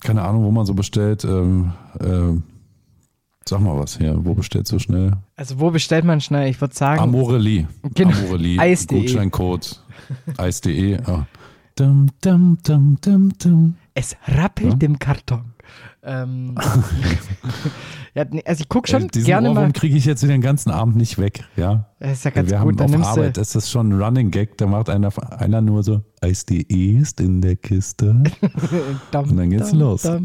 keine 0.00 0.22
Ahnung, 0.22 0.42
wo 0.42 0.50
man 0.50 0.66
so 0.66 0.74
bestellt, 0.74 1.22
ähm, 1.24 1.72
ähm, 2.00 2.42
sag 3.48 3.60
mal 3.60 3.78
was 3.78 3.96
hier, 3.98 4.16
wo 4.24 4.34
bestellst 4.34 4.72
du 4.72 4.78
schnell? 4.78 5.12
Also 5.36 5.58
wo 5.60 5.70
bestellt 5.70 6.04
man 6.04 6.20
schnell? 6.20 6.48
Ich 6.48 6.60
würde 6.60 6.74
sagen, 6.74 7.00
Amorelie. 7.00 7.66
Genau. 7.94 8.16
Amorelie. 8.16 8.58
Eis.de. 8.58 9.00
Gutscheincode. 9.00 9.80
Eis.de. 10.36 10.98
Ja. 11.06 11.26
Dum, 11.76 12.08
dum, 12.20 12.58
dum, 12.64 12.98
dum, 13.00 13.32
dum. 13.38 13.74
es 13.94 14.16
rappelt 14.26 14.82
Ja? 14.82 14.86
im 14.88 14.98
Karton. 14.98 15.52
Ähm, 16.02 16.54
ja, 18.14 18.24
nee, 18.30 18.42
also 18.44 18.62
ich 18.62 18.68
gucke 18.68 18.88
schon 18.88 19.08
Diesen 19.08 19.26
gerne 19.26 19.50
Ohrwurm 19.50 19.64
mal. 19.64 19.72
kriege 19.72 19.96
ich 19.96 20.04
jetzt 20.04 20.22
den 20.22 20.40
ganzen 20.40 20.70
Abend 20.70 20.96
nicht 20.96 21.18
weg. 21.18 21.44
Ja. 21.56 21.86
Das 21.98 22.12
ist 22.12 22.24
ja 22.24 22.30
ganz 22.30 22.50
wir 22.50 22.58
gut. 22.58 22.80
haben 22.80 22.92
Dann 22.92 23.02
auf 23.02 23.08
Arbeit, 23.08 23.36
du, 23.36 23.40
das 23.40 23.54
ist 23.54 23.70
schon 23.70 23.90
ein 23.90 24.02
Running 24.02 24.30
Gag, 24.30 24.56
da 24.58 24.66
macht 24.66 24.90
einer, 24.90 25.10
einer 25.40 25.60
nur 25.60 25.82
so, 25.82 26.02
Eis.de 26.20 26.64
ist 26.96 27.20
in 27.20 27.40
der 27.40 27.56
Kiste. 27.56 28.22
Dam, 29.10 29.30
Und 29.30 29.36
dann 29.36 29.50
geht's 29.50 29.70
dam, 29.70 29.78
los. 29.80 30.02
Dam. 30.02 30.22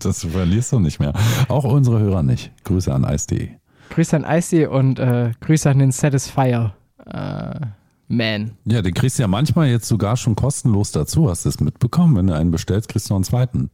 das 0.00 0.24
verlierst 0.24 0.72
du 0.72 0.80
nicht 0.80 1.00
mehr. 1.00 1.12
Auch 1.48 1.64
unsere 1.64 1.98
Hörer 1.98 2.22
nicht. 2.22 2.52
Grüße 2.64 2.92
an 2.92 3.04
Eis.de. 3.04 3.48
Grüße 3.90 4.16
an 4.16 4.24
Icy 4.28 4.66
und 4.66 4.98
äh, 4.98 5.32
Grüße 5.40 5.70
an 5.70 5.78
den 5.78 5.92
Satisfier 5.92 6.74
äh, 7.06 7.60
Man. 8.08 8.52
Ja, 8.64 8.82
den 8.82 8.94
kriegst 8.94 9.18
du 9.18 9.22
ja 9.22 9.28
manchmal 9.28 9.68
jetzt 9.68 9.88
sogar 9.88 10.16
schon 10.16 10.36
kostenlos 10.36 10.92
dazu. 10.92 11.28
Hast 11.28 11.44
du 11.44 11.48
es 11.48 11.60
mitbekommen? 11.60 12.16
Wenn 12.16 12.26
du 12.28 12.34
einen 12.34 12.50
bestellst, 12.50 12.88
kriegst 12.88 13.08
du 13.08 13.14
noch 13.14 13.16
einen 13.16 13.24
zweiten. 13.24 13.70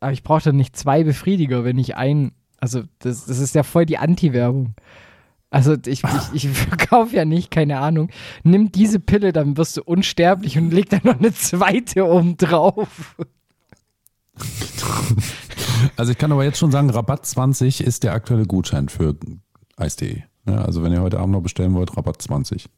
Aber 0.00 0.12
ich 0.12 0.22
brauche 0.22 0.42
dann 0.42 0.56
nicht 0.56 0.76
zwei 0.76 1.04
Befriediger, 1.04 1.64
wenn 1.64 1.78
ich 1.78 1.96
einen. 1.96 2.32
Also, 2.58 2.82
das, 3.00 3.26
das 3.26 3.38
ist 3.38 3.54
ja 3.54 3.62
voll 3.62 3.86
die 3.86 3.98
Anti-Werbung. 3.98 4.74
Also, 5.50 5.74
ich, 5.86 6.02
ich, 6.04 6.32
ich 6.32 6.48
verkaufe 6.48 7.16
ja 7.16 7.24
nicht, 7.24 7.50
keine 7.50 7.78
Ahnung. 7.78 8.10
Nimm 8.44 8.70
diese 8.70 9.00
Pille, 9.00 9.32
dann 9.32 9.56
wirst 9.56 9.76
du 9.76 9.82
unsterblich 9.82 10.56
und 10.58 10.72
leg 10.72 10.88
dann 10.88 11.02
noch 11.04 11.18
eine 11.18 11.34
zweite 11.34 12.06
oben 12.06 12.36
drauf. 12.36 13.16
Also 15.96 16.12
ich 16.12 16.18
kann 16.18 16.32
aber 16.32 16.44
jetzt 16.44 16.58
schon 16.58 16.70
sagen, 16.70 16.90
Rabatt 16.90 17.26
20 17.26 17.82
ist 17.82 18.02
der 18.02 18.12
aktuelle 18.12 18.46
Gutschein 18.46 18.88
für 18.88 19.16
Eis.de. 19.76 20.22
Ja, 20.46 20.64
also 20.64 20.82
wenn 20.82 20.92
ihr 20.92 21.02
heute 21.02 21.18
Abend 21.18 21.32
noch 21.32 21.42
bestellen 21.42 21.74
wollt, 21.74 21.96
Rabatt 21.96 22.20
20. 22.22 22.68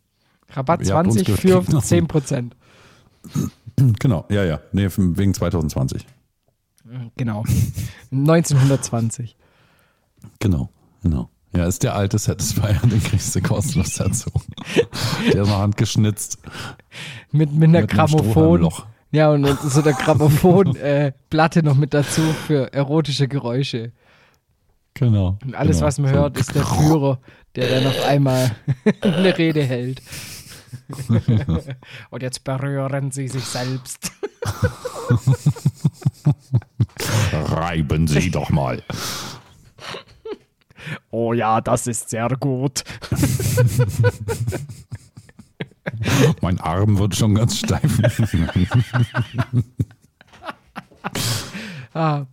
Rabatt 0.55 0.87
Ihr 0.87 0.95
habt 0.95 1.07
uns 1.07 1.17
20 1.17 1.41
für 1.41 1.61
gekriegt. 1.61 2.13
10%. 2.13 2.51
Genau, 3.99 4.25
ja, 4.29 4.45
ja. 4.45 4.61
Nee, 4.71 4.89
wegen 4.97 5.35
2020. 5.35 6.07
Genau. 7.17 7.45
1920. 8.13 9.37
Genau, 10.39 10.69
genau. 11.03 11.29
Ja, 11.57 11.67
ist 11.67 11.83
der 11.83 11.95
alte 11.95 12.19
Satisfier, 12.19 12.81
den 12.85 13.03
kriegst 13.03 13.35
du 13.35 13.41
kostenlos 13.41 13.95
dazu. 13.99 14.31
Der 15.33 15.43
ist 15.43 15.49
noch 15.49 15.59
handgeschnitzt. 15.59 16.39
Mit, 17.33 17.53
mit 17.53 17.69
einer 17.69 17.83
mit 17.83 17.91
Grammophon. 17.91 18.71
Ja, 19.13 19.31
und, 19.31 19.47
so 19.47 19.83
der 19.83 19.93
Grammophon-Platte 19.93 21.59
äh, 21.61 21.63
noch 21.63 21.77
mit 21.77 21.95
dazu 21.95 22.23
für 22.47 22.73
erotische 22.73 23.29
Geräusche. 23.29 23.93
Genau. 24.95 25.39
Und 25.45 25.55
alles, 25.55 25.77
genau. 25.77 25.87
was 25.87 25.99
man 25.99 26.11
hört, 26.13 26.39
ist 26.39 26.55
der 26.55 26.65
Führer, 26.65 27.19
der 27.55 27.69
dann 27.69 27.87
auf 27.87 28.05
einmal 28.05 28.55
eine 29.01 29.37
Rede 29.39 29.63
hält. 29.63 30.03
und 32.11 32.23
jetzt 32.23 32.45
berühren 32.45 33.11
sie 33.11 33.29
sich 33.29 33.45
selbst. 33.45 34.13
Reiben 37.33 38.07
Sie 38.07 38.31
doch 38.31 38.51
mal. 38.51 38.83
Oh 41.11 41.33
ja, 41.33 41.61
das 41.61 41.87
ist 41.87 42.11
sehr 42.11 42.29
gut. 42.29 42.85
Mein 46.41 46.61
Arm 46.61 46.99
wird 46.99 47.15
schon 47.15 47.35
ganz 47.35 47.59
steif. 47.59 48.01
Ah, 51.93 52.27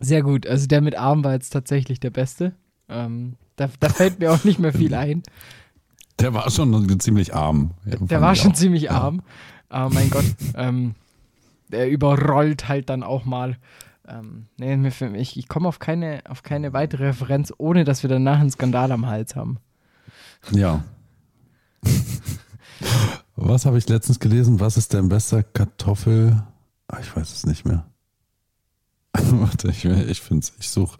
sehr 0.00 0.22
gut. 0.22 0.46
Also 0.46 0.66
der 0.66 0.80
mit 0.80 0.96
Arm 0.96 1.24
war 1.24 1.34
jetzt 1.34 1.50
tatsächlich 1.50 2.00
der 2.00 2.10
beste. 2.10 2.54
Ähm, 2.88 3.34
da, 3.56 3.68
da 3.80 3.88
fällt 3.88 4.18
mir 4.18 4.32
auch 4.32 4.44
nicht 4.44 4.58
mehr 4.58 4.72
viel 4.72 4.94
ein. 4.94 5.22
Der 6.20 6.34
war 6.34 6.50
schon 6.50 7.00
ziemlich 7.00 7.34
arm. 7.34 7.72
Der 7.84 8.20
war 8.20 8.34
schon 8.34 8.54
ziemlich 8.54 8.90
arm. 8.90 9.22
Aber 9.68 9.94
mein 9.94 10.10
Gott, 10.10 10.24
ähm, 10.54 10.94
der 11.68 11.90
überrollt 11.90 12.68
halt 12.68 12.90
dann 12.90 13.02
auch 13.02 13.24
mal. 13.24 13.56
Ähm, 14.06 14.46
nee, 14.56 14.76
mich, 14.76 15.36
ich 15.36 15.48
komme 15.48 15.68
auf 15.68 15.78
keine, 15.78 16.22
auf 16.28 16.42
keine 16.42 16.72
weitere 16.72 17.08
Referenz, 17.08 17.52
ohne 17.58 17.84
dass 17.84 18.02
wir 18.02 18.08
danach 18.08 18.40
einen 18.40 18.50
Skandal 18.50 18.90
am 18.90 19.06
Hals 19.06 19.36
haben. 19.36 19.58
Ja. 20.50 20.82
Was 23.36 23.66
habe 23.66 23.78
ich 23.78 23.88
letztens 23.88 24.18
gelesen? 24.18 24.60
Was 24.60 24.76
ist 24.76 24.94
dein 24.94 25.08
bester 25.08 25.42
Kartoffel? 25.42 26.42
Ah, 26.88 26.98
ich 27.00 27.14
weiß 27.14 27.32
es 27.32 27.46
nicht 27.46 27.64
mehr. 27.66 27.86
Warte, 29.40 29.68
ich, 29.70 29.84
ich 29.84 30.20
finde 30.20 30.42
es. 30.44 30.52
Ich 30.60 30.70
suche 30.70 30.98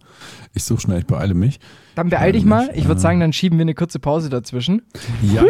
ich 0.55 0.65
such 0.65 0.81
schnell, 0.81 0.99
ich 1.01 1.07
beeile 1.07 1.35
mich. 1.35 1.61
Dann 1.95 2.11
beeil 2.11 2.33
dich 2.33 2.45
mal. 2.45 2.71
Ich 2.75 2.85
würde 2.87 2.99
Äh. 2.99 3.03
sagen, 3.03 3.21
dann 3.21 3.33
schieben 3.33 3.59
wir 3.59 3.63
eine 3.63 3.75
kurze 3.75 3.99
Pause 3.99 4.29
dazwischen. 4.31 4.83
Ja. 5.23 5.45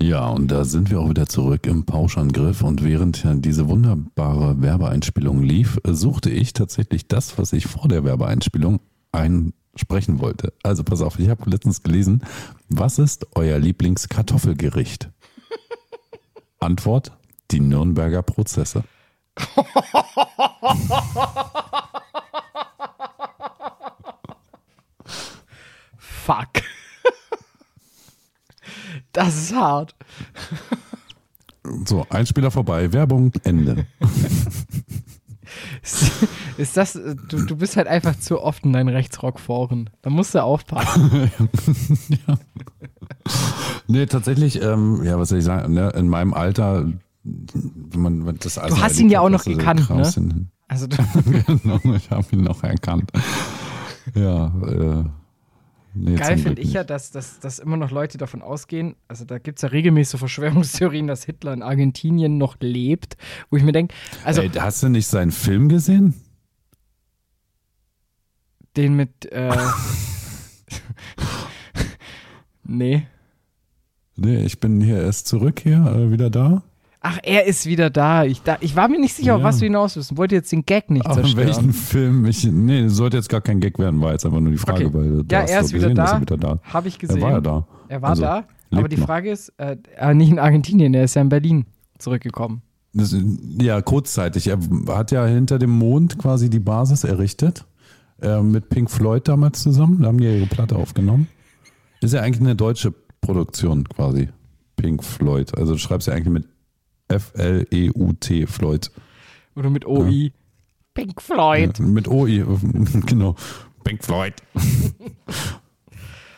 Ja, 0.00 0.28
und 0.28 0.50
da 0.50 0.64
sind 0.64 0.90
wir 0.90 1.00
auch 1.00 1.08
wieder 1.08 1.26
zurück 1.26 1.66
im 1.66 1.84
Pauschangriff. 1.86 2.62
Und 2.62 2.84
während 2.84 3.24
diese 3.44 3.68
wunderbare 3.68 4.60
Werbeeinspielung 4.60 5.42
lief, 5.42 5.78
suchte 5.86 6.30
ich 6.30 6.52
tatsächlich 6.52 7.08
das, 7.08 7.38
was 7.38 7.52
ich 7.52 7.66
vor 7.66 7.88
der 7.88 8.04
Werbeeinspielung 8.04 8.80
einsprechen 9.12 10.20
wollte. 10.20 10.52
Also 10.62 10.84
pass 10.84 11.00
auf, 11.00 11.18
ich 11.18 11.28
habe 11.30 11.48
letztens 11.48 11.82
gelesen, 11.82 12.22
was 12.68 12.98
ist 12.98 13.26
euer 13.34 13.58
Lieblingskartoffelgericht? 13.58 15.10
Antwort, 16.60 17.12
die 17.50 17.60
Nürnberger 17.60 18.22
Prozesse. 18.22 18.84
Fuck. 25.98 26.62
Das 29.12 29.36
ist 29.36 29.54
hart. 29.54 29.94
So, 31.86 32.06
Einspieler 32.10 32.50
vorbei, 32.50 32.92
Werbung, 32.92 33.32
Ende. 33.44 33.86
Ist, 36.56 36.76
das, 36.76 36.92
du, 36.92 37.44
du 37.44 37.56
bist 37.56 37.76
halt 37.76 37.88
einfach 37.88 38.18
zu 38.18 38.40
oft 38.40 38.64
in 38.64 38.72
deinen 38.72 38.88
Rechtsrock-Foren. 38.88 39.90
Da 40.02 40.10
musst 40.10 40.34
du 40.34 40.42
aufpassen. 40.42 41.30
ja. 42.08 42.38
Nee, 43.86 44.06
tatsächlich, 44.06 44.62
ähm, 44.62 45.02
ja, 45.04 45.18
was 45.18 45.30
soll 45.30 45.38
ich 45.38 45.44
sagen, 45.44 45.74
ne, 45.74 45.90
in 45.90 46.08
meinem 46.08 46.32
Alter, 46.32 46.86
wenn 47.24 48.00
man 48.00 48.38
das 48.38 48.54
Du 48.54 48.80
hast 48.80 49.00
ihn 49.00 49.08
ja 49.08 49.20
auch 49.20 49.30
noch 49.30 49.44
gekannt, 49.44 49.88
ne? 49.90 50.48
Also 50.68 50.86
genau, 51.46 51.80
ich 51.94 52.10
habe 52.10 52.26
ihn 52.32 52.42
noch 52.42 52.62
erkannt. 52.62 53.10
Ja, 54.14 54.46
äh, 54.46 55.04
Nee, 55.96 56.16
Geil 56.16 56.38
finde 56.38 56.60
ich 56.60 56.72
ja, 56.72 56.82
dass, 56.82 57.12
dass, 57.12 57.38
dass 57.38 57.60
immer 57.60 57.76
noch 57.76 57.92
Leute 57.92 58.18
davon 58.18 58.42
ausgehen, 58.42 58.96
also 59.06 59.24
da 59.24 59.38
gibt 59.38 59.58
es 59.58 59.62
ja 59.62 59.68
regelmäßig 59.68 60.10
so 60.10 60.18
Verschwörungstheorien, 60.18 61.06
dass 61.06 61.24
Hitler 61.24 61.52
in 61.52 61.62
Argentinien 61.62 62.36
noch 62.36 62.56
lebt, 62.58 63.16
wo 63.48 63.56
ich 63.56 63.62
mir 63.62 63.70
denke, 63.70 63.94
also. 64.24 64.42
Ey, 64.42 64.50
hast 64.50 64.82
du 64.82 64.88
nicht 64.88 65.06
seinen 65.06 65.30
Film 65.30 65.68
gesehen? 65.68 66.14
Den 68.76 68.96
mit, 68.96 69.26
äh. 69.26 69.56
nee. 72.64 73.06
Nee, 74.16 74.44
ich 74.44 74.58
bin 74.58 74.80
hier 74.80 75.00
erst 75.00 75.28
zurück 75.28 75.60
hier, 75.60 75.86
äh, 75.86 76.10
wieder 76.10 76.28
da. 76.28 76.64
Ach, 77.06 77.18
er 77.22 77.44
ist 77.44 77.66
wieder 77.66 77.90
da. 77.90 78.24
Ich, 78.24 78.40
da, 78.40 78.56
ich 78.60 78.76
war 78.76 78.88
mir 78.88 78.98
nicht 78.98 79.12
sicher, 79.12 79.28
ja. 79.28 79.36
auf 79.36 79.42
was 79.42 79.58
du 79.58 79.66
hinaus 79.66 79.94
wissen. 79.94 80.16
Wollte 80.16 80.36
jetzt 80.36 80.50
den 80.50 80.64
Gag 80.64 80.90
nicht 80.90 81.04
Ach, 81.04 81.12
zerstören. 81.12 81.46
welchen 81.46 81.72
Film? 81.74 82.24
Ich, 82.24 82.50
nee, 82.50 82.88
sollte 82.88 83.18
jetzt 83.18 83.28
gar 83.28 83.42
kein 83.42 83.60
Gag 83.60 83.78
werden, 83.78 84.00
war 84.00 84.12
jetzt 84.12 84.24
einfach 84.24 84.40
nur 84.40 84.50
die 84.50 84.56
Frage. 84.56 84.86
Okay. 84.86 84.94
Weil 84.94 85.24
ja, 85.30 85.40
er 85.40 85.60
ist, 85.60 85.74
wieder 85.74 85.90
gesehen, 85.90 85.96
da. 85.96 86.18
wieder 86.18 86.38
da. 86.38 86.60
Habe 86.62 86.88
ich 86.88 86.98
gesehen. 86.98 87.18
Er 87.18 87.22
war 87.22 87.30
ja 87.32 87.40
da. 87.42 87.66
Er 87.88 88.00
war 88.00 88.08
also, 88.08 88.22
da. 88.22 88.44
Aber 88.70 88.88
die 88.88 88.96
Frage 88.96 89.30
ist, 89.30 89.52
äh, 89.58 89.76
äh, 89.98 90.14
nicht 90.14 90.30
in 90.30 90.38
Argentinien, 90.38 90.94
er 90.94 91.04
ist 91.04 91.14
ja 91.14 91.20
in 91.20 91.28
Berlin 91.28 91.66
zurückgekommen. 91.98 92.62
Das, 92.94 93.14
ja, 93.60 93.82
kurzzeitig. 93.82 94.46
Er 94.46 94.58
hat 94.88 95.10
ja 95.10 95.26
hinter 95.26 95.58
dem 95.58 95.72
Mond 95.72 96.18
quasi 96.18 96.48
die 96.48 96.58
Basis 96.58 97.04
errichtet. 97.04 97.66
Äh, 98.22 98.40
mit 98.40 98.70
Pink 98.70 98.90
Floyd 98.90 99.28
damals 99.28 99.62
zusammen. 99.62 100.00
Da 100.00 100.08
haben 100.08 100.16
die 100.16 100.24
ihre 100.24 100.46
Platte 100.46 100.76
aufgenommen. 100.76 101.28
Ist 102.00 102.14
ja 102.14 102.22
eigentlich 102.22 102.40
eine 102.40 102.56
deutsche 102.56 102.94
Produktion 103.20 103.86
quasi. 103.90 104.30
Pink 104.76 105.04
Floyd. 105.04 105.54
Also 105.58 105.72
du 105.72 105.78
schreibst 105.78 106.08
ja 106.08 106.14
eigentlich 106.14 106.32
mit 106.32 106.53
F-L-E-U-T, 107.08 108.46
Floyd. 108.46 108.90
Oder 109.56 109.70
mit 109.70 109.86
O-I. 109.86 110.26
Ja. 110.26 110.30
Pink 110.94 111.20
Floyd. 111.20 111.78
Ja, 111.78 111.84
mit 111.84 112.08
O-I, 112.08 112.44
genau. 113.06 113.34
Pink 113.82 114.04
Floyd. 114.04 114.34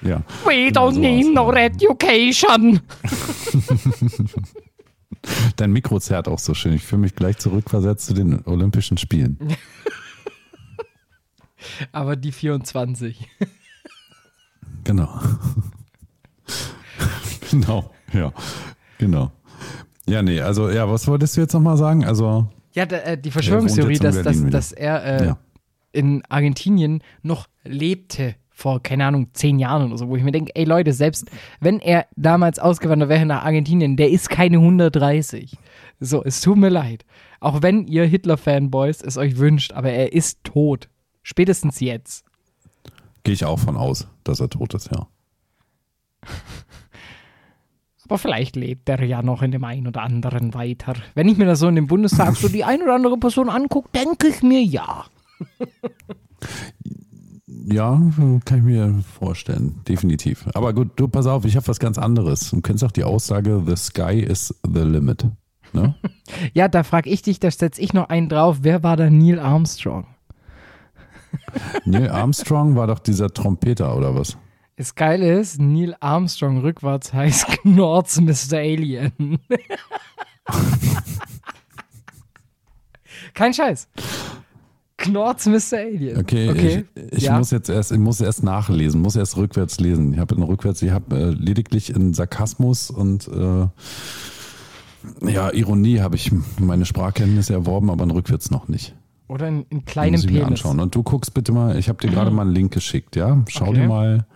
ja. 0.02 0.22
We 0.44 0.70
don't 0.70 0.94
so 0.94 1.00
need 1.00 1.32
no 1.32 1.52
education. 1.52 2.80
Dein 5.56 5.72
Mikro 5.72 5.98
zerrt 6.00 6.28
auch 6.28 6.38
so 6.38 6.54
schön. 6.54 6.72
Ich 6.72 6.82
fühle 6.82 7.02
mich 7.02 7.14
gleich 7.14 7.38
zurückversetzt 7.38 8.06
zu 8.06 8.14
den 8.14 8.44
Olympischen 8.46 8.96
Spielen. 8.96 9.38
Aber 11.92 12.16
die 12.16 12.32
24. 12.32 13.28
Genau. 14.84 15.20
genau, 17.50 17.92
ja. 18.12 18.32
Genau. 18.98 19.32
Ja, 20.08 20.22
nee, 20.22 20.40
also 20.40 20.70
ja, 20.70 20.88
was 20.90 21.06
wolltest 21.08 21.36
du 21.36 21.40
jetzt 21.40 21.52
nochmal 21.52 21.76
sagen? 21.76 22.04
Also. 22.04 22.48
Ja, 22.74 22.86
da, 22.86 22.98
äh, 22.98 23.18
die 23.18 23.30
Verschwörungstheorie, 23.30 23.98
dass, 23.98 24.22
dass, 24.22 24.44
dass 24.46 24.72
er 24.72 25.04
äh, 25.04 25.26
ja. 25.26 25.38
in 25.92 26.22
Argentinien 26.28 27.02
noch 27.22 27.46
lebte 27.64 28.36
vor, 28.50 28.82
keine 28.82 29.04
Ahnung, 29.04 29.28
zehn 29.34 29.58
Jahren 29.58 29.88
oder 29.88 29.98
so, 29.98 30.08
wo 30.08 30.16
ich 30.16 30.22
mir 30.22 30.32
denke, 30.32 30.50
ey 30.54 30.64
Leute, 30.64 30.94
selbst 30.94 31.30
wenn 31.60 31.78
er 31.78 32.06
damals 32.16 32.58
ausgewandert 32.58 33.10
wäre 33.10 33.26
nach 33.26 33.44
Argentinien, 33.44 33.98
der 33.98 34.10
ist 34.10 34.30
keine 34.30 34.56
130. 34.56 35.58
So, 36.00 36.24
es 36.24 36.40
tut 36.40 36.56
mir 36.56 36.70
leid. 36.70 37.04
Auch 37.40 37.60
wenn 37.60 37.86
ihr 37.86 38.06
Hitler-Fanboys 38.06 39.02
es 39.02 39.18
euch 39.18 39.36
wünscht, 39.36 39.72
aber 39.72 39.90
er 39.90 40.14
ist 40.14 40.42
tot. 40.42 40.88
Spätestens 41.22 41.80
jetzt. 41.80 42.24
Gehe 43.24 43.34
ich 43.34 43.44
auch 43.44 43.58
von 43.58 43.76
aus, 43.76 44.06
dass 44.24 44.40
er 44.40 44.48
tot 44.48 44.72
ist, 44.72 44.90
ja. 44.90 45.06
Aber 48.08 48.18
vielleicht 48.18 48.54
lebt 48.54 48.88
er 48.88 49.02
ja 49.02 49.20
noch 49.20 49.42
in 49.42 49.50
dem 49.50 49.64
einen 49.64 49.88
oder 49.88 50.02
anderen 50.02 50.54
weiter. 50.54 50.94
Wenn 51.14 51.28
ich 51.28 51.38
mir 51.38 51.44
das 51.46 51.58
so 51.58 51.66
in 51.66 51.74
dem 51.74 51.88
Bundestag 51.88 52.36
so 52.36 52.48
die 52.48 52.62
ein 52.62 52.82
oder 52.82 52.94
andere 52.94 53.18
Person 53.18 53.48
angucke, 53.48 53.88
denke 53.92 54.28
ich 54.28 54.42
mir 54.44 54.62
ja. 54.62 55.06
Ja, 57.68 58.00
kann 58.44 58.58
ich 58.58 58.64
mir 58.64 59.02
vorstellen, 59.18 59.80
definitiv. 59.88 60.46
Aber 60.54 60.72
gut, 60.72 60.90
du 60.94 61.08
pass 61.08 61.26
auf, 61.26 61.44
ich 61.44 61.56
habe 61.56 61.66
was 61.66 61.80
ganz 61.80 61.98
anderes. 61.98 62.50
Du 62.50 62.60
kennst 62.60 62.84
auch 62.84 62.92
die 62.92 63.02
Aussage, 63.02 63.60
the 63.66 63.74
sky 63.74 64.20
is 64.20 64.54
the 64.62 64.82
limit. 64.82 65.26
Ne? 65.72 65.96
ja, 66.54 66.68
da 66.68 66.84
frage 66.84 67.10
ich 67.10 67.22
dich, 67.22 67.40
da 67.40 67.50
setze 67.50 67.80
ich 67.80 67.92
noch 67.92 68.08
einen 68.08 68.28
drauf. 68.28 68.58
Wer 68.62 68.84
war 68.84 68.96
da 68.96 69.10
Neil 69.10 69.40
Armstrong? 69.40 70.06
Neil 71.84 72.08
Armstrong 72.08 72.76
war 72.76 72.86
doch 72.86 73.00
dieser 73.00 73.34
Trompeter 73.34 73.96
oder 73.96 74.14
was? 74.14 74.38
Das 74.76 74.94
Geile 74.94 75.38
ist, 75.38 75.58
Neil 75.58 75.96
Armstrong 76.00 76.58
rückwärts 76.58 77.14
heißt 77.14 77.46
Knorz 77.62 78.20
Mr. 78.20 78.58
Alien. 78.58 79.12
Kein 83.32 83.54
Scheiß. 83.54 83.88
Knorz 84.98 85.46
Mr. 85.46 85.78
Alien. 85.78 86.18
Okay, 86.18 86.50
okay. 86.50 86.84
ich, 86.94 87.12
ich 87.12 87.22
ja. 87.24 87.38
muss 87.38 87.50
jetzt 87.52 87.70
erst, 87.70 87.90
ich 87.90 87.98
muss 87.98 88.20
erst 88.20 88.42
nachlesen, 88.42 89.00
muss 89.00 89.16
erst 89.16 89.38
rückwärts 89.38 89.80
lesen. 89.80 90.12
Ich 90.12 90.18
habe 90.18 90.34
in 90.34 90.42
rückwärts, 90.42 90.82
ich 90.82 90.90
habe 90.90 91.16
äh, 91.16 91.30
lediglich 91.30 91.88
in 91.88 92.12
Sarkasmus 92.12 92.90
und 92.90 93.28
äh, 93.28 93.68
ja, 95.30 95.54
Ironie 95.54 96.00
habe 96.00 96.16
ich 96.16 96.30
meine 96.58 96.84
Sprachkenntnisse 96.84 97.54
erworben, 97.54 97.88
aber 97.90 98.04
in 98.04 98.10
rückwärts 98.10 98.50
noch 98.50 98.68
nicht. 98.68 98.94
Oder 99.28 99.48
in, 99.48 99.64
in 99.70 99.86
kleinem 99.86 100.12
muss 100.12 100.20
ich 100.20 100.26
Penis. 100.26 100.42
Mir 100.42 100.46
anschauen. 100.48 100.80
Und 100.80 100.94
du 100.94 101.02
guckst 101.02 101.32
bitte 101.32 101.52
mal, 101.52 101.78
ich 101.78 101.88
habe 101.88 101.98
dir 101.98 102.10
gerade 102.10 102.30
mal 102.30 102.42
einen 102.42 102.52
Link 102.52 102.74
geschickt, 102.74 103.16
ja? 103.16 103.42
Schau 103.48 103.68
okay. 103.68 103.80
dir 103.80 103.88
mal 103.88 104.26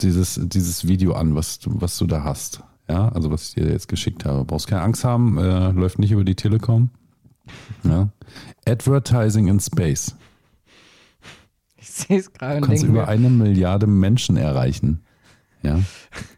dieses, 0.00 0.40
dieses 0.42 0.86
Video 0.86 1.14
an, 1.14 1.34
was 1.34 1.58
du, 1.58 1.80
was 1.80 1.96
du 1.98 2.06
da 2.06 2.24
hast. 2.24 2.62
Ja, 2.88 3.08
also 3.08 3.30
was 3.30 3.48
ich 3.48 3.54
dir 3.54 3.70
jetzt 3.70 3.88
geschickt 3.88 4.24
habe. 4.24 4.44
Brauchst 4.44 4.68
keine 4.68 4.82
Angst 4.82 5.04
haben, 5.04 5.38
äh, 5.38 5.72
läuft 5.72 5.98
nicht 5.98 6.12
über 6.12 6.24
die 6.24 6.36
Telekom. 6.36 6.90
Ja. 7.82 8.08
Advertising 8.66 9.48
in 9.48 9.60
Space. 9.60 10.16
Ich 11.76 11.90
sehe 11.90 12.18
es 12.18 12.32
gerade. 12.32 12.60
Du 12.60 12.66
kannst 12.66 12.84
über 12.84 13.08
eine 13.08 13.30
Milliarde 13.30 13.86
Menschen 13.86 14.36
erreichen. 14.36 15.02
Ja. 15.62 15.80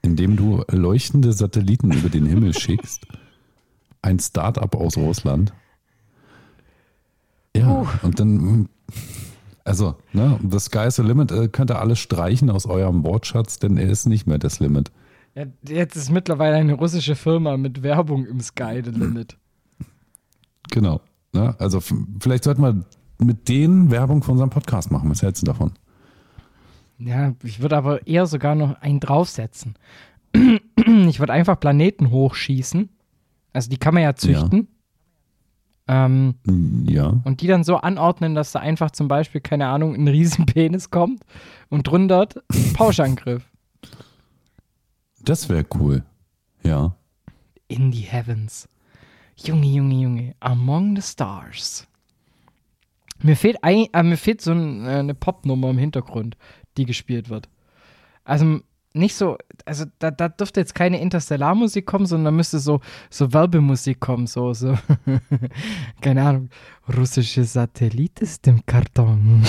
Indem 0.03 0.37
du 0.37 0.63
leuchtende 0.71 1.33
Satelliten 1.33 1.93
über 1.93 2.09
den 2.09 2.27
Himmel 2.27 2.59
schickst. 2.59 3.07
Ein 4.01 4.19
Start-up 4.19 4.75
aus 4.75 4.97
Russland. 4.97 5.53
Ja, 7.57 7.83
uh. 7.83 7.87
und 8.03 8.21
dann 8.21 8.69
also, 9.69 9.97
ne, 10.13 10.39
the 10.49 10.59
sky 10.59 10.87
is 10.87 10.97
the 10.97 11.03
limit, 11.03 11.31
äh, 11.31 11.49
könnt 11.49 11.71
ihr 11.71 11.79
alles 11.79 11.99
streichen 11.99 12.51
aus 12.51 12.67
eurem 12.67 13.05
Wortschatz, 13.05 13.59
denn 13.59 13.77
er 13.77 13.89
ist 13.89 14.07
nicht 14.07 14.27
mehr 14.27 14.39
das 14.39 14.61
Limit. 14.61 14.91
Ja, 15.35 15.45
jetzt 15.69 15.97
ist 15.97 16.11
mittlerweile 16.11 16.57
eine 16.57 16.75
russische 16.75 17.15
Firma 17.15 17.57
mit 17.57 17.83
Werbung 17.83 18.27
im 18.27 18.41
Sky 18.41 18.83
the 18.85 18.91
Limit. 18.91 19.37
Genau. 20.71 21.01
Ne? 21.33 21.55
Also 21.59 21.81
vielleicht 22.21 22.45
sollten 22.45 22.63
wir 22.63 22.85
mit 23.19 23.49
denen 23.49 23.91
Werbung 23.91 24.23
für 24.23 24.33
unseren 24.33 24.51
Podcast 24.51 24.91
machen. 24.91 25.11
Was 25.11 25.23
hältst 25.23 25.43
du 25.43 25.47
davon? 25.47 25.73
Ja, 26.99 27.35
ich 27.45 27.61
würde 27.61 27.77
aber 27.77 28.07
eher 28.07 28.27
sogar 28.27 28.55
noch 28.55 28.81
einen 28.81 29.01
draufsetzen. 29.01 29.75
Ich 31.09 31.21
würde 31.21 31.33
einfach 31.33 31.59
Planeten 31.59 32.11
hochschießen. 32.11 32.89
Also 33.53 33.69
die 33.69 33.77
kann 33.77 33.95
man 33.95 34.05
ja 34.05 34.15
züchten. 34.15 34.69
Ähm, 35.89 36.35
ja. 36.87 37.21
Und 37.25 37.41
die 37.41 37.47
dann 37.47 37.65
so 37.65 37.77
anordnen, 37.77 38.35
dass 38.35 38.53
da 38.53 38.61
einfach 38.61 38.91
zum 38.91 39.09
Beispiel, 39.09 39.41
keine 39.41 39.69
Ahnung, 39.69 39.95
ein 39.95 40.07
Riesenpenis 40.07 40.91
kommt 40.91 41.23
und 41.71 41.87
drunter 41.87 42.29
Pauschangriff. 42.75 43.43
Das 45.23 45.49
wäre 45.49 45.65
cool. 45.75 46.05
Ja. 46.63 46.95
In 47.69 47.93
the 47.93 48.01
heavens. 48.01 48.69
Junge, 49.37 49.67
Junge, 49.67 49.95
Junge. 49.95 50.35
Among 50.41 50.97
the 50.97 51.03
stars. 51.03 51.87
Mir 53.23 53.37
fehlt, 53.37 53.65
ein, 53.65 53.87
äh, 53.93 54.03
mir 54.03 54.17
fehlt 54.17 54.43
so 54.43 54.53
ein, 54.53 54.87
äh, 54.87 54.91
eine 54.91 55.15
Popnummer 55.15 55.71
im 55.71 55.79
Hintergrund, 55.79 56.37
die 56.77 56.85
gespielt 56.85 57.31
wird. 57.31 57.49
Also 58.25 58.61
nicht 58.99 59.15
so, 59.15 59.39
also 59.65 59.85
da, 59.99 60.11
da 60.11 60.29
dürfte 60.29 60.61
jetzt 60.61 60.75
keine 60.75 61.01
Interstellarmusik 61.01 61.87
kommen, 61.87 62.07
sondern 62.07 62.27
da 62.27 62.31
müsste 62.33 62.59
so, 62.59 62.81
so 63.11 63.33
Werbemusik 63.33 64.01
kommen, 64.01 64.27
so, 64.27 64.53
so, 64.53 64.77
keine 66.01 66.23
Ahnung, 66.23 66.51
russische 66.97 67.45
Satellit 67.45 68.21
ist 68.21 68.47
im 68.47 68.65
Karton. 68.67 69.45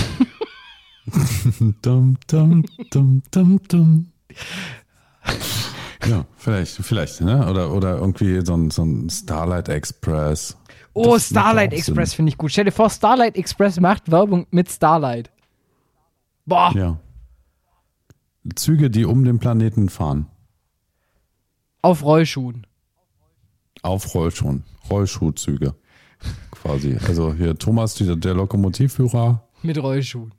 dum, 1.82 2.16
dum, 2.26 2.64
dum, 2.90 3.22
dum, 3.30 3.60
dum. 3.68 4.06
Ja, 6.08 6.24
vielleicht, 6.38 6.76
vielleicht, 6.76 7.20
ne? 7.20 7.46
Oder, 7.50 7.74
oder 7.74 7.98
irgendwie 7.98 8.40
so 8.44 8.56
ein, 8.56 8.70
so 8.70 8.82
ein 8.82 9.10
Starlight 9.10 9.68
Express. 9.68 10.56
Oh, 10.94 11.12
Das 11.12 11.26
Starlight 11.28 11.74
Express 11.74 12.14
finde 12.14 12.30
ich 12.30 12.38
gut. 12.38 12.50
Stell 12.52 12.64
dir 12.64 12.72
vor, 12.72 12.88
Starlight 12.88 13.36
Express 13.36 13.78
macht 13.78 14.10
Werbung 14.10 14.46
mit 14.50 14.70
Starlight. 14.70 15.30
Boah, 16.46 16.72
Ja. 16.74 16.98
Züge, 18.56 18.90
die 18.90 19.04
um 19.04 19.24
den 19.24 19.38
Planeten 19.38 19.88
fahren. 19.88 20.26
auf 21.82 22.02
Rollschuhen. 22.04 22.66
Auf 23.82 24.14
Rollschuhen. 24.14 24.64
Rollschuhzüge. 24.90 25.74
Quasi. 26.50 26.96
Also 27.06 27.32
hier 27.34 27.56
Thomas, 27.56 27.94
die, 27.94 28.18
der 28.20 28.34
Lokomotivführer 28.34 29.48
Mit 29.62 29.78
Rollschuhen. 29.82 30.34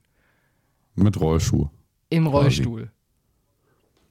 mit 0.96 1.20
Rollschuh. 1.20 1.70
Im. 2.10 2.28
Rollstuhl. 2.28 2.92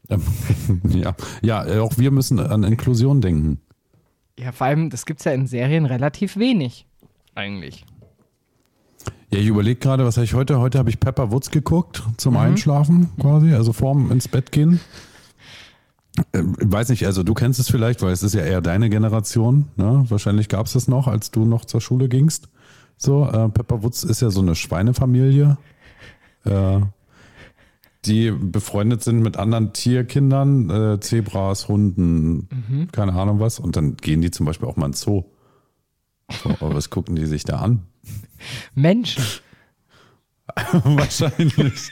Ähm, 0.09 0.23
ja. 0.89 1.15
ja, 1.43 1.67
äh, 1.67 1.79
auch 1.79 1.97
wir 1.99 2.11
müssen 2.11 2.41
an 2.41 2.65
Inklusion 2.65 3.21
denken. 3.21 3.61
Ja, 4.39 4.51
vor 4.53 4.67
allem, 4.67 4.91
das 4.91 5.05
gibt 5.07 5.21
es 5.21 5.25
ja 5.27 5.33
in 5.33 5.47
Serien 5.47 5.85
relativ 5.87 6.37
wenig. 6.37 6.87
Eigentlich. 7.35 7.85
Ja, 9.33 9.39
ich 9.39 9.47
überlege 9.47 9.79
gerade, 9.79 10.05
was 10.05 10.17
habe 10.17 10.25
ich 10.25 10.35
heute? 10.35 10.59
Heute 10.59 10.79
habe 10.79 10.91
ich 10.91 10.99
Pepper 10.99 11.31
Woods 11.31 11.51
geguckt 11.51 12.03
zum 12.17 12.35
Mhm. 12.35 12.41
Einschlafen 12.41 13.11
quasi, 13.21 13.53
also 13.55 13.73
vorm 13.73 14.11
ins 14.11 14.27
Bett 14.29 14.51
gehen. 14.51 14.81
Ähm, 16.33 16.57
weiß 16.61 16.89
nicht, 16.89 17.07
also 17.07 17.23
du 17.23 17.35
kennst 17.35 17.61
es 17.61 17.71
vielleicht, 17.71 18.03
weil 18.03 18.13
es 18.13 18.25
ist 18.25 18.35
ja 18.35 18.43
eher 18.43 18.61
deine 18.61 18.91
Generation. 18.91 19.67
Ne? 19.77 20.05
Wahrscheinlich 20.09 20.49
gab 20.49 20.67
es 20.67 20.73
das 20.73 20.89
noch, 20.89 21.07
als 21.07 21.31
du 21.31 21.45
noch 21.45 21.65
zur 21.65 21.81
Schule 21.81 22.09
gingst. 22.09 22.49
So, 22.97 23.25
äh, 23.25 23.49
Pepper 23.49 23.83
Woods 23.85 24.03
ist 24.03 24.21
ja 24.21 24.31
so 24.31 24.41
eine 24.41 24.55
Schweinefamilie, 24.57 25.57
äh, 26.45 26.81
die 28.05 28.31
befreundet 28.33 29.05
sind 29.05 29.21
mit 29.21 29.37
anderen 29.37 29.73
Tierkindern, 29.73 30.71
äh, 30.71 31.01
Zebras, 31.01 31.69
Hunden, 31.69 32.49
Mhm. 32.69 32.89
keine 32.93 33.13
Ahnung 33.13 33.39
was. 33.39 33.61
Und 33.61 33.77
dann 33.77 33.97
gehen 33.97 34.21
die 34.23 34.31
zum 34.33 34.47
Beispiel 34.47 34.69
auch 34.69 34.77
mal 34.77 34.87
ins 34.87 35.01
Zoo. 35.03 35.23
Aber 36.61 36.75
was 36.75 36.91
gucken 36.91 37.17
die 37.17 37.27
sich 37.27 37.45
da 37.45 37.57
an? 37.61 37.83
Menschen. 38.75 39.23
Wahrscheinlich. 40.85 41.91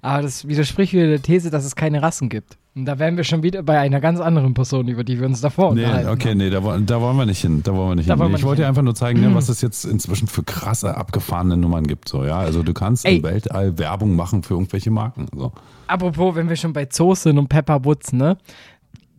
Aber 0.00 0.22
das 0.22 0.48
widerspricht 0.48 0.92
wieder 0.92 1.06
der 1.06 1.22
These, 1.22 1.50
dass 1.50 1.64
es 1.64 1.76
keine 1.76 2.02
Rassen 2.02 2.28
gibt. 2.28 2.56
Und 2.74 2.86
da 2.86 2.98
wären 2.98 3.18
wir 3.18 3.24
schon 3.24 3.42
wieder 3.42 3.62
bei 3.62 3.78
einer 3.78 4.00
ganz 4.00 4.18
anderen 4.18 4.54
Person, 4.54 4.88
über 4.88 5.04
die 5.04 5.20
wir 5.20 5.26
uns 5.26 5.42
davor 5.42 5.74
Nee, 5.74 5.82
unterhalten. 5.84 6.08
okay, 6.08 6.30
haben. 6.30 6.38
nee, 6.38 6.48
da, 6.50 6.62
wollen- 6.62 6.86
da 6.86 7.00
wollen 7.02 7.16
wir 7.18 7.26
nicht 7.26 7.40
hin. 7.42 7.62
Da 7.62 7.74
wollen 7.74 7.90
wir 7.90 7.94
nicht 7.96 8.08
Da 8.08 8.14
hin. 8.14 8.18
Nee, 8.18 8.24
wir 8.24 8.28
ich 8.30 8.32
nicht 8.38 8.44
wollte 8.46 8.62
dir 8.62 8.68
einfach 8.68 8.82
nur 8.82 8.94
zeigen, 8.94 9.20
ne, 9.20 9.34
was 9.34 9.50
es 9.50 9.60
jetzt 9.60 9.84
inzwischen 9.84 10.26
für 10.26 10.42
krasse, 10.42 10.96
abgefahrene 10.96 11.56
Nummern 11.58 11.86
gibt. 11.86 12.08
So, 12.08 12.24
ja? 12.24 12.38
Also 12.38 12.62
du 12.62 12.72
kannst 12.72 13.04
Ey. 13.04 13.18
im 13.18 13.22
Weltall 13.24 13.78
Werbung 13.78 14.16
machen 14.16 14.42
für 14.42 14.54
irgendwelche 14.54 14.90
Marken. 14.90 15.26
So. 15.36 15.52
Apropos, 15.86 16.34
wenn 16.34 16.48
wir 16.48 16.56
schon 16.56 16.72
bei 16.72 16.86
Zoos 16.86 17.24
sind 17.24 17.36
und 17.38 17.48
Pepper 17.48 17.84
Woods, 17.84 18.12
ne? 18.14 18.38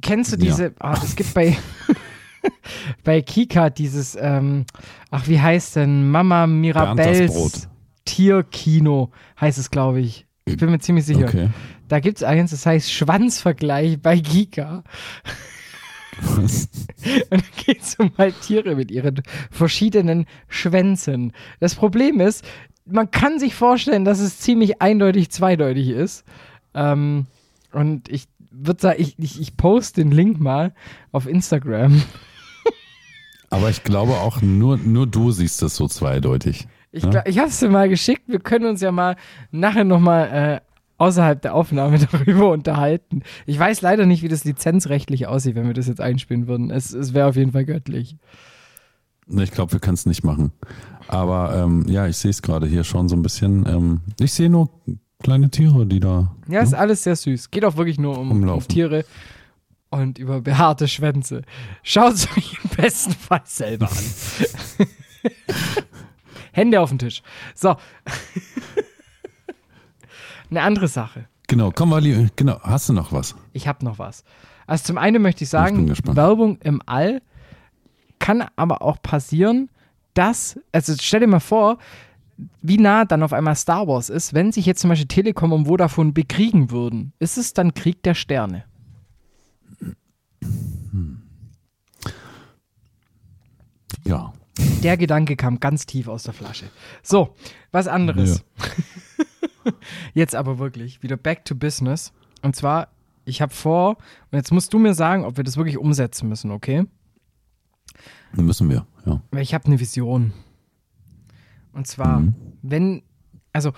Kennst 0.04 0.34
du 0.34 0.38
diese, 0.38 0.74
ah, 0.80 1.00
es 1.02 1.16
gibt 1.16 1.34
bei, 1.34 1.58
bei 3.04 3.22
Kika 3.22 3.70
dieses, 3.70 4.18
ähm, 4.20 4.66
ach, 5.10 5.28
wie 5.28 5.40
heißt 5.40 5.78
denn, 5.78 6.12
Mama 6.12 6.46
Mirabells 6.46 7.34
Brot. 7.34 7.70
Tierkino, 8.06 9.12
heißt 9.40 9.58
es, 9.58 9.72
glaube 9.72 10.02
ich. 10.02 10.28
Ich 10.46 10.58
bin 10.58 10.70
mir 10.70 10.80
ziemlich 10.80 11.06
sicher. 11.06 11.26
Okay. 11.26 11.50
Da 11.88 12.02
gibt 12.02 12.18
es 12.18 12.24
eins, 12.24 12.52
das 12.52 12.66
heißt 12.66 12.92
Schwanzvergleich 12.92 14.02
bei 14.02 14.20
Kika. 14.20 14.84
Und 16.38 16.70
da 17.30 17.38
geht 17.66 17.82
es 17.82 17.96
um 17.96 18.12
halt 18.18 18.40
Tiere 18.42 18.76
mit 18.76 18.92
ihren 18.92 19.24
verschiedenen 19.50 20.26
Schwänzen. 20.48 21.32
Das 21.60 21.76
Problem 21.76 22.20
ist, 22.20 22.46
man 22.86 23.10
kann 23.10 23.40
sich 23.40 23.56
vorstellen, 23.56 24.06
dass 24.06 24.20
es 24.20 24.40
ziemlich 24.40 24.82
eindeutig 24.82 25.32
zweideutig 25.32 25.90
ist. 25.90 26.26
Ähm, 26.76 27.28
und 27.72 28.10
ich 28.10 28.28
würde 28.68 28.82
sagen, 28.82 29.02
ich, 29.02 29.18
ich, 29.20 29.40
ich 29.42 29.58
poste 29.58 30.02
den 30.02 30.12
Link 30.12 30.40
mal 30.40 30.74
auf 31.12 31.28
Instagram. 31.28 32.02
Aber 33.50 33.70
ich 33.70 33.84
glaube 33.84 34.14
auch, 34.14 34.42
nur, 34.42 34.78
nur 34.78 35.06
du 35.06 35.32
siehst 35.32 35.62
das 35.62 35.76
so 35.76 35.88
zweideutig. 35.88 36.68
Ich, 36.92 37.04
Ja. 37.04 37.10
glaub, 37.10 37.28
ich 37.28 37.38
habe 37.38 37.50
es 37.50 37.60
dir 37.60 37.70
mal 37.70 37.88
geschickt. 37.90 38.24
Wir 38.28 38.40
können 38.40 38.66
uns 38.66 38.82
ja 38.82 38.92
mal 38.92 39.16
nachher 39.52 39.84
nochmal 39.84 40.62
äh, 40.62 40.74
außerhalb 40.98 41.42
der 41.42 41.54
Aufnahme 41.54 42.00
darüber 42.12 42.52
unterhalten. 42.52 43.22
Ich 43.46 43.60
weiß 43.60 43.82
leider 43.82 44.06
nicht, 44.06 44.24
wie 44.24 44.28
das 44.28 44.44
lizenzrechtlich 44.44 45.28
aussieht, 45.28 45.56
wenn 45.56 45.68
wir 45.68 45.74
das 45.76 45.88
jetzt 45.88 46.02
einspielen 46.02 46.48
würden. 46.48 46.72
Es, 46.72 46.94
es 46.94 47.14
wäre 47.14 47.28
auf 47.28 47.36
jeden 47.36 47.52
Fall 47.52 47.66
göttlich. 47.66 48.16
Ich 49.28 49.52
glaube, 49.52 49.72
wir 49.72 49.80
können 49.80 49.94
es 49.96 50.06
nicht 50.06 50.24
machen. 50.24 50.52
Aber 51.08 51.56
ähm, 51.56 51.86
ja, 51.88 52.08
ich 52.08 52.18
sehe 52.18 52.32
es 52.32 52.42
gerade 52.42 52.68
hier 52.68 52.84
schon 52.84 53.08
so 53.08 53.16
ein 53.16 53.22
bisschen. 53.22 53.66
Ähm, 53.68 54.02
ich 54.20 54.34
sehe 54.34 54.50
nur 54.50 54.70
kleine 55.24 55.50
Tiere, 55.50 55.88
die 55.88 56.00
da. 56.00 56.36
Ja, 56.48 56.62
ist 56.62 56.76
alles 56.76 57.04
sehr 57.04 57.16
süß. 57.16 57.50
Geht 57.50 57.66
auch 57.66 57.78
wirklich 57.78 58.00
nur 58.00 58.16
um, 58.18 58.48
um. 58.48 58.68
Tiere 58.68 59.04
und 59.90 60.20
über 60.20 60.42
behaarte 60.42 60.88
Schwänze. 60.88 61.42
Schaut 61.82 62.14
es 62.14 62.28
euch 62.38 62.58
im 62.64 62.70
besten 62.78 63.14
Fall 63.14 63.42
selber 63.46 63.90
an. 63.90 63.98
Hände 66.52 66.80
auf 66.80 66.90
den 66.90 67.00
Tisch. 67.00 67.24
So. 67.56 67.76
Eine 70.52 70.62
andere 70.62 70.88
Sache. 70.88 71.28
Genau, 71.48 71.72
komm 71.72 71.90
mal, 71.90 72.30
genau. 72.36 72.60
Hast 72.62 72.90
du 72.90 72.94
noch 72.94 73.12
was? 73.12 73.36
Ich 73.54 73.68
habe 73.68 73.84
noch 73.84 73.98
was. 73.98 74.24
Also 74.68 74.86
zum 74.86 74.98
einen 74.98 75.22
möchte 75.22 75.44
ich 75.44 75.48
Ich 75.48 75.52
sagen, 75.52 75.88
gespannt. 75.88 76.16
Werbung 76.16 76.58
im 76.62 76.82
All 76.86 77.22
kann 78.20 78.46
aber 78.56 78.82
auch 78.82 79.02
passieren, 79.02 79.70
dass, 80.14 80.60
also 80.72 80.94
stell 81.00 81.22
dir 81.22 81.28
mal 81.28 81.40
vor, 81.40 81.78
wie 82.62 82.78
nah 82.78 83.06
dann 83.06 83.24
auf 83.24 83.34
einmal 83.34 83.56
Star 83.56 83.88
Wars 83.88 84.10
ist, 84.10 84.34
wenn 84.34 84.52
sich 84.52 84.66
jetzt 84.66 84.82
zum 84.82 84.90
Beispiel 84.90 85.08
Telekom 85.08 85.54
und 85.54 85.68
Vodafone 85.68 86.12
bekriegen 86.12 86.72
würden. 86.72 87.14
Ist 87.20 87.38
es 87.38 87.54
dann 87.54 87.74
Krieg 87.74 88.04
der 88.04 88.16
Sterne? 88.16 88.66
Ja. 94.06 94.34
Der 94.84 94.98
Gedanke 94.98 95.36
kam 95.36 95.60
ganz 95.60 95.86
tief 95.86 96.08
aus 96.08 96.24
der 96.24 96.34
Flasche. 96.34 96.66
So, 97.02 97.36
was 97.72 97.88
anderes. 97.88 98.44
jetzt 100.14 100.36
aber 100.36 100.60
wirklich 100.60 101.02
wieder 101.02 101.18
back 101.18 101.46
to 101.46 101.56
business. 101.56 102.12
Und 102.42 102.56
zwar, 102.56 102.90
ich 103.26 103.42
habe 103.42 103.54
vor, 103.54 103.98
und 104.32 104.38
jetzt 104.38 104.52
musst 104.52 104.74
du 104.74 104.80
mir 104.80 104.94
sagen, 104.94 105.26
ob 105.26 105.38
wir 105.38 105.44
das 105.44 105.58
wirklich 105.58 105.78
umsetzen 105.78 106.28
müssen, 106.30 106.52
okay? 106.52 106.86
Müssen 108.34 108.70
wir, 108.70 108.86
ja. 109.06 109.22
Weil 109.32 109.42
ich 109.42 109.54
habe 109.54 109.66
eine 109.66 109.80
Vision. 109.80 110.34
Und 111.74 111.88
zwar, 111.88 112.20
Mhm. 112.22 112.34
wenn, 112.62 113.04
also 113.52 113.72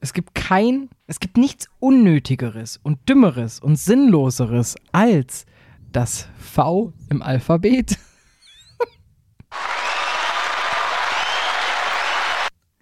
es 0.00 0.12
gibt 0.12 0.34
kein, 0.34 0.88
es 1.06 1.20
gibt 1.20 1.36
nichts 1.38 1.68
Unnötigeres 1.78 2.78
und 2.82 3.08
Dümmeres 3.08 3.60
und 3.60 3.76
Sinnloseres 3.78 4.74
als 4.92 5.46
das 5.92 6.28
V 6.38 6.92
im 7.08 7.22
Alphabet. 7.22 7.98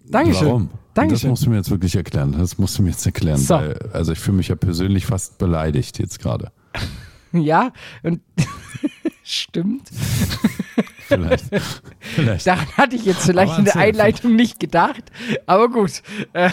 Dankeschön. 0.07 0.47
Warum? 0.47 0.69
Dankeschön. 0.93 1.29
Das 1.29 1.29
musst 1.29 1.45
du 1.45 1.49
mir 1.49 1.55
jetzt 1.57 1.71
wirklich 1.71 1.95
erklären. 1.95 2.31
Das 2.37 2.57
musst 2.57 2.77
du 2.77 2.83
mir 2.83 2.89
jetzt 2.89 3.05
erklären. 3.05 3.37
So. 3.37 3.55
Weil, 3.55 3.77
also 3.91 4.11
ich 4.13 4.19
fühle 4.19 4.37
mich 4.37 4.47
ja 4.49 4.55
persönlich 4.55 5.05
fast 5.05 5.37
beleidigt 5.37 5.99
jetzt 5.99 6.19
gerade. 6.19 6.51
Ja, 7.31 7.73
und 8.01 8.21
stimmt. 9.23 9.89
Vielleicht. 11.07 11.45
Vielleicht. 11.99 12.47
Daran 12.47 12.67
hatte 12.77 12.95
ich 12.95 13.05
jetzt 13.05 13.25
vielleicht 13.25 13.57
in 13.59 13.65
der. 13.65 13.75
Einleitung 13.75 14.35
nicht 14.35 14.59
gedacht. 14.59 15.03
Aber 15.45 15.69
gut. 15.69 16.01
Äh, 16.33 16.49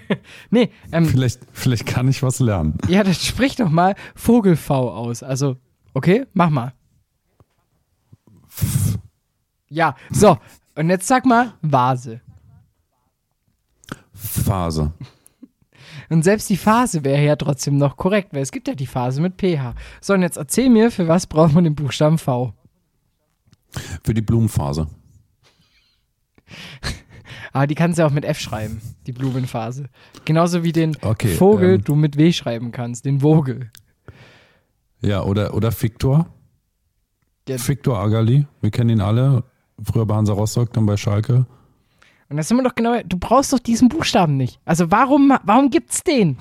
nee, 0.50 0.70
ähm, 0.92 1.06
Vielleicht, 1.06 1.40
vielleicht 1.52 1.86
kann 1.86 2.08
ich 2.08 2.22
was 2.22 2.40
lernen. 2.40 2.76
ja, 2.88 3.02
das 3.02 3.24
spricht 3.24 3.60
doch 3.60 3.70
mal 3.70 3.94
Vogel-V 4.14 4.90
aus. 4.90 5.22
Also, 5.22 5.56
okay, 5.94 6.26
mach 6.34 6.50
mal. 6.50 6.74
Ja, 9.68 9.96
so. 10.10 10.38
Und 10.76 10.90
jetzt 10.90 11.06
sag 11.06 11.24
mal 11.24 11.54
Vase. 11.62 12.20
Phase. 14.12 14.92
Und 16.10 16.22
selbst 16.22 16.50
die 16.50 16.56
Phase 16.56 17.04
wäre 17.04 17.24
ja 17.24 17.36
trotzdem 17.36 17.78
noch 17.78 17.96
korrekt, 17.96 18.34
weil 18.34 18.42
es 18.42 18.52
gibt 18.52 18.68
ja 18.68 18.74
die 18.74 18.86
Phase 18.86 19.20
mit 19.20 19.40
pH. 19.40 19.74
So, 20.00 20.14
und 20.14 20.22
jetzt 20.22 20.36
erzähl 20.36 20.68
mir, 20.68 20.90
für 20.90 21.08
was 21.08 21.26
braucht 21.26 21.54
man 21.54 21.64
den 21.64 21.74
Buchstaben 21.74 22.18
V? 22.18 22.52
Für 24.02 24.14
die 24.14 24.22
Blumenphase. 24.22 24.88
Ah, 27.52 27.68
die 27.68 27.76
kannst 27.76 27.98
du 27.98 28.02
ja 28.02 28.08
auch 28.08 28.12
mit 28.12 28.24
F 28.24 28.40
schreiben, 28.40 28.80
die 29.06 29.12
Blumenphase. 29.12 29.88
Genauso 30.24 30.64
wie 30.64 30.72
den 30.72 30.96
Okay, 31.00 31.28
Vogel 31.36 31.74
ähm, 31.76 31.84
du 31.84 31.94
mit 31.94 32.16
W 32.16 32.32
schreiben 32.32 32.72
kannst, 32.72 33.04
den 33.04 33.20
Vogel. 33.20 33.70
Ja, 35.00 35.22
oder, 35.22 35.54
oder 35.54 35.70
Victor. 35.70 36.26
Ja. 37.48 37.56
Victor 37.64 37.96
Agali. 37.96 38.48
Wir 38.60 38.70
kennen 38.72 38.90
ihn 38.90 39.00
alle. 39.00 39.44
Früher 39.82 40.04
bei 40.04 40.16
Hansa 40.16 40.32
Rostock, 40.32 40.72
dann 40.72 40.84
bei 40.84 40.96
Schalke. 40.96 41.46
Und 42.28 42.36
das 42.38 42.48
sind 42.48 42.56
wir 42.56 42.64
doch 42.64 42.74
genau, 42.74 43.00
du 43.04 43.18
brauchst 43.18 43.52
doch 43.52 43.60
diesen 43.60 43.88
Buchstaben 43.88 44.36
nicht. 44.36 44.58
Also 44.64 44.90
warum, 44.90 45.32
warum 45.44 45.70
gibt's 45.70 46.02
den? 46.02 46.38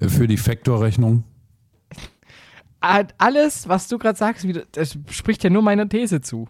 Für 0.00 0.26
die 0.26 0.36
Vektorrechnung. 0.36 1.24
Alles, 3.18 3.68
was 3.68 3.88
du 3.88 3.98
gerade 3.98 4.18
sagst, 4.18 4.46
wieder, 4.46 4.62
das 4.72 4.98
spricht 5.10 5.44
ja 5.44 5.50
nur 5.50 5.62
meiner 5.62 5.88
These 5.88 6.20
zu. 6.20 6.48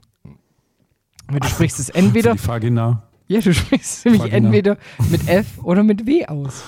Weil 1.29 1.41
Du 1.41 1.49
sprichst 1.49 1.81
es 1.81 1.89
entweder. 1.89 2.31
Für 2.37 2.43
die 2.43 2.49
Vagina. 2.49 3.03
Ja, 3.29 3.41
du 3.41 3.53
sprichst 3.53 3.99
es 3.99 4.05
nämlich 4.05 4.23
Vagina. 4.23 4.37
entweder 4.37 4.77
mit 5.11 5.29
F 5.29 5.47
oder 5.63 5.83
mit 5.83 6.07
W 6.07 6.27
aus. 6.27 6.63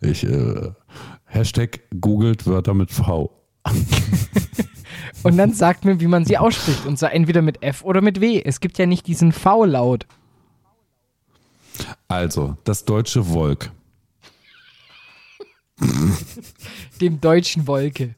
Ich, 0.00 0.24
äh, 0.24 0.72
Hashtag 1.24 1.80
googelt 2.00 2.46
Wörter 2.46 2.74
mit 2.74 2.90
V. 2.90 3.30
Und 5.22 5.36
dann 5.36 5.52
sagt 5.52 5.84
mir, 5.84 6.00
wie 6.00 6.06
man 6.06 6.24
sie 6.24 6.38
ausspricht. 6.38 6.86
Und 6.86 6.98
zwar 6.98 7.12
entweder 7.12 7.42
mit 7.42 7.62
F 7.62 7.84
oder 7.84 8.00
mit 8.00 8.20
W. 8.20 8.42
Es 8.42 8.60
gibt 8.60 8.78
ja 8.78 8.86
nicht 8.86 9.06
diesen 9.06 9.32
V-Laut. 9.32 10.06
Also, 12.08 12.56
das 12.64 12.84
deutsche 12.84 13.24
Volk. 13.24 13.70
Dem 17.00 17.20
deutschen 17.20 17.66
Wolke. 17.66 18.14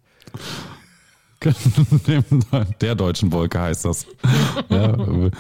Der 2.81 2.95
deutschen 2.95 3.33
Wolke 3.33 3.61
heißt 3.61 3.85
das. 3.85 4.07
ja, 4.69 4.97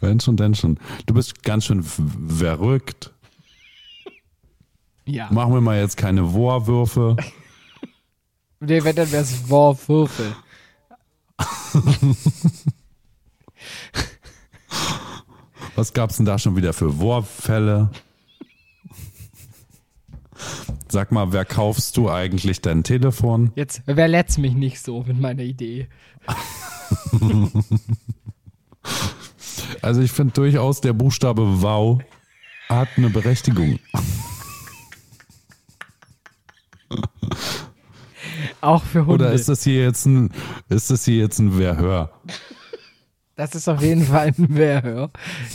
wenn 0.00 0.20
schon, 0.20 0.36
denn 0.36 0.54
schon. 0.54 0.78
Du 1.06 1.14
bist 1.14 1.42
ganz 1.42 1.64
schön 1.64 1.82
verrückt. 1.82 3.12
Ja. 5.04 5.28
Machen 5.32 5.54
wir 5.54 5.60
mal 5.60 5.80
jetzt 5.80 5.96
keine 5.96 6.24
Vorwürfe. 6.24 7.16
Nee, 8.60 8.84
wenn, 8.84 8.94
dann 8.94 9.10
wäre 9.10 9.22
es 9.22 9.34
Vorwürfe. 9.34 10.36
Was 15.74 15.92
gab's 15.92 16.16
denn 16.18 16.26
da 16.26 16.38
schon 16.38 16.54
wieder 16.54 16.72
für 16.72 16.92
Vorfälle? 16.92 17.90
Sag 20.92 21.10
mal, 21.10 21.32
wer 21.32 21.46
kaufst 21.46 21.96
du 21.96 22.10
eigentlich 22.10 22.60
dein 22.60 22.84
Telefon? 22.84 23.50
Jetzt 23.54 23.80
verletz 23.86 24.36
mich 24.36 24.52
nicht 24.52 24.78
so 24.78 25.02
mit 25.04 25.18
meiner 25.18 25.40
Idee. 25.40 25.88
Also 29.80 30.02
ich 30.02 30.12
finde 30.12 30.34
durchaus, 30.34 30.82
der 30.82 30.92
Buchstabe 30.92 31.62
Wow 31.62 32.02
hat 32.68 32.88
eine 32.98 33.08
Berechtigung. 33.08 33.78
Auch 38.60 38.82
für 38.82 39.06
Hunde. 39.06 39.24
Oder 39.24 39.32
ist 39.32 39.48
das 39.48 39.64
hier 39.64 39.84
jetzt 39.84 40.04
ein, 40.04 40.30
ist 40.68 40.90
das 40.90 41.06
hier 41.06 41.16
jetzt 41.16 41.38
ein 41.38 41.52
Verhör? 41.52 42.12
Das 43.34 43.54
ist 43.54 43.66
auf 43.66 43.80
jeden 43.80 44.04
Fall 44.04 44.34
ein 44.36 44.48
Verhör. 44.54 45.10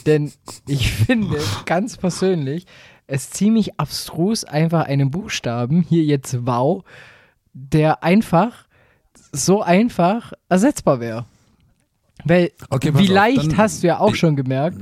Denn 0.08 0.32
ich 0.68 0.92
finde 0.92 1.40
ganz 1.66 1.96
persönlich 1.96 2.66
es 3.08 3.30
ziemlich 3.30 3.80
abstrus, 3.80 4.44
einfach 4.44 4.86
einen 4.86 5.12
Buchstaben, 5.12 5.82
hier 5.82 6.04
jetzt 6.04 6.46
Wow, 6.46 6.84
der 7.54 8.04
einfach 8.04 8.68
so 9.32 9.62
einfach 9.62 10.34
ersetzbar 10.50 11.00
wäre. 11.00 11.26
Weil 12.26 12.52
Okay, 12.70 12.94
wie 12.96 13.04
auf, 13.04 13.10
leicht 13.10 13.58
hast 13.58 13.84
du 13.84 13.88
ja 13.88 14.00
auch 14.00 14.16
schon 14.16 14.36
gemerkt, 14.36 14.80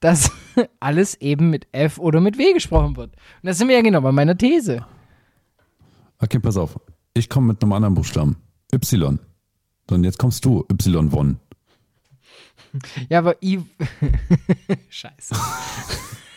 dass 0.00 0.30
alles 0.80 1.14
eben 1.20 1.50
mit 1.50 1.66
F 1.72 1.98
oder 1.98 2.20
mit 2.20 2.38
W 2.38 2.52
gesprochen 2.52 2.96
wird. 2.96 3.10
Und 3.12 3.46
da 3.46 3.52
sind 3.54 3.68
wir 3.68 3.76
ja 3.76 3.82
genau 3.82 4.00
bei 4.00 4.12
meiner 4.12 4.36
These. 4.36 4.84
Okay, 6.18 6.38
pass 6.38 6.56
auf. 6.56 6.78
Ich 7.14 7.28
komme 7.28 7.48
mit 7.48 7.62
einem 7.62 7.72
anderen 7.72 7.94
Buchstaben. 7.94 8.36
Y. 8.72 9.18
Und 9.90 10.04
jetzt 10.04 10.18
kommst 10.18 10.44
du, 10.44 10.66
Y-Won. 10.70 11.38
Ja, 13.08 13.18
aber 13.18 13.42
I. 13.42 13.60
Scheiße. 14.88 15.34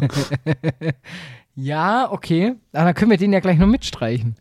ja, 1.54 2.10
okay. 2.10 2.54
Aber 2.72 2.84
dann 2.84 2.94
können 2.94 3.10
wir 3.10 3.18
den 3.18 3.32
ja 3.32 3.40
gleich 3.40 3.58
noch 3.58 3.66
mitstreichen. 3.66 4.36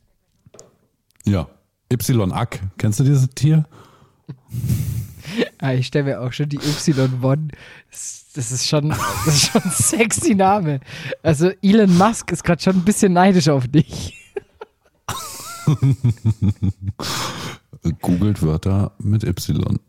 Ja. 1.26 1.48
Y-Ack. 1.92 2.62
Kennst 2.78 3.00
du 3.00 3.04
dieses 3.04 3.30
Tier? 3.30 3.66
Ah, 5.60 5.74
ich 5.74 5.88
stelle 5.88 6.06
mir 6.06 6.22
auch 6.22 6.32
schon 6.32 6.50
die 6.50 6.58
Y-One. 6.58 7.50
Das, 7.90 8.26
das 8.34 8.52
ist 8.52 8.68
schon, 8.68 8.90
das 8.90 9.28
ist 9.28 9.52
schon 9.52 9.62
ein 9.64 9.72
sexy 9.72 10.36
Name. 10.36 10.80
Also 11.24 11.52
Elon 11.62 11.98
Musk 11.98 12.32
ist 12.32 12.44
gerade 12.44 12.62
schon 12.62 12.78
ein 12.78 12.86
bisschen 12.86 13.14
neidisch 13.14 13.50
auf 13.50 13.68
dich. 13.68 14.16
Googelt 18.02 18.42
Wörter 18.42 18.92
mit 19.00 19.24
Y. 19.24 19.80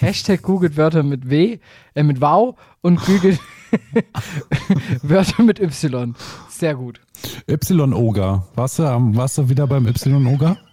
Hashtag 0.00 0.42
googelt 0.42 0.76
Wörter 0.76 1.04
mit 1.04 1.30
W, 1.30 1.58
äh, 1.94 2.02
mit 2.02 2.20
Wow 2.20 2.58
und 2.80 3.00
googelt 3.04 3.38
Wörter 5.02 5.42
mit 5.42 5.58
Y. 5.60 6.14
Sehr 6.48 6.74
gut. 6.74 7.00
Y-Oga. 7.48 8.46
Warst 8.54 8.78
du, 8.78 8.84
am- 8.84 9.16
warst 9.16 9.38
du 9.38 9.48
wieder 9.48 9.66
beim 9.66 9.86
Y-Oga? 9.86 10.56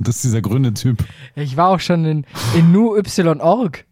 Das 0.00 0.16
ist 0.16 0.24
dieser 0.24 0.42
grüne 0.42 0.74
Typ. 0.74 1.02
Ich 1.34 1.56
war 1.56 1.68
auch 1.70 1.80
schon 1.80 2.04
in, 2.04 2.26
in 2.54 2.72
Nu 2.72 2.94
Y-Org. 2.94 3.86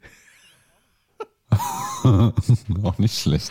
Auch 2.83 2.99
nicht 2.99 3.19
schlecht. 3.19 3.51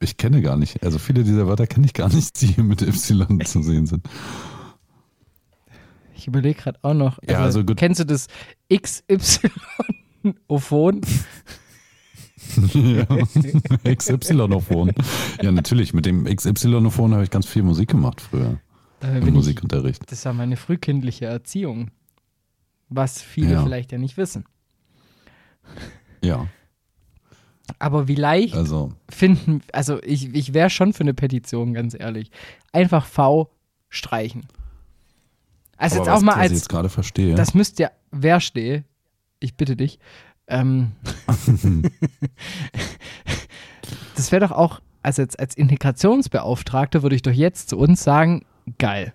Ich 0.00 0.16
kenne 0.16 0.42
gar 0.42 0.56
nicht, 0.56 0.82
also 0.82 0.98
viele 0.98 1.22
dieser 1.22 1.46
Wörter 1.46 1.66
kenne 1.68 1.86
ich 1.86 1.94
gar 1.94 2.08
nicht, 2.08 2.40
die 2.40 2.48
hier 2.48 2.64
mit 2.64 2.82
Y 2.82 3.40
zu 3.44 3.62
sehen 3.62 3.86
sind. 3.86 4.04
Ich 6.16 6.26
überlege 6.26 6.60
gerade 6.60 6.78
auch 6.82 6.94
noch. 6.94 7.18
Ja, 7.28 7.38
also 7.40 7.62
gut. 7.64 7.76
Kennst 7.76 8.00
du 8.00 8.04
das 8.06 8.26
XY-Ophon? 10.22 11.00
Ja. 12.74 13.06
XY-Ophon. 13.94 14.92
Ja, 15.42 15.52
natürlich, 15.52 15.94
mit 15.94 16.06
dem 16.06 16.24
XY-Ophon 16.24 17.12
habe 17.12 17.24
ich 17.24 17.30
ganz 17.30 17.46
viel 17.46 17.62
Musik 17.62 17.90
gemacht 17.90 18.20
früher. 18.20 18.58
Im 19.02 19.20
bin 19.20 19.28
ich, 19.28 19.34
Musikunterricht. 19.34 20.10
das 20.10 20.24
war 20.24 20.32
meine 20.32 20.56
frühkindliche 20.56 21.26
Erziehung. 21.26 21.90
Was 22.88 23.22
viele 23.22 23.52
Ja. 23.52 23.62
vielleicht 23.62 23.92
ja 23.92 23.98
nicht 23.98 24.16
wissen. 24.16 24.44
Ja, 26.22 26.48
Aber 27.78 28.08
wie 28.08 28.16
leicht 28.16 28.54
also 28.54 28.92
finden, 29.08 29.62
also 29.72 30.02
ich, 30.02 30.34
ich 30.34 30.52
wäre 30.52 30.70
schon 30.70 30.92
für 30.92 31.02
eine 31.02 31.14
Petition, 31.14 31.72
ganz 31.72 31.94
ehrlich. 31.98 32.30
Einfach 32.72 33.06
V 33.06 33.50
streichen. 33.88 34.42
Also 35.76 35.96
aber 36.00 36.04
jetzt 36.04 36.14
auch 36.14 36.20
mal 36.22 36.32
was 36.32 36.36
ich 36.38 36.42
als, 36.42 36.52
jetzt 36.52 36.68
gerade 36.68 36.88
verstehe. 36.88 37.34
das 37.36 37.54
müsste 37.54 37.84
ja, 37.84 37.90
wer 38.10 38.40
stehe, 38.40 38.84
ich 39.40 39.56
bitte 39.56 39.76
dich, 39.76 39.98
ähm, 40.46 40.92
das 44.16 44.32
wäre 44.32 44.46
doch 44.46 44.52
auch, 44.52 44.80
also 45.02 45.22
jetzt 45.22 45.38
als 45.38 45.54
Integrationsbeauftragter 45.56 47.02
würde 47.02 47.16
ich 47.16 47.22
doch 47.22 47.32
jetzt 47.32 47.70
zu 47.70 47.78
uns 47.78 48.02
sagen, 48.04 48.44
geil. 48.78 49.12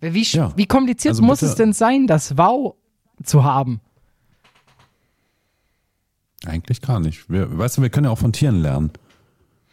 Wie, 0.00 0.22
Ja. 0.22 0.52
wie 0.56 0.66
kompliziert 0.66 1.12
Also 1.12 1.22
muss 1.22 1.42
es 1.42 1.54
denn 1.54 1.72
sein, 1.72 2.06
das 2.06 2.36
Wow 2.36 2.74
zu 3.22 3.44
haben? 3.44 3.80
Eigentlich 6.46 6.82
gar 6.82 7.00
nicht. 7.00 7.30
Wir, 7.30 7.56
weißt 7.56 7.78
du, 7.78 7.82
wir 7.82 7.88
können 7.90 8.04
ja 8.04 8.10
auch 8.10 8.18
von 8.18 8.32
Tieren 8.32 8.60
lernen. 8.60 8.90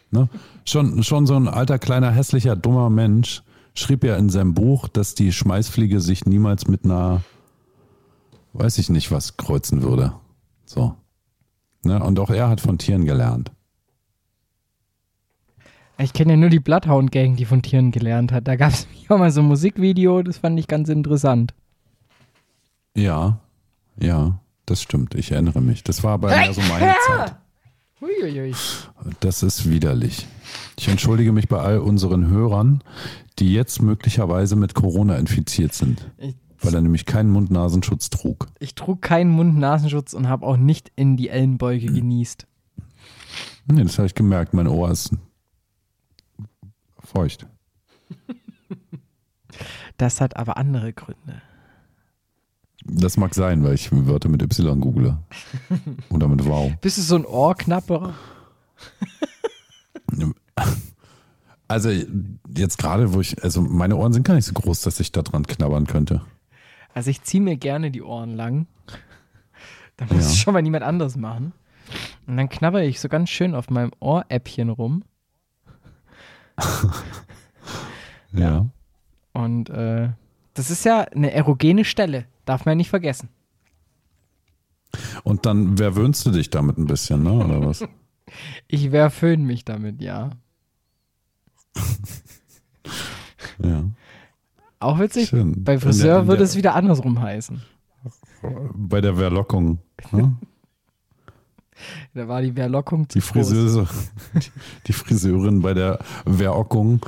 Ne? 0.10 0.30
Schon, 0.66 1.04
schon 1.04 1.26
so 1.28 1.36
ein 1.36 1.48
alter, 1.48 1.80
kleiner, 1.80 2.12
hässlicher, 2.12 2.56
dummer 2.56 2.90
Mensch 2.90 3.44
schrieb 3.74 4.04
ja 4.04 4.16
in 4.18 4.30
seinem 4.30 4.54
Buch, 4.54 4.88
dass 4.88 5.16
die 5.16 5.32
Schmeißfliege 5.32 6.00
sich 6.02 6.26
niemals 6.26 6.68
mit 6.68 6.84
einer, 6.86 7.24
weiß 8.54 8.78
ich 8.78 8.90
nicht 8.90 9.12
was, 9.12 9.38
kreuzen 9.38 9.82
würde. 9.82 10.14
So. 10.66 10.96
Ne? 11.84 12.02
Und 12.04 12.20
auch 12.20 12.30
er 12.30 12.50
hat 12.50 12.62
von 12.62 12.78
Tieren 12.78 13.06
gelernt. 13.06 13.52
Ich 15.98 16.14
kenne 16.14 16.34
ja 16.34 16.38
nur 16.38 16.50
die 16.50 16.60
Bloodhound 16.60 17.12
Gang, 17.12 17.36
die 17.38 17.46
von 17.46 17.62
Tieren 17.62 17.92
gelernt 17.92 18.32
hat. 18.32 18.48
Da 18.48 18.56
gab 18.56 18.72
es 18.74 18.88
auch 19.10 19.18
mal 19.18 19.32
so 19.32 19.42
ein 19.42 19.48
Musikvideo, 19.48 20.24
das 20.24 20.40
fand 20.40 20.60
ich 20.60 20.68
ganz 20.68 20.90
interessant. 20.90 21.54
Ja, 22.96 23.40
ja, 23.98 24.40
das 24.66 24.82
stimmt. 24.82 25.16
Ich 25.16 25.32
erinnere 25.32 25.62
mich. 25.62 25.84
Das 25.84 26.04
war 26.04 26.14
aber 26.14 26.30
mehr 26.30 26.54
so 26.54 26.62
meine 26.62 26.96
Zeit. 27.08 27.36
Uiuiui. 28.02 28.54
Das 29.20 29.44
ist 29.44 29.70
widerlich. 29.70 30.28
Ich 30.78 30.88
entschuldige 30.88 31.32
mich 31.32 31.48
bei 31.48 31.60
all 31.60 31.80
unseren 31.80 32.28
Hörern, 32.28 32.84
die 33.38 33.54
jetzt 33.54 33.82
möglicherweise 33.82 34.56
mit 34.56 34.74
Corona 34.74 35.18
infiziert 35.18 35.74
sind, 35.74 36.10
Ich, 36.18 36.36
weil 36.62 36.74
er 36.74 36.82
nämlich 36.82 37.06
keinen 37.06 37.30
Mund-Nasenschutz 37.32 38.10
trug. 38.10 38.48
ich 38.60 38.76
trug 38.76 39.02
keinen 39.02 39.32
Mund-Nasenschutz 39.32 40.14
und 40.14 40.28
habe 40.30 40.46
auch 40.46 40.58
nicht 40.58 40.92
in 40.96 41.18
die 41.18 41.30
Ellenbeuge 41.30 41.88
genießt. 41.88 42.48
Nee, 43.68 43.84
das 43.84 43.98
habe 43.98 44.08
ich 44.08 44.16
gemerkt. 44.16 44.54
Mein 44.54 44.68
Ohr 44.68 44.90
ist 44.92 45.16
feucht. 47.00 47.48
Das 49.98 50.22
hat 50.22 50.36
aber 50.38 50.58
andere 50.58 50.94
Gründe. 50.94 51.42
Das 52.84 53.18
mag 53.18 53.36
sein, 53.36 53.64
weil 53.64 53.76
ich 53.76 53.90
Wörter 53.92 54.30
mit 54.30 54.42
Y 54.42 54.82
google. 54.82 55.18
Oder 56.10 56.28
mit 56.28 56.46
Wow. 56.46 56.72
Bist 56.82 56.98
du 56.98 57.02
so 57.04 57.16
ein 57.16 57.26
Ohrknapperer? 57.26 58.16
Also 61.68 61.90
jetzt 61.90 62.78
gerade, 62.80 63.14
wo 63.14 63.22
ich, 63.22 63.42
also 63.44 63.62
meine 63.62 63.96
Ohren 63.96 64.12
sind 64.14 64.24
gar 64.24 64.34
nicht 64.34 64.46
so 64.46 64.54
groß, 64.54 64.82
dass 64.82 65.00
ich 65.00 65.12
da 65.12 65.22
dran 65.22 65.46
knabbern 65.46 65.86
könnte. 65.86 66.22
Also 66.94 67.10
ich 67.10 67.22
ziehe 67.24 67.42
mir 67.42 67.58
gerne 67.58 67.92
die 67.92 68.02
Ohren 68.02 68.36
lang. 68.36 68.68
Da 69.98 70.06
muss 70.06 70.14
Ja. 70.16 70.20
es 70.32 70.38
schon 70.40 70.54
mal 70.54 70.62
niemand 70.64 70.84
anderes 70.84 71.16
machen. 71.16 71.54
Und 72.26 72.38
dann 72.38 72.50
knabber 72.50 72.82
ich 72.84 73.00
so 73.00 73.08
ganz 73.08 73.30
schön 73.30 73.54
auf 73.54 73.70
meinem 73.70 73.92
Ohräppchen 74.00 74.70
rum. 74.70 75.04
Ja. 78.34 78.66
Und 79.34 79.70
äh, 79.70 80.10
das 80.54 80.72
ist 80.72 80.86
ja 80.86 81.02
eine 81.02 81.32
erogene 81.32 81.84
Stelle. 81.86 82.26
Darf 82.46 82.66
man 82.66 82.72
ja 82.74 82.76
nicht 82.78 82.90
vergessen. 82.90 83.30
Und 85.24 85.46
dann 85.46 85.78
verwöhnst 85.78 86.26
du 86.26 86.32
dich 86.32 86.50
damit 86.50 86.78
ein 86.78 86.86
bisschen, 86.88 87.24
ne? 87.24 87.32
Oder 87.34 87.66
was? 87.66 87.84
Ich 88.70 88.90
verföhn 88.92 89.44
mich 89.44 89.66
damit, 89.66 90.02
ja. 90.02 90.30
Ja. 93.62 93.84
Auch 94.82 95.00
witzig. 95.00 95.30
Schön. 95.30 95.64
Bei 95.64 95.74
der- 95.74 95.82
Friseur 95.82 96.28
würde 96.28 96.44
es 96.44 96.56
wieder 96.56 96.76
andersrum 96.76 97.22
heißen. 97.22 97.62
Bei 98.74 99.00
der 99.02 99.16
Verlockung. 99.16 99.80
Ne? 100.12 100.36
Da 102.14 102.28
war 102.28 102.42
die 102.44 102.52
Verlockung 102.52 103.10
zu 103.10 103.18
Die. 103.18 103.22
Friseuse, 103.22 103.88
die, 104.36 104.52
die 104.88 104.94
Friseurin 104.94 105.62
bei 105.62 105.74
der 105.74 105.98
Verockung 106.28 107.04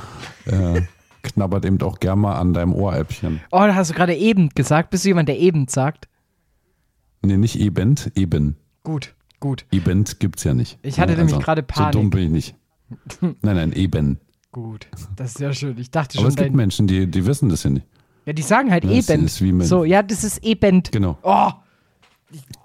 äh, 0.45 0.81
knabbert 1.21 1.65
eben 1.65 1.79
auch 1.83 1.99
gern 1.99 2.17
mal 2.19 2.37
an 2.39 2.53
deinem 2.53 2.73
Ohräppchen. 2.73 3.39
Oh, 3.51 3.59
da 3.59 3.75
hast 3.75 3.91
du 3.91 3.93
gerade 3.93 4.15
eben 4.15 4.49
gesagt. 4.49 4.89
Bist 4.89 5.03
du 5.05 5.09
jemand, 5.09 5.29
der 5.29 5.37
eben 5.39 5.67
sagt? 5.67 6.07
Nee, 7.21 7.37
nicht 7.37 7.59
eben, 7.59 7.95
eben. 8.15 8.55
Gut, 8.83 9.13
gut. 9.39 9.65
Eben 9.71 10.05
gibt's 10.17 10.43
ja 10.43 10.55
nicht. 10.55 10.79
Ich 10.81 10.99
hatte 10.99 11.11
Ja, 11.13 11.19
nämlich 11.19 11.37
gerade 11.39 11.61
Panik. 11.61 11.93
So 11.93 11.99
dumm 11.99 12.09
bin 12.09 12.23
ich 12.23 12.29
nicht. 12.31 12.55
Nein, 13.21 13.35
nein, 13.55 13.73
eben. 13.73 14.19
Gut. 14.53 14.87
Das 15.17 15.31
ist 15.31 15.39
ja 15.39 15.51
schön. 15.51 15.77
Ich 15.77 15.91
dachte 15.91 16.17
Aber 16.17 16.23
schon, 16.23 16.29
es 16.29 16.35
gibt 16.37 16.55
Menschen, 16.55 16.87
die, 16.87 17.07
die 17.07 17.25
wissen 17.25 17.49
das 17.49 17.63
ja 17.63 17.71
nicht. 17.71 17.85
ja, 18.25 18.31
die 18.33 18.41
sagen 18.41 18.71
halt 18.71 18.85
Das 18.85 19.09
eben. 19.09 19.25
ist 19.25 19.41
wie 19.41 19.61
so, 19.65 19.83
ja, 19.83 20.01
das 20.01 20.23
ist 20.23 20.43
eben. 20.45 20.83
Genau. 20.91 21.17
Oh, 21.23 21.49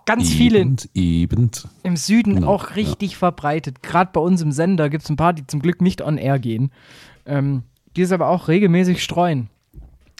ganz 0.06 0.28
viele 0.30 0.60
Eben, 0.60 0.76
eben. 0.94 1.50
im 1.82 1.96
Süden 1.96 2.36
Genau, 2.36 2.48
auch 2.54 2.76
richtig 2.76 3.16
verbreitet. 3.16 3.82
Gerade 3.82 4.10
bei 4.12 4.20
uns 4.20 4.40
im 4.42 4.52
Sender 4.52 4.88
gibt 4.90 5.04
es 5.04 5.10
ein 5.10 5.16
paar, 5.16 5.32
die 5.32 5.46
zum 5.46 5.60
Glück 5.60 5.80
nicht 5.82 6.00
on 6.02 6.16
air 6.18 6.38
gehen, 6.38 6.70
ähm, 7.26 7.62
die 7.96 8.02
es 8.02 8.12
aber 8.12 8.28
auch 8.28 8.48
regelmäßig 8.48 9.02
streuen. 9.02 9.48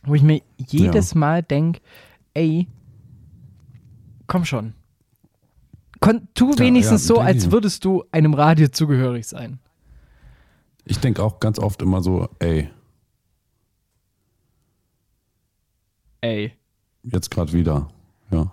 Wo 0.04 0.14
ich 0.14 0.22
mir 0.22 0.40
jedes 0.56 1.14
Mal 1.14 1.42
denke, 1.42 1.80
ey, 2.34 2.66
komm 4.26 4.44
schon. 4.44 4.72
Kon 6.00 6.28
tu 6.34 6.52
Ja, 6.52 6.58
wenigstens 6.60 7.02
ja, 7.08 7.14
so, 7.16 7.20
als 7.20 7.50
würdest 7.50 7.84
du 7.84 8.04
einem 8.12 8.32
Radio 8.32 8.68
zugehörig 8.68 9.26
sein. 9.26 9.58
Ich 10.88 10.98
denke 11.00 11.22
auch 11.22 11.38
ganz 11.40 11.58
oft 11.58 11.82
immer 11.82 12.02
so, 12.02 12.28
ey, 12.38 12.68
Ey. 16.20 16.52
jetzt 17.04 17.30
gerade 17.30 17.52
wieder. 17.52 17.88
Ja. 18.30 18.52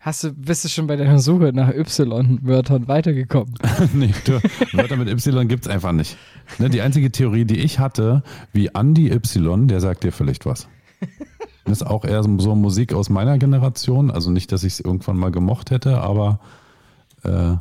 Hast 0.00 0.24
du, 0.24 0.32
bist 0.32 0.64
du 0.64 0.68
schon 0.68 0.86
bei 0.88 0.96
deiner 0.96 1.18
Suche 1.18 1.52
nach 1.52 1.68
Y-Wörtern 1.70 2.88
weitergekommen? 2.88 3.54
nee, 3.92 4.12
du, 4.24 4.40
Wörter 4.72 4.96
mit 4.96 5.08
Y 5.08 5.46
gibt's 5.46 5.68
einfach 5.68 5.92
nicht. 5.92 6.16
Ne, 6.58 6.70
die 6.70 6.80
einzige 6.80 7.12
Theorie, 7.12 7.44
die 7.44 7.58
ich 7.60 7.78
hatte, 7.78 8.22
wie 8.52 8.70
Andy 8.74 9.10
Y, 9.12 9.68
der 9.68 9.80
sagt 9.80 10.02
dir 10.02 10.10
vielleicht 10.12 10.44
was. 10.46 10.68
Das 11.64 11.82
ist 11.82 11.86
auch 11.86 12.04
eher 12.04 12.22
so 12.24 12.56
Musik 12.56 12.92
aus 12.94 13.10
meiner 13.10 13.38
Generation. 13.38 14.10
Also 14.10 14.30
nicht, 14.30 14.50
dass 14.50 14.64
ich 14.64 14.72
es 14.74 14.80
irgendwann 14.80 15.16
mal 15.16 15.30
gemocht 15.30 15.70
hätte, 15.70 16.00
aber 16.00 16.40
äh, 17.22 17.56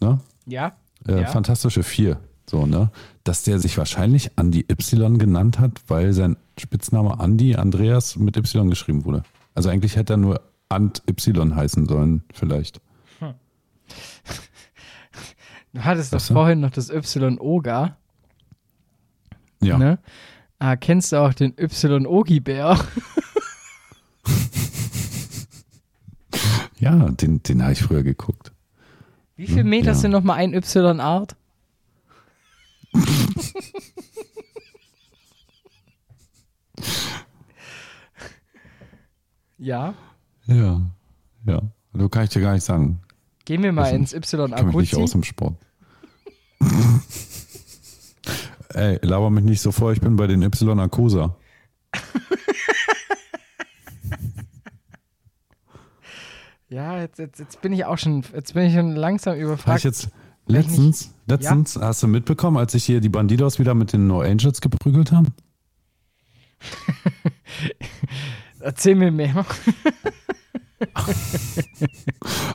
ne? 0.00 0.20
Ja. 0.46 0.72
Äh, 1.08 1.22
Ja. 1.22 1.26
Fantastische 1.26 1.82
Vier. 1.82 2.20
So, 2.48 2.66
ne? 2.66 2.90
Dass 3.26 3.42
der 3.42 3.58
sich 3.58 3.76
wahrscheinlich 3.76 4.30
Andy 4.36 4.64
Y 4.70 5.18
genannt 5.18 5.58
hat, 5.58 5.82
weil 5.88 6.12
sein 6.12 6.36
Spitzname 6.56 7.18
Andy 7.20 7.56
Andreas 7.56 8.14
mit 8.14 8.36
Y 8.36 8.70
geschrieben 8.70 9.04
wurde. 9.04 9.24
Also 9.52 9.68
eigentlich 9.68 9.96
hätte 9.96 10.14
er 10.14 10.18
nur 10.18 10.40
Ant 10.68 11.02
Y 11.08 11.56
heißen 11.56 11.86
sollen, 11.86 12.22
vielleicht. 12.32 12.80
Du 15.72 15.84
hattest 15.84 16.12
doch 16.14 16.20
vorhin 16.22 16.60
noch 16.60 16.70
das 16.70 16.88
Y-Oga. 16.88 17.96
Ja. 19.60 19.76
Ne? 19.76 19.98
Ah, 20.58 20.76
kennst 20.76 21.12
du 21.12 21.16
auch 21.16 21.34
den 21.34 21.52
Y-Ogi-Bär? 21.58 22.78
Ja, 26.78 27.08
den, 27.08 27.42
den 27.42 27.62
habe 27.62 27.72
ich 27.72 27.82
früher 27.82 28.02
geguckt. 28.02 28.52
Wie 29.34 29.46
viele 29.46 29.64
Meter 29.64 29.88
ja. 29.88 29.94
sind 29.94 30.10
nochmal 30.10 30.36
ein 30.36 30.52
Y-Art? 30.52 31.34
Ja. 39.58 39.94
Ja, 40.46 40.80
ja. 41.46 41.62
Du 41.92 42.08
kann 42.08 42.24
ich 42.24 42.30
dir 42.30 42.40
gar 42.42 42.52
nicht 42.52 42.64
sagen. 42.64 43.00
Gehen 43.44 43.62
wir 43.62 43.72
mal 43.72 43.94
ins 43.94 44.12
Ich 44.12 44.30
kenne 44.30 44.64
mich 44.64 44.74
nicht 44.76 44.96
aus 44.96 45.14
im 45.14 45.22
Sport. 45.24 45.54
Ey, 48.70 48.98
laber 49.02 49.30
mich 49.30 49.44
nicht 49.44 49.60
so 49.62 49.72
vor, 49.72 49.92
ich 49.92 50.00
bin 50.00 50.16
bei 50.16 50.26
den 50.26 50.42
Y 50.42 50.80
Akusa. 50.80 51.36
Ja, 56.68 57.00
jetzt, 57.00 57.18
jetzt, 57.18 57.38
jetzt 57.38 57.60
bin 57.60 57.72
ich 57.72 57.84
auch 57.84 57.96
schon, 57.96 58.24
jetzt 58.34 58.54
bin 58.54 58.64
ich 58.64 58.74
schon 58.74 58.96
langsam 58.96 59.32
War 59.32 59.36
ich 59.38 59.44
überfragt. 59.44 59.84
jetzt 59.84 60.10
letztens, 60.46 61.12
letztens 61.26 61.76
hast 61.76 62.02
du 62.02 62.08
mitbekommen, 62.08 62.56
als 62.56 62.72
sich 62.72 62.84
hier 62.84 63.00
die 63.00 63.08
Bandidos 63.08 63.58
wieder 63.58 63.74
mit 63.74 63.92
den 63.92 64.06
No 64.06 64.20
Angels 64.20 64.60
geprügelt 64.60 65.12
haben? 65.12 65.34
Erzähl 68.60 68.94
mir 68.94 69.10
mehr. 69.10 69.44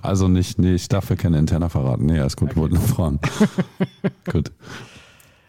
Also 0.03 0.27
nicht, 0.27 0.59
nee, 0.59 0.75
ich 0.75 0.87
darf 0.89 1.09
ja 1.09 1.15
keine 1.15 1.39
interner 1.39 1.69
verraten. 1.69 2.05
Nee, 2.05 2.19
alles 2.19 2.37
gut, 2.37 2.55
wollten 2.55 2.75
nur 2.75 2.83
fragen. 2.83 3.19
gut. 4.31 4.51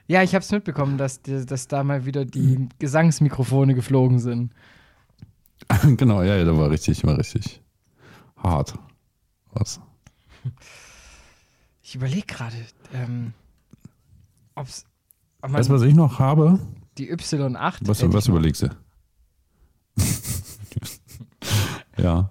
Ja, 0.07 0.23
ich 0.23 0.35
habe 0.35 0.43
es 0.43 0.51
mitbekommen, 0.51 0.99
dass, 0.99 1.21
dass 1.23 1.69
da 1.69 1.85
mal 1.85 2.07
wieder 2.07 2.25
die 2.25 2.69
Gesangsmikrofone 2.79 3.75
geflogen 3.75 4.19
sind. 4.19 4.53
genau, 5.97 6.23
ja, 6.23 6.37
ja, 6.37 6.45
da 6.45 6.57
war 6.57 6.71
richtig, 6.71 7.05
war 7.05 7.19
richtig 7.19 7.63
hart. 8.37 8.75
Was? 9.53 9.81
Ich 11.93 11.97
überlege 11.97 12.25
gerade, 12.27 12.57
ähm, 12.95 13.35
ob 14.55 14.67
Weißt 14.67 15.69
du, 15.69 15.73
man 15.73 15.81
was 15.83 15.87
ich 15.87 15.95
noch 15.95 16.19
habe? 16.19 16.59
die 16.97 17.13
Y8. 17.13 17.81
Was, 17.83 18.11
was 18.11 18.29
überlegst 18.29 18.63
du? 18.63 18.69
ja. 21.99 22.31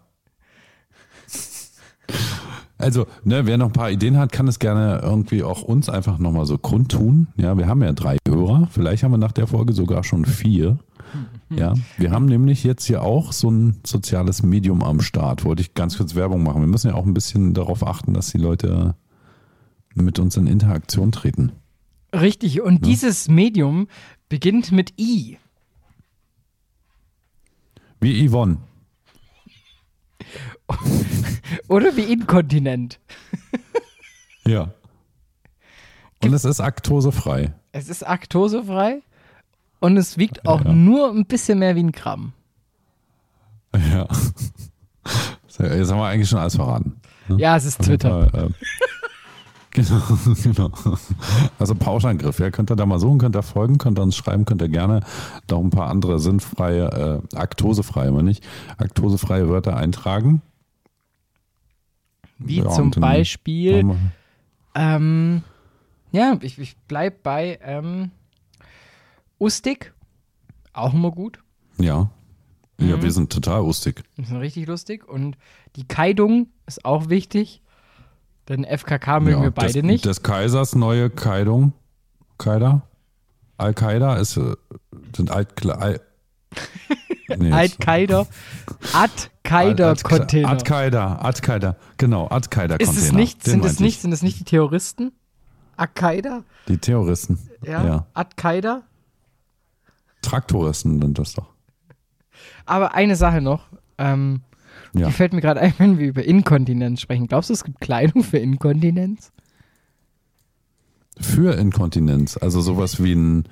Also, 2.80 3.06
ne, 3.24 3.46
wer 3.46 3.60
noch 3.60 3.68
ein 3.68 3.74
paar 3.74 3.92
Ideen 3.92 4.18
hat, 4.18 4.32
kann 4.32 4.48
es 4.48 4.58
gerne 4.58 5.00
irgendwie 5.04 5.44
auch 5.44 5.62
uns 5.62 5.90
einfach 5.90 6.18
nochmal 6.18 6.48
so 6.48 6.58
kundtun. 6.58 7.28
Ja, 7.36 7.56
wir 7.56 7.68
haben 7.68 7.84
ja 7.84 7.94
drei 7.94 8.18
Hörer. 8.28 8.68
Vielleicht 8.72 9.04
haben 9.04 9.12
wir 9.12 9.20
nach 9.20 9.32
der 9.32 9.46
Folge 9.46 9.74
sogar 9.74 10.04
schon 10.04 10.26
vier. 10.26 10.80
Ja, 11.50 11.74
wir 11.98 12.12
haben 12.12 12.28
nämlich 12.28 12.64
jetzt 12.64 12.86
hier 12.86 13.02
auch 13.02 13.34
so 13.34 13.52
ein 13.52 13.82
soziales 13.86 14.42
Medium 14.42 14.82
am 14.82 15.02
Start. 15.02 15.44
Wollte 15.44 15.62
ich 15.62 15.74
ganz 15.74 15.98
kurz 15.98 16.16
Werbung 16.16 16.44
machen. 16.44 16.62
Wir 16.62 16.68
müssen 16.70 16.88
ja 16.88 16.94
auch 16.94 17.06
ein 17.06 17.14
bisschen 17.14 17.54
darauf 17.54 17.86
achten, 17.86 18.14
dass 18.14 18.32
die 18.32 18.38
Leute 18.38 18.96
mit 19.96 20.20
uns 20.20 20.38
in 20.38 20.48
Interaktion 20.48 21.12
treten. 21.12 21.52
Richtig, 22.14 22.62
und 22.62 22.86
dieses 22.86 23.28
Medium 23.30 23.88
beginnt 24.30 24.72
mit 24.72 24.94
I. 25.00 25.38
Wie 28.00 28.28
Yvonne. 28.28 28.58
Oder 31.68 31.96
wie 31.96 32.04
Inkontinent. 32.12 33.00
Ja. 34.46 34.72
Und 36.24 36.34
es 36.34 36.46
ist 36.46 36.60
aktosefrei. 36.60 37.54
Es 37.72 37.90
ist 37.90 38.02
laktosefrei 38.02 39.02
und 39.80 39.98
es 39.98 40.18
wiegt 40.18 40.46
auch 40.46 40.64
Ja. 40.66 40.72
nur 40.74 41.10
ein 41.12 41.26
bisschen 41.26 41.60
mehr 41.60 41.76
wie 41.76 41.84
ein 41.84 41.92
Gramm. 41.92 42.34
Ja. 43.74 44.08
Jetzt 45.48 45.92
haben 45.92 46.00
wir 46.00 46.06
eigentlich 46.06 46.30
schon 46.30 46.40
alles 46.40 46.56
verraten. 46.56 47.00
ne? 47.28 47.38
Ja, 47.38 47.56
es 47.56 47.66
ist 47.66 47.80
Auf 47.80 47.86
Twitter. 47.86 48.30
Fall, 48.30 48.46
ähm, 48.46 48.56
genau, 49.72 50.02
genau. 50.44 50.72
Also 51.60 51.76
Pauschangriff, 51.76 52.40
ja, 52.40 52.52
könnt 52.52 52.72
ihr 52.72 52.76
da 52.76 52.86
mal 52.86 53.00
suchen, 53.00 53.20
könnt 53.20 53.36
ihr 53.36 53.44
folgen, 53.44 53.78
könnt 53.78 54.00
ihr 54.00 54.04
uns 54.04 54.16
schreiben, 54.16 54.46
könnt 54.46 54.62
ihr 54.62 54.70
gerne 54.70 55.02
noch 55.50 55.60
ein 55.60 55.70
paar 55.70 55.90
andere 55.90 56.20
sinnfreie, 56.20 57.22
äh, 57.34 57.38
aktosefreie, 57.38 58.10
aber 58.10 58.24
nicht, 58.24 58.44
aktosefreie 58.78 59.50
Wörter 59.50 59.76
eintragen. 59.78 60.42
Wie 62.38 62.58
Ja, 62.60 62.70
zum 62.70 62.90
Beispiel, 62.92 63.96
ähm, 64.76 65.44
ja, 66.12 66.38
ich, 66.42 66.58
ich 66.60 66.76
bleib 66.88 67.24
bei 67.24 67.60
ähm, 67.64 68.12
Ustig. 69.40 69.94
Auch 70.74 70.94
immer 70.94 71.12
gut. 71.12 71.40
wir- 71.78 71.86
Ja. 71.86 72.10
Ja, 72.80 72.98
Mhm. 72.98 73.04
wir 73.04 73.12
sind 73.12 73.32
total 73.32 73.62
ustig. 73.62 74.04
Das 74.18 74.28
ist 74.30 74.34
richtig 74.34 74.66
lustig. 74.68 75.08
Und 75.08 75.38
die 75.76 75.88
Keidung 75.88 76.48
ist 76.66 76.84
auch 76.84 77.10
wichtig. 77.10 77.62
Denn 78.50 78.66
FKK 78.66 79.20
mögen 79.20 79.38
ja, 79.38 79.44
wir 79.44 79.52
beide 79.52 79.74
des, 79.74 79.84
nicht. 79.84 80.06
Des 80.06 80.24
Kaisers 80.24 80.76
neue 80.76 81.10
Kleidung. 81.10 81.74
Qaida? 82.38 82.82
Al-Qaida 83.58 84.16
ist, 84.16 84.38
äh, 84.38 84.56
sind 85.16 85.30
alt, 85.30 85.66
Al, 85.68 86.02
Nee, 87.38 87.52
Al-Qaida. 87.52 88.26
Al-Qaida-Container. 88.94 90.50
Al-Qaida, 90.50 91.16
Al-Qaida, 91.18 91.76
genau, 91.98 92.28
Al-Qaida-Container. 92.28 92.80
Ist 92.80 92.98
es 92.98 93.12
nicht, 93.12 93.46
Den 93.46 93.52
sind 93.52 93.66
es 93.66 93.80
nicht, 93.80 93.96
ich. 93.98 94.02
sind 94.02 94.12
es 94.12 94.24
nicht 94.24 94.40
die 94.40 94.44
Terroristen? 94.44 95.12
Al-Qaida? 95.78 96.44
Die 96.68 96.78
Terroristen. 96.78 97.40
Ja. 97.64 97.86
Ja. 97.86 98.06
Al-Qaida? 98.14 98.84
Traktoristen 100.22 101.02
sind 101.02 101.18
das 101.18 101.34
doch. 101.34 101.48
Aber 102.66 102.94
eine 102.94 103.16
Sache 103.16 103.42
noch. 103.42 103.68
Ähm, 103.98 104.42
Ja. 104.94 105.08
Die 105.08 105.14
fällt 105.14 105.34
mir 105.34 105.42
gerade 105.42 105.62
ein, 105.62 105.74
wenn 105.78 106.00
wir 106.00 106.08
über 106.08 106.24
Inkontinenz 106.24 107.02
sprechen. 107.02 107.28
Glaubst 107.28 107.50
du, 107.50 107.54
es 107.54 107.64
gibt 107.64 107.80
Kleidung 107.80 108.24
für 108.24 108.38
Inkontinenz? 108.38 109.32
Für 111.20 111.56
Inkontinenz. 111.58 112.38
Also 112.38 112.62
sowas 112.62 113.02
wie 113.02 113.14
ein, 113.14 113.46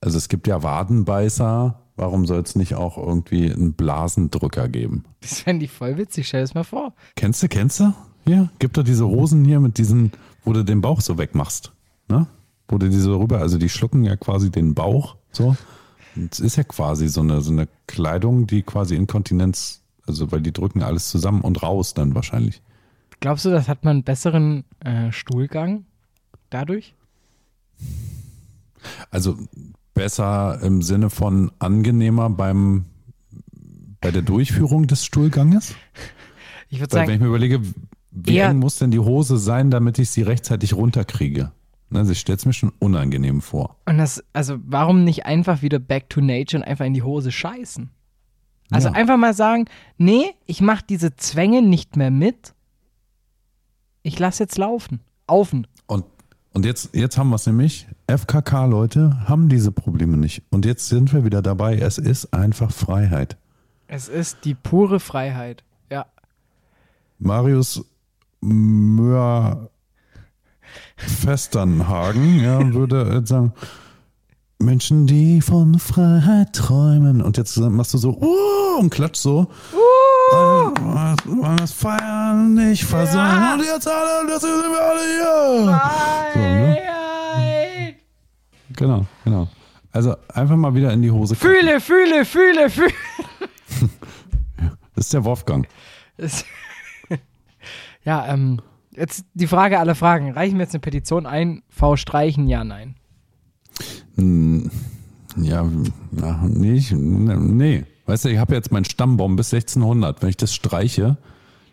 also 0.00 0.18
es 0.18 0.28
gibt 0.28 0.46
ja 0.46 0.62
Wadenbeißer. 0.62 1.78
Warum 1.96 2.26
soll 2.26 2.40
es 2.40 2.56
nicht 2.56 2.74
auch 2.74 2.96
irgendwie 2.96 3.52
einen 3.52 3.74
Blasendrücker 3.74 4.68
geben? 4.68 5.04
Das 5.20 5.40
fände 5.40 5.66
ich 5.66 5.70
voll 5.70 5.98
witzig. 5.98 6.28
Stell 6.28 6.42
es 6.42 6.54
mal 6.54 6.64
vor. 6.64 6.94
Kennst 7.16 7.42
du, 7.42 7.48
kennst 7.48 7.80
du? 7.80 7.92
Hier, 8.24 8.48
gibt 8.58 8.76
doch 8.76 8.84
diese 8.84 9.06
Hosen 9.06 9.44
hier 9.44 9.60
mit 9.60 9.78
diesen, 9.78 10.12
wo 10.44 10.52
du 10.52 10.64
den 10.64 10.80
Bauch 10.80 11.00
so 11.00 11.18
wegmachst. 11.18 11.72
Ne? 12.08 12.26
Wo 12.68 12.78
du 12.78 12.88
diese 12.88 13.10
rüber, 13.10 13.40
also 13.40 13.58
die 13.58 13.68
schlucken 13.68 14.04
ja 14.04 14.16
quasi 14.16 14.50
den 14.50 14.74
Bauch 14.74 15.16
so. 15.32 15.56
Es 16.30 16.40
ist 16.40 16.56
ja 16.56 16.64
quasi 16.64 17.08
so 17.08 17.20
eine, 17.20 17.40
so 17.40 17.50
eine 17.50 17.68
Kleidung, 17.86 18.46
die 18.46 18.62
quasi 18.62 18.96
Inkontinenz, 18.96 19.81
also 20.06 20.32
weil 20.32 20.40
die 20.40 20.52
drücken 20.52 20.82
alles 20.82 21.08
zusammen 21.08 21.42
und 21.42 21.62
raus 21.62 21.94
dann 21.94 22.14
wahrscheinlich. 22.14 22.62
Glaubst 23.20 23.44
du, 23.44 23.50
das 23.50 23.68
hat 23.68 23.84
man 23.84 23.96
einen 23.96 24.04
besseren 24.04 24.64
äh, 24.80 25.12
Stuhlgang 25.12 25.84
dadurch? 26.50 26.94
Also 29.10 29.38
besser 29.94 30.60
im 30.62 30.82
Sinne 30.82 31.10
von 31.10 31.52
angenehmer 31.58 32.30
beim 32.30 32.86
bei 34.00 34.10
der 34.10 34.22
Durchführung 34.22 34.86
des 34.86 35.04
Stuhlganges? 35.04 35.74
Ich 36.68 36.80
würde 36.80 36.90
Weil 36.92 37.00
wenn 37.00 37.06
sagen, 37.06 37.16
ich 37.16 37.20
mir 37.20 37.26
überlege, 37.26 37.60
wie 38.12 38.38
eng 38.38 38.58
muss 38.58 38.78
denn 38.78 38.90
die 38.90 38.98
Hose 38.98 39.36
sein, 39.36 39.70
damit 39.70 39.98
ich 39.98 40.08
sie 40.08 40.22
rechtzeitig 40.22 40.72
runterkriege? 40.72 41.52
Also 41.92 42.12
ich 42.12 42.20
stelle 42.20 42.38
es 42.38 42.46
mir 42.46 42.54
schon 42.54 42.72
unangenehm 42.78 43.42
vor. 43.42 43.76
und 43.84 43.98
das, 43.98 44.24
also 44.32 44.56
warum 44.64 45.04
nicht 45.04 45.26
einfach 45.26 45.60
wieder 45.60 45.78
back 45.78 46.08
to 46.08 46.22
nature 46.22 46.62
und 46.62 46.66
einfach 46.66 46.86
in 46.86 46.94
die 46.94 47.02
Hose 47.02 47.30
scheißen? 47.30 47.90
Also 48.72 48.88
Ja. 48.88 48.94
einfach 48.94 49.16
mal 49.16 49.34
sagen, 49.34 49.66
nee, 49.98 50.24
ich 50.46 50.60
mache 50.60 50.84
diese 50.88 51.14
Zwänge 51.16 51.62
nicht 51.62 51.96
mehr 51.96 52.10
mit. 52.10 52.54
Ich 54.02 54.18
lasse 54.18 54.42
jetzt 54.44 54.58
laufen. 54.58 55.00
Aufen. 55.26 55.66
Und, 55.86 56.04
und 56.52 56.64
jetzt, 56.64 56.94
jetzt 56.94 57.16
haben 57.18 57.30
wir 57.30 57.36
es 57.36 57.46
nämlich. 57.46 57.86
FKK-Leute 58.08 59.28
haben 59.28 59.48
diese 59.48 59.72
Probleme 59.72 60.16
nicht. 60.16 60.42
Und 60.50 60.64
jetzt 60.66 60.88
sind 60.88 61.12
wir 61.12 61.24
wieder 61.24 61.42
dabei. 61.42 61.78
Es 61.78 61.98
ist 61.98 62.34
einfach 62.34 62.72
Freiheit. 62.72 63.36
Es 63.86 64.08
ist 64.08 64.44
die 64.44 64.54
pure 64.54 65.00
Freiheit. 65.00 65.62
Ja. 65.90 66.06
Marius 67.18 67.84
Möhr 68.40 69.70
Festernhagen 70.96 72.40
ja, 72.40 72.72
würde 72.74 73.12
jetzt 73.14 73.28
sagen, 73.28 73.52
Menschen, 74.62 75.06
die 75.06 75.40
von 75.40 75.78
Freiheit 75.78 76.52
träumen. 76.54 77.20
Und 77.20 77.36
jetzt 77.36 77.56
machst 77.58 77.92
du 77.94 77.98
so, 77.98 78.10
uh, 78.10 78.80
und 78.80 78.90
klatsch 78.90 79.16
so. 79.18 79.48
Uh, 79.72 80.72
wollen 81.24 81.56
das 81.58 81.72
feiern, 81.72 82.54
nicht 82.54 82.84
versagen. 82.84 83.60
Und 83.60 83.66
jetzt 83.66 83.88
alle, 83.88 84.26
das 84.28 84.40
sind 84.40 84.50
wir 84.50 84.80
alle 84.80 85.00
hier. 85.00 85.56
So, 85.56 86.40
ne? 86.40 86.78
Freiheit. 86.82 87.96
Genau, 88.76 89.06
genau. 89.24 89.48
Also 89.92 90.16
einfach 90.32 90.56
mal 90.56 90.74
wieder 90.74 90.92
in 90.92 91.02
die 91.02 91.10
Hose. 91.10 91.34
gucken. 91.34 91.50
Fühle, 91.50 91.80
fühle, 91.80 92.24
fühle, 92.24 92.70
fühle. 92.70 92.92
Das 94.94 95.06
ist 95.06 95.14
der 95.14 95.24
Wolfgang. 95.24 95.66
Ja, 98.04 98.26
ähm, 98.32 98.60
jetzt 98.90 99.24
die 99.34 99.46
Frage 99.46 99.78
aller 99.78 99.94
Fragen. 99.94 100.32
Reichen 100.32 100.58
wir 100.58 100.64
jetzt 100.64 100.74
eine 100.74 100.80
Petition 100.80 101.26
ein? 101.26 101.62
V 101.68 101.96
streichen? 101.96 102.48
Ja, 102.48 102.64
nein. 102.64 102.96
Hm, 104.16 104.70
Ja, 105.36 105.68
ja 106.12 106.44
nee, 106.48 106.74
ich, 106.74 106.92
nee. 106.92 107.84
Weißt 108.06 108.24
du, 108.24 108.28
ich 108.30 108.38
habe 108.38 108.54
jetzt 108.54 108.72
meinen 108.72 108.84
Stammbaum 108.84 109.36
bis 109.36 109.52
1600. 109.54 110.22
Wenn 110.22 110.28
ich 110.28 110.36
das 110.36 110.54
streiche, 110.54 111.16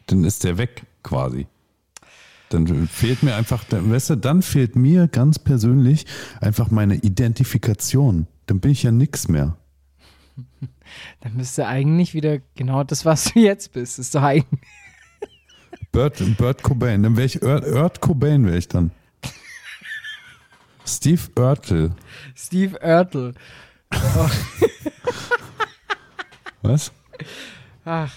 dann 0.08 0.24
ist 0.24 0.43
der 0.43 0.58
weg 0.58 0.84
quasi. 1.04 1.47
Dann 2.50 2.88
fehlt 2.88 3.22
mir 3.22 3.36
einfach, 3.36 3.64
dann, 3.64 3.91
weißt 3.91 4.12
du, 4.12 4.16
dann 4.16 4.41
fehlt 4.41 4.76
mir 4.76 5.08
ganz 5.08 5.38
persönlich 5.38 6.06
einfach 6.41 6.72
meine 6.72 6.95
Identifikation. 6.95 8.28
Dann 8.47 8.60
bin 8.60 8.72
ich 8.72 8.84
ja 8.84 8.91
nix 8.91 9.28
mehr. 9.28 9.58
Dann 11.22 11.36
müsste 11.36 11.68
eigentlich 11.68 12.16
wieder 12.16 12.39
genau 12.56 12.84
das, 12.84 13.06
was 13.06 13.26
du 13.26 13.39
jetzt 13.39 13.74
bist. 13.74 14.00
Ist 14.00 14.16
doch 14.16 14.24
eigentlich. 14.24 14.60
Bert, 15.91 16.20
Bert 16.38 16.64
Cobain, 16.64 17.04
dann 17.04 17.16
wäre 17.16 17.26
ich 17.26 17.41
Ert, 17.41 17.66
Ert 17.66 18.02
Cobain 18.02 18.45
wäre 18.45 18.58
ich 18.58 18.68
dann. 18.68 18.91
Steve 20.90 21.22
Oertel. 21.38 21.92
Steve 22.36 22.78
Oertel. 22.82 23.34
Was? 26.62 26.92
Ach, 27.86 28.14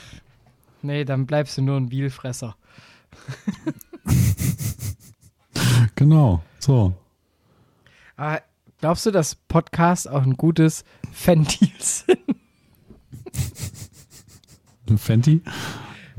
nee, 0.83 1.05
dann 1.05 1.27
bleibst 1.27 1.57
du 1.59 1.63
nur 1.63 1.77
ein 1.77 1.89
Bielfresser. 1.89 2.57
Genau, 5.95 6.43
so. 6.59 6.95
Aber 8.17 8.43
glaubst 8.81 9.07
du, 9.07 9.13
dass 9.13 9.37
Podcasts 9.37 10.09
auch 10.09 10.23
ein 10.23 10.37
gutes 10.37 10.85
Ventil 11.25 11.71
sind? 11.79 12.19
Ein 14.89 14.99
Fenty? 14.99 15.43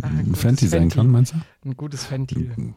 Ach, 0.02 0.10
Ein 0.10 0.36
Fenty 0.36 0.68
sein 0.68 0.88
kann, 0.90 1.12
meinst 1.12 1.34
du? 1.34 1.38
Ein 1.66 1.76
gutes 1.76 2.10
Ventil. 2.10 2.74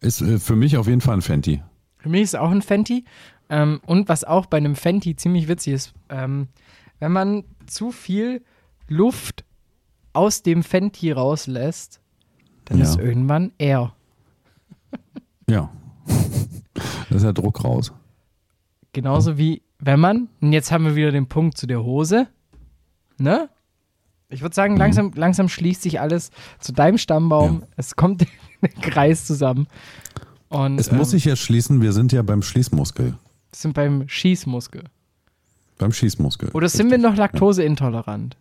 Ist 0.00 0.20
äh, 0.20 0.40
für 0.40 0.56
mich 0.56 0.76
auf 0.76 0.88
jeden 0.88 1.00
Fall 1.00 1.14
ein 1.14 1.22
Fenty. 1.22 1.62
Für 2.02 2.08
mich 2.08 2.22
ist 2.22 2.30
es 2.34 2.40
auch 2.40 2.50
ein 2.50 2.62
Fenty. 2.62 3.04
Ähm, 3.48 3.80
und 3.86 4.08
was 4.08 4.24
auch 4.24 4.46
bei 4.46 4.56
einem 4.56 4.74
Fenty 4.74 5.14
ziemlich 5.16 5.46
witzig 5.48 5.74
ist, 5.74 5.94
ähm, 6.08 6.48
wenn 7.00 7.12
man 7.12 7.44
zu 7.66 7.90
viel 7.92 8.42
Luft 8.88 9.44
aus 10.12 10.42
dem 10.42 10.62
Fenty 10.62 11.12
rauslässt, 11.12 12.00
dann 12.64 12.78
Ja. 12.78 12.84
ist 12.84 12.98
irgendwann 12.98 13.52
Air. 13.58 13.94
Ja. 15.48 15.70
Da 17.08 17.16
ist 17.16 17.22
ja 17.24 17.32
Druck 17.32 17.64
raus. 17.64 17.92
Genauso 18.92 19.38
wie 19.38 19.62
wenn 19.78 20.00
man, 20.00 20.28
und 20.40 20.52
jetzt 20.52 20.70
haben 20.70 20.84
wir 20.84 20.94
wieder 20.96 21.10
den 21.10 21.26
Punkt 21.28 21.56
zu 21.58 21.66
der 21.66 21.82
Hose, 21.82 22.28
ne? 23.18 23.48
Ich 24.28 24.40
würde 24.40 24.54
sagen, 24.54 24.76
langsam, 24.76 25.10
langsam 25.14 25.48
schließt 25.48 25.82
sich 25.82 26.00
alles 26.00 26.30
zu 26.58 26.72
deinem 26.72 26.96
Stammbaum. 26.96 27.60
Ja. 27.60 27.66
Es 27.76 27.96
kommt 27.96 28.20
der 28.62 28.68
Kreis 28.80 29.26
zusammen. 29.26 29.66
Und 30.52 30.78
Es 30.78 30.90
muss 30.92 31.08
ähm, 31.08 31.10
sich 31.12 31.24
ja 31.24 31.36
schließen, 31.36 31.80
wir 31.80 31.92
sind 31.92 32.12
ja 32.12 32.22
beim 32.22 32.42
Schließmuskel. 32.42 33.14
sind 33.54 33.74
beim 33.74 34.08
Schießmuskel. 34.08 34.84
Beim 35.78 35.92
Schießmuskel. 35.92 36.50
Oder 36.50 36.68
sind 36.68 36.90
wir 36.90 36.98
noch 36.98 37.16
laktoseintolerant? 37.16 38.36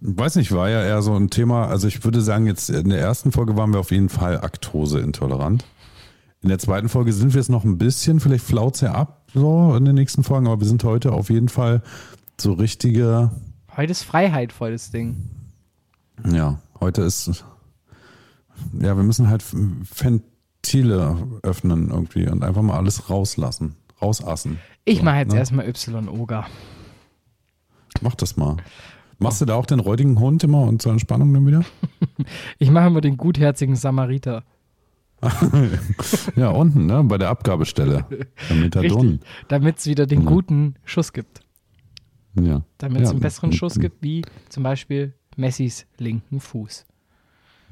Weiß 0.00 0.36
nicht, 0.36 0.52
war 0.52 0.68
ja 0.68 0.82
eher 0.82 1.00
so 1.02 1.14
ein 1.14 1.30
Thema, 1.30 1.66
also 1.68 1.88
ich 1.88 2.04
würde 2.04 2.20
sagen, 2.20 2.46
jetzt 2.46 2.68
in 2.70 2.88
der 2.90 3.00
ersten 3.00 3.32
Folge 3.32 3.56
waren 3.56 3.72
wir 3.72 3.80
auf 3.80 3.90
jeden 3.90 4.08
Fall 4.08 4.34
Laktoseintolerant. 4.34 5.64
In 6.42 6.48
der 6.50 6.58
zweiten 6.58 6.88
Folge 6.90 7.12
sind 7.14 7.32
wir 7.32 7.40
es 7.40 7.48
noch 7.48 7.64
ein 7.64 7.78
bisschen, 7.78 8.20
vielleicht 8.20 8.44
flaut 8.44 8.74
es 8.74 8.82
ja 8.82 8.92
ab, 8.92 9.26
so 9.32 9.74
in 9.74 9.84
den 9.86 9.94
nächsten 9.94 10.22
Folgen, 10.24 10.46
aber 10.46 10.60
wir 10.60 10.66
sind 10.68 10.84
heute 10.84 11.12
auf 11.12 11.30
jeden 11.30 11.48
Fall 11.48 11.82
so 12.38 12.52
richtige, 12.52 13.30
Heute 13.76 13.92
ist 13.92 14.02
Freiheit 14.04 14.52
voll 14.52 14.72
das 14.72 14.90
Ding. 14.90 15.16
ja, 16.30 16.58
heute 16.80 17.02
ist, 17.02 17.44
ja, 18.78 18.96
wir 18.96 19.02
müssen 19.02 19.28
halt 19.28 19.42
Ventile 20.74 21.16
öffnen 21.42 21.90
irgendwie 21.90 22.26
und 22.26 22.42
einfach 22.42 22.62
mal 22.62 22.76
alles 22.78 23.10
rauslassen, 23.10 23.76
rausassen. 24.00 24.58
Ich 24.86 24.98
So, 24.98 25.04
mache 25.04 25.16
jetzt 25.18 25.32
ne? 25.32 25.38
erstmal 25.38 25.68
Y-Oga. 25.68 26.46
Mach 28.00 28.14
das 28.14 28.36
mal. 28.38 28.56
Machst 29.18 29.40
du 29.42 29.44
da 29.44 29.54
auch 29.56 29.66
den 29.66 29.78
räudigen 29.78 30.18
Hund 30.18 30.42
immer 30.42 30.62
und 30.62 30.80
zur 30.80 30.92
Entspannung 30.92 31.32
dann 31.34 31.46
wieder? 31.46 31.64
Ich 32.58 32.70
mache 32.70 32.86
immer 32.86 33.00
den 33.02 33.16
gutherzigen 33.18 33.76
Samariter. 33.76 34.42
Ja, 36.36 36.48
unten, 36.50 36.86
ne? 36.86 37.02
Bei 37.04 37.18
der 37.18 37.28
Abgabestelle. 37.28 38.06
Damit 39.48 39.78
es 39.78 39.86
wieder 39.86 40.06
den 40.06 40.20
Mhm. 40.20 40.26
guten 40.26 40.74
Schuss 40.84 41.12
gibt. 41.12 41.40
Ja. 42.40 42.62
Damit 42.78 43.02
es 43.02 43.08
Ja, 43.08 43.10
einen 43.12 43.20
besseren 43.20 43.52
Schuss 43.52 43.78
gibt, 43.78 44.02
wie 44.02 44.22
zum 44.48 44.62
Beispiel 44.62 45.12
Messis 45.36 45.86
linken 45.98 46.40
Fuß. 46.40 46.84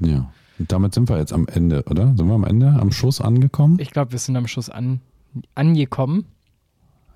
Ja. 0.00 0.30
Damit 0.68 0.94
sind 0.94 1.08
wir 1.08 1.18
jetzt 1.18 1.32
am 1.32 1.46
Ende, 1.46 1.82
oder? 1.84 2.14
Sind 2.16 2.26
wir 2.26 2.34
am 2.34 2.44
Ende, 2.44 2.68
am 2.80 2.92
Schuss 2.92 3.20
angekommen? 3.20 3.78
Ich 3.80 3.90
glaube, 3.90 4.12
wir 4.12 4.18
sind 4.18 4.36
am 4.36 4.46
Schuss 4.46 4.68
an, 4.68 5.00
angekommen. 5.54 6.26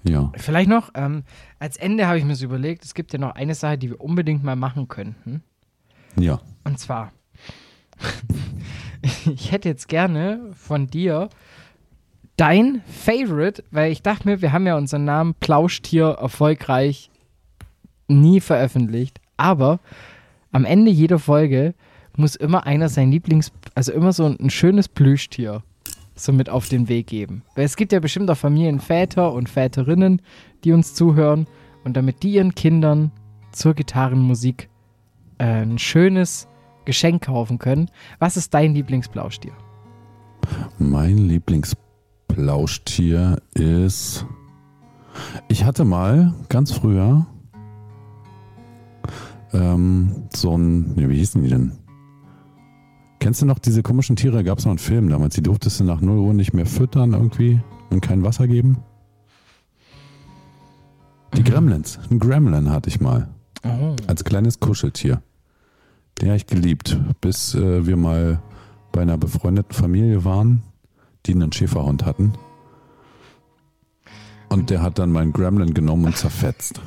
Ja. 0.05 0.33
Vielleicht 0.37 0.69
noch, 0.69 0.91
ähm, 0.95 1.25
als 1.59 1.77
Ende 1.77 2.07
habe 2.07 2.19
ich 2.19 2.25
mir 2.25 2.37
so 2.37 2.45
überlegt, 2.45 2.85
es 2.85 2.95
gibt 2.95 3.13
ja 3.13 3.19
noch 3.19 3.35
eine 3.35 3.55
Sache, 3.55 3.79
die 3.79 3.91
wir 3.91 4.01
unbedingt 4.01 4.45
mal 4.45 4.57
machen 4.57 4.89
könnten. 4.89 5.43
Ja. 6.17 6.41
Und 6.65 6.79
zwar, 6.79 7.13
ich 9.03 9.53
hätte 9.53 9.69
jetzt 9.69 9.89
gerne 9.89 10.51
von 10.55 10.87
dir 10.87 11.29
dein 12.37 12.83
Favorite, 12.87 13.65
weil 13.71 13.91
ich 13.91 14.03
dachte 14.03 14.29
mir, 14.29 14.43
wir 14.43 14.53
haben 14.53 14.67
ja 14.67 14.77
unseren 14.77 15.05
Namen 15.05 15.35
Plauschtier 15.35 16.17
erfolgreich 16.21 17.11
nie 18.09 18.41
veröffentlicht, 18.41 19.21
aber 19.37 19.81
am 20.53 20.65
Ende 20.65 20.91
jeder 20.91 21.19
Folge 21.19 21.75
muss 22.17 22.37
immer 22.37 22.67
einer 22.67 22.89
sein 22.89 23.11
Lieblings, 23.11 23.53
also 23.75 23.93
immer 23.93 24.13
so 24.13 24.25
ein, 24.25 24.39
ein 24.41 24.51
schönes 24.51 24.89
Plüschtier 24.89 25.63
so 26.15 26.33
mit 26.33 26.49
auf 26.49 26.69
den 26.69 26.89
Weg 26.89 27.09
geben. 27.09 27.43
Weil 27.55 27.65
es 27.65 27.77
gibt 27.77 27.93
ja 27.93 28.01
bestimmt 28.01 28.31
auch 28.31 28.37
Familienväter 28.37 29.33
und 29.33 29.49
Väterinnen, 29.49 30.23
die 30.65 30.73
uns 30.73 30.95
zuhören 30.95 31.47
und 31.85 31.97
damit 31.97 32.23
die 32.23 32.33
ihren 32.33 32.55
Kindern 32.55 33.13
zur 33.53 33.75
Gitarrenmusik 33.75 34.69
äh, 35.39 35.63
ein 35.63 35.79
schönes 35.79 36.49
Geschenk 36.85 37.25
kaufen 37.25 37.59
können. 37.59 37.91
Was 38.19 38.37
ist 38.37 38.53
dein 38.55 38.75
Lieblingsplauschtier? 38.75 39.53
Mein 40.79 41.19
Lieblingsplauschtier 41.19 43.41
ist. 43.55 44.27
Ich 45.49 45.65
hatte 45.65 45.85
mal 45.85 46.35
ganz 46.49 46.73
früher 46.73 47.27
ähm, 49.53 50.29
so 50.35 50.57
ein. 50.57 50.97
Wie 50.97 51.17
hießen 51.17 51.43
die 51.43 51.49
denn? 51.49 51.73
Kennst 53.27 53.43
du 53.43 53.47
noch 53.47 53.59
diese 53.59 53.83
komischen 53.83 54.15
Tiere? 54.15 54.45
Gab 54.45 54.59
es 54.61 54.67
noch 54.67 54.71
einen 54.71 54.79
Film 54.79 55.09
damals? 55.09 55.35
Die 55.35 55.43
durftest 55.43 55.81
du 55.81 55.85
nach 55.85 56.01
0 56.01 56.17
Uhr 56.17 56.33
nicht 56.33 56.53
mehr 56.53 56.65
füttern 56.65 57.13
irgendwie 57.13 57.61
und 57.91 58.01
kein 58.01 58.23
Wasser 58.23 58.47
geben? 58.47 58.79
Die 61.37 61.43
Gremlins. 61.43 61.99
Ein 62.09 62.21
Gremlin 62.21 62.71
hatte 62.71 62.89
ich 62.89 63.01
mal. 63.01 63.27
Oh. 63.65 63.97
Als 64.07 64.23
kleines 64.23 64.61
Kuscheltier. 64.61 65.23
Den 66.21 66.29
habe 66.29 66.37
ich 66.37 66.47
geliebt, 66.47 67.01
bis 67.21 67.57
äh, 67.57 67.85
wir 67.85 67.97
mal 67.97 68.41
bei 68.93 69.03
einer 69.03 69.19
befreundeten 69.19 69.73
Familie 69.75 70.25
waren, 70.25 70.63
die 71.27 71.35
einen 71.35 71.51
Schäferhund 71.51 72.05
hatten. 72.05 72.33
Und 74.51 74.71
der 74.71 74.83
hat 74.83 75.01
dann 75.01 75.11
meinen 75.11 75.33
Gremlin 75.33 75.75
genommen 75.75 76.05
und 76.05 76.17
zerfetzt. 76.17 76.81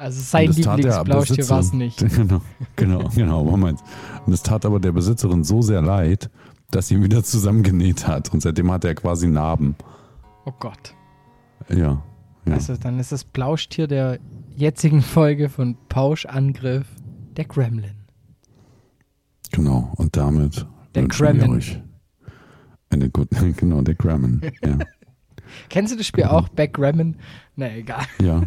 Also 0.00 0.22
sein 0.22 0.50
Lieblingsplauschtier 0.50 1.46
war 1.50 1.60
es 1.60 1.74
nicht. 1.74 2.00
Genau, 2.16 2.40
genau, 2.74 3.10
genau, 3.14 3.44
Moment. 3.44 3.80
Und 4.24 4.32
es 4.32 4.42
tat 4.42 4.64
aber 4.64 4.80
der 4.80 4.92
Besitzerin 4.92 5.44
so 5.44 5.60
sehr 5.60 5.82
leid, 5.82 6.30
dass 6.70 6.88
sie 6.88 6.94
ihn 6.94 7.02
wieder 7.04 7.22
zusammengenäht 7.22 8.08
hat. 8.08 8.32
Und 8.32 8.40
seitdem 8.40 8.70
hat 8.72 8.86
er 8.86 8.94
quasi 8.94 9.28
Narben. 9.28 9.76
Oh 10.46 10.52
Gott. 10.58 10.94
Ja. 11.68 12.02
ja. 12.46 12.52
Also 12.54 12.78
dann 12.78 12.98
ist 12.98 13.12
das 13.12 13.24
Plauschtier 13.24 13.86
der 13.88 14.18
jetzigen 14.56 15.02
Folge 15.02 15.50
von 15.50 15.76
Pauschangriff 15.90 16.86
der 17.36 17.44
Gremlin. 17.44 18.06
Genau. 19.52 19.92
Und 19.96 20.16
damit 20.16 20.66
Der 20.94 21.08
Gremlin. 21.08 21.50
euch 21.50 21.78
eine 22.88 23.10
gute, 23.10 23.52
genau, 23.56 23.82
der 23.82 23.96
Gremlin. 23.96 24.50
Ja. 24.64 24.78
Kennst 25.68 25.92
du 25.92 25.98
das 25.98 26.06
Spiel 26.06 26.24
auch, 26.24 26.48
Backgammon? 26.48 27.16
Na 27.54 27.70
egal. 27.70 28.06
ja. 28.18 28.44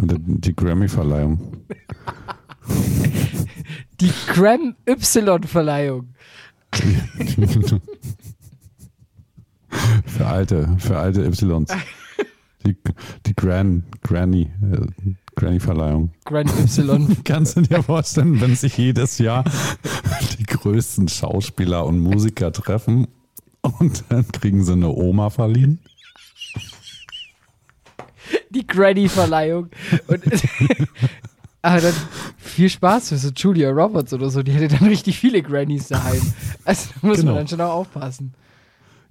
Die- 0.00 0.54
Grammy-Verleihung. 0.54 1.38
Die 4.00 4.10
Gram 4.32 4.74
Y-Verleihung. 4.88 6.14
für 10.06 10.26
alte, 10.26 10.76
für 10.78 10.98
alte 10.98 11.22
Ys. 11.26 11.38
Die, 12.64 12.76
die 13.26 13.34
Gran, 13.34 13.84
Granny, 14.02 14.42
äh, 14.62 15.12
Granny-Verleihung. 15.34 16.10
Grand 16.24 16.50
Y. 16.50 17.16
Kannst 17.24 17.56
du 17.56 17.62
dir 17.62 17.82
vorstellen, 17.82 18.40
wenn 18.40 18.54
sich 18.54 18.76
jedes 18.76 19.18
Jahr 19.18 19.44
die 20.38 20.44
größten 20.44 21.08
Schauspieler 21.08 21.84
und 21.84 21.98
Musiker 22.00 22.52
treffen 22.52 23.08
und 23.62 24.04
dann 24.10 24.26
kriegen 24.30 24.64
sie 24.64 24.72
eine 24.72 24.88
Oma 24.90 25.30
verliehen? 25.30 25.80
Die 28.54 28.66
Granny-Verleihung. 28.66 29.68
Und 30.06 30.22
aber 31.62 31.80
dann 31.80 31.94
viel 32.38 32.68
Spaß 32.68 33.10
für 33.10 33.16
so 33.18 33.30
Julia 33.34 33.70
Roberts 33.70 34.12
oder 34.12 34.30
so. 34.30 34.42
Die 34.42 34.52
hätte 34.52 34.76
dann 34.76 34.88
richtig 34.88 35.18
viele 35.18 35.42
Grannies 35.42 35.88
daheim. 35.88 36.20
Also 36.64 36.88
da 37.00 37.06
muss 37.06 37.18
Genau. 37.18 37.32
man 37.32 37.40
dann 37.40 37.48
schon 37.48 37.60
auch 37.60 37.72
aufpassen. 37.74 38.34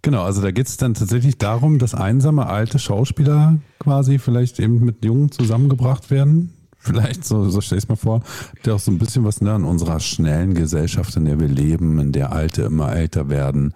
Genau, 0.04 0.24
also 0.24 0.42
da 0.42 0.50
geht 0.52 0.68
es 0.68 0.78
dann 0.78 0.96
tatsächlich 0.96 1.38
darum, 1.38 1.78
dass 1.78 1.94
einsame 1.94 2.48
alte 2.48 2.80
Schauspieler 2.80 3.60
quasi 3.80 4.18
vielleicht 4.18 4.60
eben 4.60 4.84
mit 4.84 5.06
Jungen 5.06 5.32
zusammengebracht 5.32 6.10
werden. 6.10 6.54
Vielleicht, 6.80 7.24
so, 7.26 7.48
so 7.50 7.62
stell 7.62 7.78
ich 7.78 7.88
mir 7.88 7.96
vor, 7.96 8.24
der 8.66 8.74
auch 8.74 8.80
so 8.80 8.90
ein 8.90 8.98
bisschen 8.98 9.24
was 9.24 9.40
ne, 9.42 9.56
in 9.56 9.64
unserer 9.64 10.00
schnellen 10.00 10.56
Gesellschaft, 10.56 11.16
in 11.16 11.26
der 11.26 11.40
wir 11.40 11.48
leben, 11.48 12.00
in 12.00 12.12
der 12.12 12.32
Alte 12.32 12.64
immer 12.64 12.92
älter 12.96 13.30
werden 13.30 13.76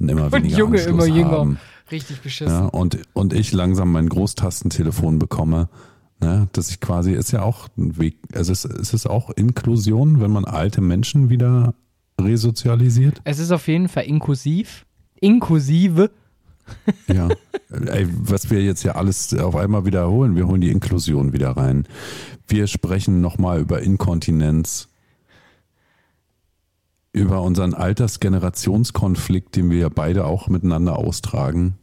und 0.00 0.08
immer 0.08 0.24
Und 0.24 0.32
weniger 0.32 0.58
Junge 0.58 0.78
Anschluss 0.78 1.06
immer 1.06 1.16
jünger. 1.16 1.30
haben. 1.30 1.58
Richtig 1.90 2.20
beschissen. 2.20 2.52
Ja, 2.52 2.66
und, 2.66 2.98
und 3.12 3.32
ich 3.32 3.52
langsam 3.52 3.92
mein 3.92 4.08
Großtastentelefon 4.08 5.18
bekomme, 5.18 5.68
ne, 6.20 6.48
dass 6.52 6.70
ich 6.70 6.80
quasi, 6.80 7.12
ist 7.12 7.32
ja 7.32 7.42
auch 7.42 7.68
ein 7.76 7.98
Weg, 7.98 8.18
also 8.34 8.52
es, 8.52 8.64
es 8.64 8.94
ist 8.94 9.06
auch 9.06 9.30
Inklusion, 9.30 10.20
wenn 10.20 10.30
man 10.30 10.44
alte 10.44 10.80
Menschen 10.80 11.30
wieder 11.30 11.74
resozialisiert. 12.20 13.20
Es 13.24 13.38
ist 13.38 13.50
auf 13.50 13.66
jeden 13.66 13.88
Fall 13.88 14.04
inklusiv. 14.04 14.86
Inklusive. 15.20 16.10
Ja. 17.08 17.28
Ey, 17.70 18.08
was 18.10 18.50
wir 18.50 18.62
jetzt 18.62 18.82
ja 18.82 18.96
alles 18.96 19.34
auf 19.34 19.56
einmal 19.56 19.84
wiederholen, 19.84 20.36
wir 20.36 20.46
holen 20.46 20.60
die 20.60 20.70
Inklusion 20.70 21.32
wieder 21.32 21.50
rein. 21.50 21.86
Wir 22.46 22.66
sprechen 22.66 23.20
nochmal 23.20 23.60
über 23.60 23.80
Inkontinenz, 23.80 24.88
über 27.12 27.42
unseren 27.42 27.74
Altersgenerationskonflikt, 27.74 29.56
den 29.56 29.70
wir 29.70 29.78
ja 29.78 29.88
beide 29.88 30.24
auch 30.26 30.48
miteinander 30.48 30.96
austragen. 30.96 31.78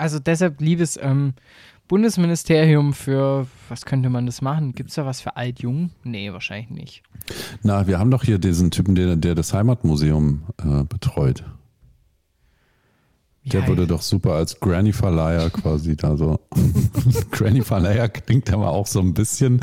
Also 0.00 0.18
deshalb, 0.18 0.60
liebes 0.60 0.98
ähm, 1.00 1.34
Bundesministerium 1.86 2.94
für, 2.94 3.46
was 3.68 3.84
könnte 3.84 4.08
man 4.08 4.24
das 4.24 4.42
machen? 4.42 4.74
Gibt 4.74 4.90
es 4.90 4.94
da 4.94 5.04
was 5.04 5.20
für 5.20 5.36
alt-jung? 5.36 5.90
Nee, 6.04 6.32
wahrscheinlich 6.32 6.70
nicht. 6.70 7.02
Na, 7.62 7.86
wir 7.86 7.98
haben 7.98 8.10
doch 8.10 8.24
hier 8.24 8.38
diesen 8.38 8.70
Typen, 8.70 8.94
der, 8.94 9.16
der 9.16 9.34
das 9.34 9.52
Heimatmuseum 9.52 10.44
äh, 10.58 10.84
betreut. 10.84 11.44
Der 13.44 13.60
Ja, 13.60 13.68
würde 13.68 13.86
doch 13.86 14.02
super 14.02 14.34
als 14.34 14.58
Granny-Verleiher 14.60 15.50
quasi 15.50 15.96
da 15.96 16.16
so. 16.16 16.40
Granny-Verleiher 17.30 18.08
klingt 18.08 18.52
aber 18.52 18.70
auch 18.70 18.86
so 18.86 19.00
ein 19.00 19.12
bisschen, 19.12 19.60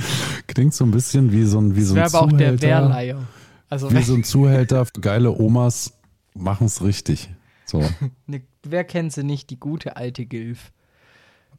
klingt 0.48 0.74
so 0.74 0.84
ein 0.84 0.92
bisschen 0.92 1.32
wie 1.32 1.46
so 1.46 1.60
ein, 1.60 1.76
wie 1.76 1.82
so 1.82 1.94
ein 1.94 1.98
wäre 1.98 2.08
aber 2.08 2.22
auch 2.22 2.32
der 2.32 2.58
Zuhälter. 2.58 2.68
Wehrleiher. 2.68 3.24
Also 3.70 3.92
Wie 3.92 4.02
so 4.04 4.16
ein 4.16 4.24
Zuhälter 4.24 4.86
geile 5.00 5.32
Omas 5.32 5.94
machen 6.34 6.68
es 6.68 6.84
richtig. 6.84 7.30
So. 7.68 7.84
ne, 8.28 8.42
wer 8.64 8.84
kennt 8.84 9.14
sie 9.14 9.24
nicht, 9.24 9.50
die 9.50 9.60
gute 9.60 9.98
alte 9.98 10.26
Gilf? 10.26 10.72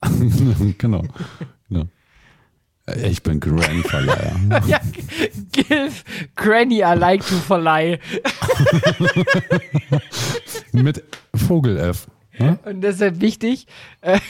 genau. 0.79 1.05
genau. 1.69 1.85
Ich 3.05 3.23
bin 3.23 3.39
Granny-Verleiher. 3.39 4.63
ja, 4.67 4.81
Gilf, 5.53 6.05
Granny, 6.35 6.79
I 6.79 6.95
like 6.97 7.27
to 7.27 7.35
verleih. 7.37 7.99
Mit 10.73 11.05
Vogel-F. 11.35 12.09
Ne? 12.39 12.59
Und 12.65 12.81
deshalb 12.81 13.21
wichtig, 13.21 13.67
äh, 14.01 14.21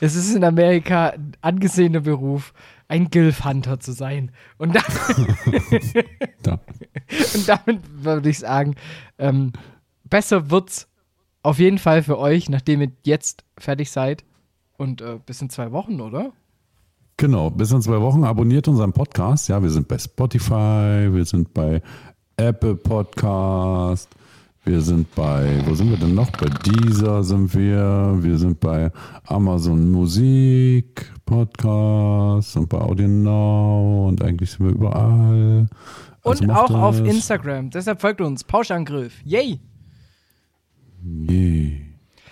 es 0.00 0.14
ist 0.14 0.36
in 0.36 0.44
Amerika 0.44 1.08
ein 1.08 1.32
angesehener 1.40 2.00
Beruf, 2.00 2.52
ein 2.86 3.08
Gilf-Hunter 3.10 3.80
zu 3.80 3.90
sein. 3.92 4.30
Und, 4.58 4.76
Da. 6.42 6.60
und 7.34 7.48
damit 7.48 7.80
würde 8.04 8.28
ich 8.28 8.38
sagen, 8.38 8.76
ähm, 9.18 9.52
besser 10.10 10.50
wird's 10.50 10.88
auf 11.42 11.58
jeden 11.58 11.78
Fall 11.78 12.02
für 12.02 12.18
euch, 12.18 12.48
nachdem 12.50 12.82
ihr 12.82 12.92
jetzt 13.04 13.44
fertig 13.56 13.90
seid. 13.90 14.24
Und 14.76 15.00
äh, 15.00 15.18
bis 15.24 15.40
in 15.40 15.50
zwei 15.50 15.72
Wochen, 15.72 16.00
oder? 16.00 16.32
Genau, 17.16 17.50
bis 17.50 17.70
in 17.70 17.82
zwei 17.82 18.00
Wochen 18.00 18.24
abonniert 18.24 18.66
unseren 18.68 18.92
Podcast. 18.92 19.48
Ja, 19.48 19.62
wir 19.62 19.70
sind 19.70 19.88
bei 19.88 19.98
Spotify, 19.98 21.08
wir 21.12 21.24
sind 21.24 21.52
bei 21.52 21.82
Apple 22.38 22.76
Podcast, 22.76 24.08
wir 24.64 24.80
sind 24.80 25.14
bei, 25.14 25.62
wo 25.66 25.74
sind 25.74 25.90
wir 25.90 25.98
denn 25.98 26.14
noch? 26.14 26.30
Bei 26.30 26.46
Deezer 26.48 27.22
sind 27.22 27.54
wir, 27.54 28.16
wir 28.20 28.38
sind 28.38 28.58
bei 28.60 28.90
Amazon 29.24 29.90
Musik 29.90 31.12
Podcast 31.26 32.56
und 32.56 32.68
bei 32.68 32.78
Audio 32.78 33.06
Now 33.06 34.08
und 34.08 34.22
eigentlich 34.22 34.52
sind 34.52 34.66
wir 34.66 34.72
überall. 34.72 35.68
Also 36.22 36.44
Und 36.44 36.50
auch 36.50 36.70
auf 36.70 36.98
das. 36.98 37.08
Instagram. 37.08 37.70
Deshalb 37.70 38.00
folgt 38.00 38.20
uns. 38.20 38.44
Pauschangriff. 38.44 39.22
Yay! 39.24 39.60
Yeah. 41.04 41.78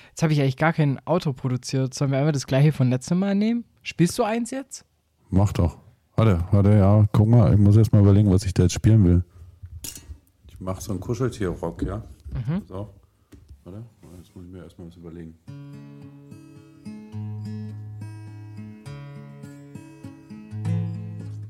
Jetzt 0.08 0.22
habe 0.22 0.32
ich 0.32 0.40
eigentlich 0.40 0.56
gar 0.56 0.72
kein 0.72 0.98
Auto 1.06 1.32
produziert. 1.32 1.94
Sollen 1.94 2.10
wir 2.10 2.18
einfach 2.18 2.32
das 2.32 2.46
gleiche 2.46 2.72
von 2.72 2.90
letztem 2.90 3.18
Mal 3.20 3.34
nehmen? 3.34 3.64
Spielst 3.82 4.18
du 4.18 4.24
eins 4.24 4.50
jetzt? 4.50 4.84
Mach 5.30 5.52
doch. 5.52 5.78
Warte, 6.16 6.44
warte, 6.50 6.70
ja, 6.70 7.06
guck 7.12 7.28
mal, 7.28 7.52
ich 7.52 7.58
muss 7.58 7.76
erst 7.76 7.92
mal 7.92 8.00
überlegen, 8.00 8.28
was 8.30 8.44
ich 8.44 8.52
da 8.52 8.64
jetzt 8.64 8.72
spielen 8.72 9.04
will. 9.04 9.24
Ich 10.48 10.58
mach 10.58 10.80
so 10.80 10.90
einen 10.90 11.00
Kuscheltier-Rock, 11.00 11.82
ja? 11.82 12.02
Mhm. 12.34 12.62
So. 12.66 12.92
Warte, 13.62 13.84
jetzt 14.16 14.34
muss 14.34 14.44
ich 14.44 14.50
mir 14.50 14.64
erstmal 14.64 14.88
was 14.88 14.96
überlegen. 14.96 15.34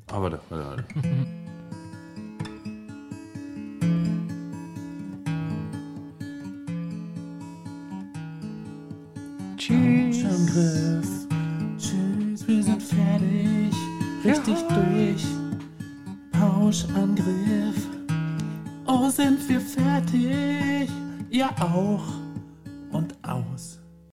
Ah, 0.09 0.21
warte, 0.21 0.41
warte, 0.51 0.65
warte. 0.67 0.85
Tschüss. 9.69 11.29
Tschüss, 11.77 12.49
wir 12.49 12.63
sind 12.63 12.83
fertig. 12.83 13.75
richtig 14.25 14.57
durch. 14.63 15.27
Pauschangriff. 16.33 17.77
Oh, 18.87 19.11
sind 19.11 19.47
wir 19.47 19.61
fertig? 19.61 20.89
Ja 21.29 21.51
auch. 21.61 22.03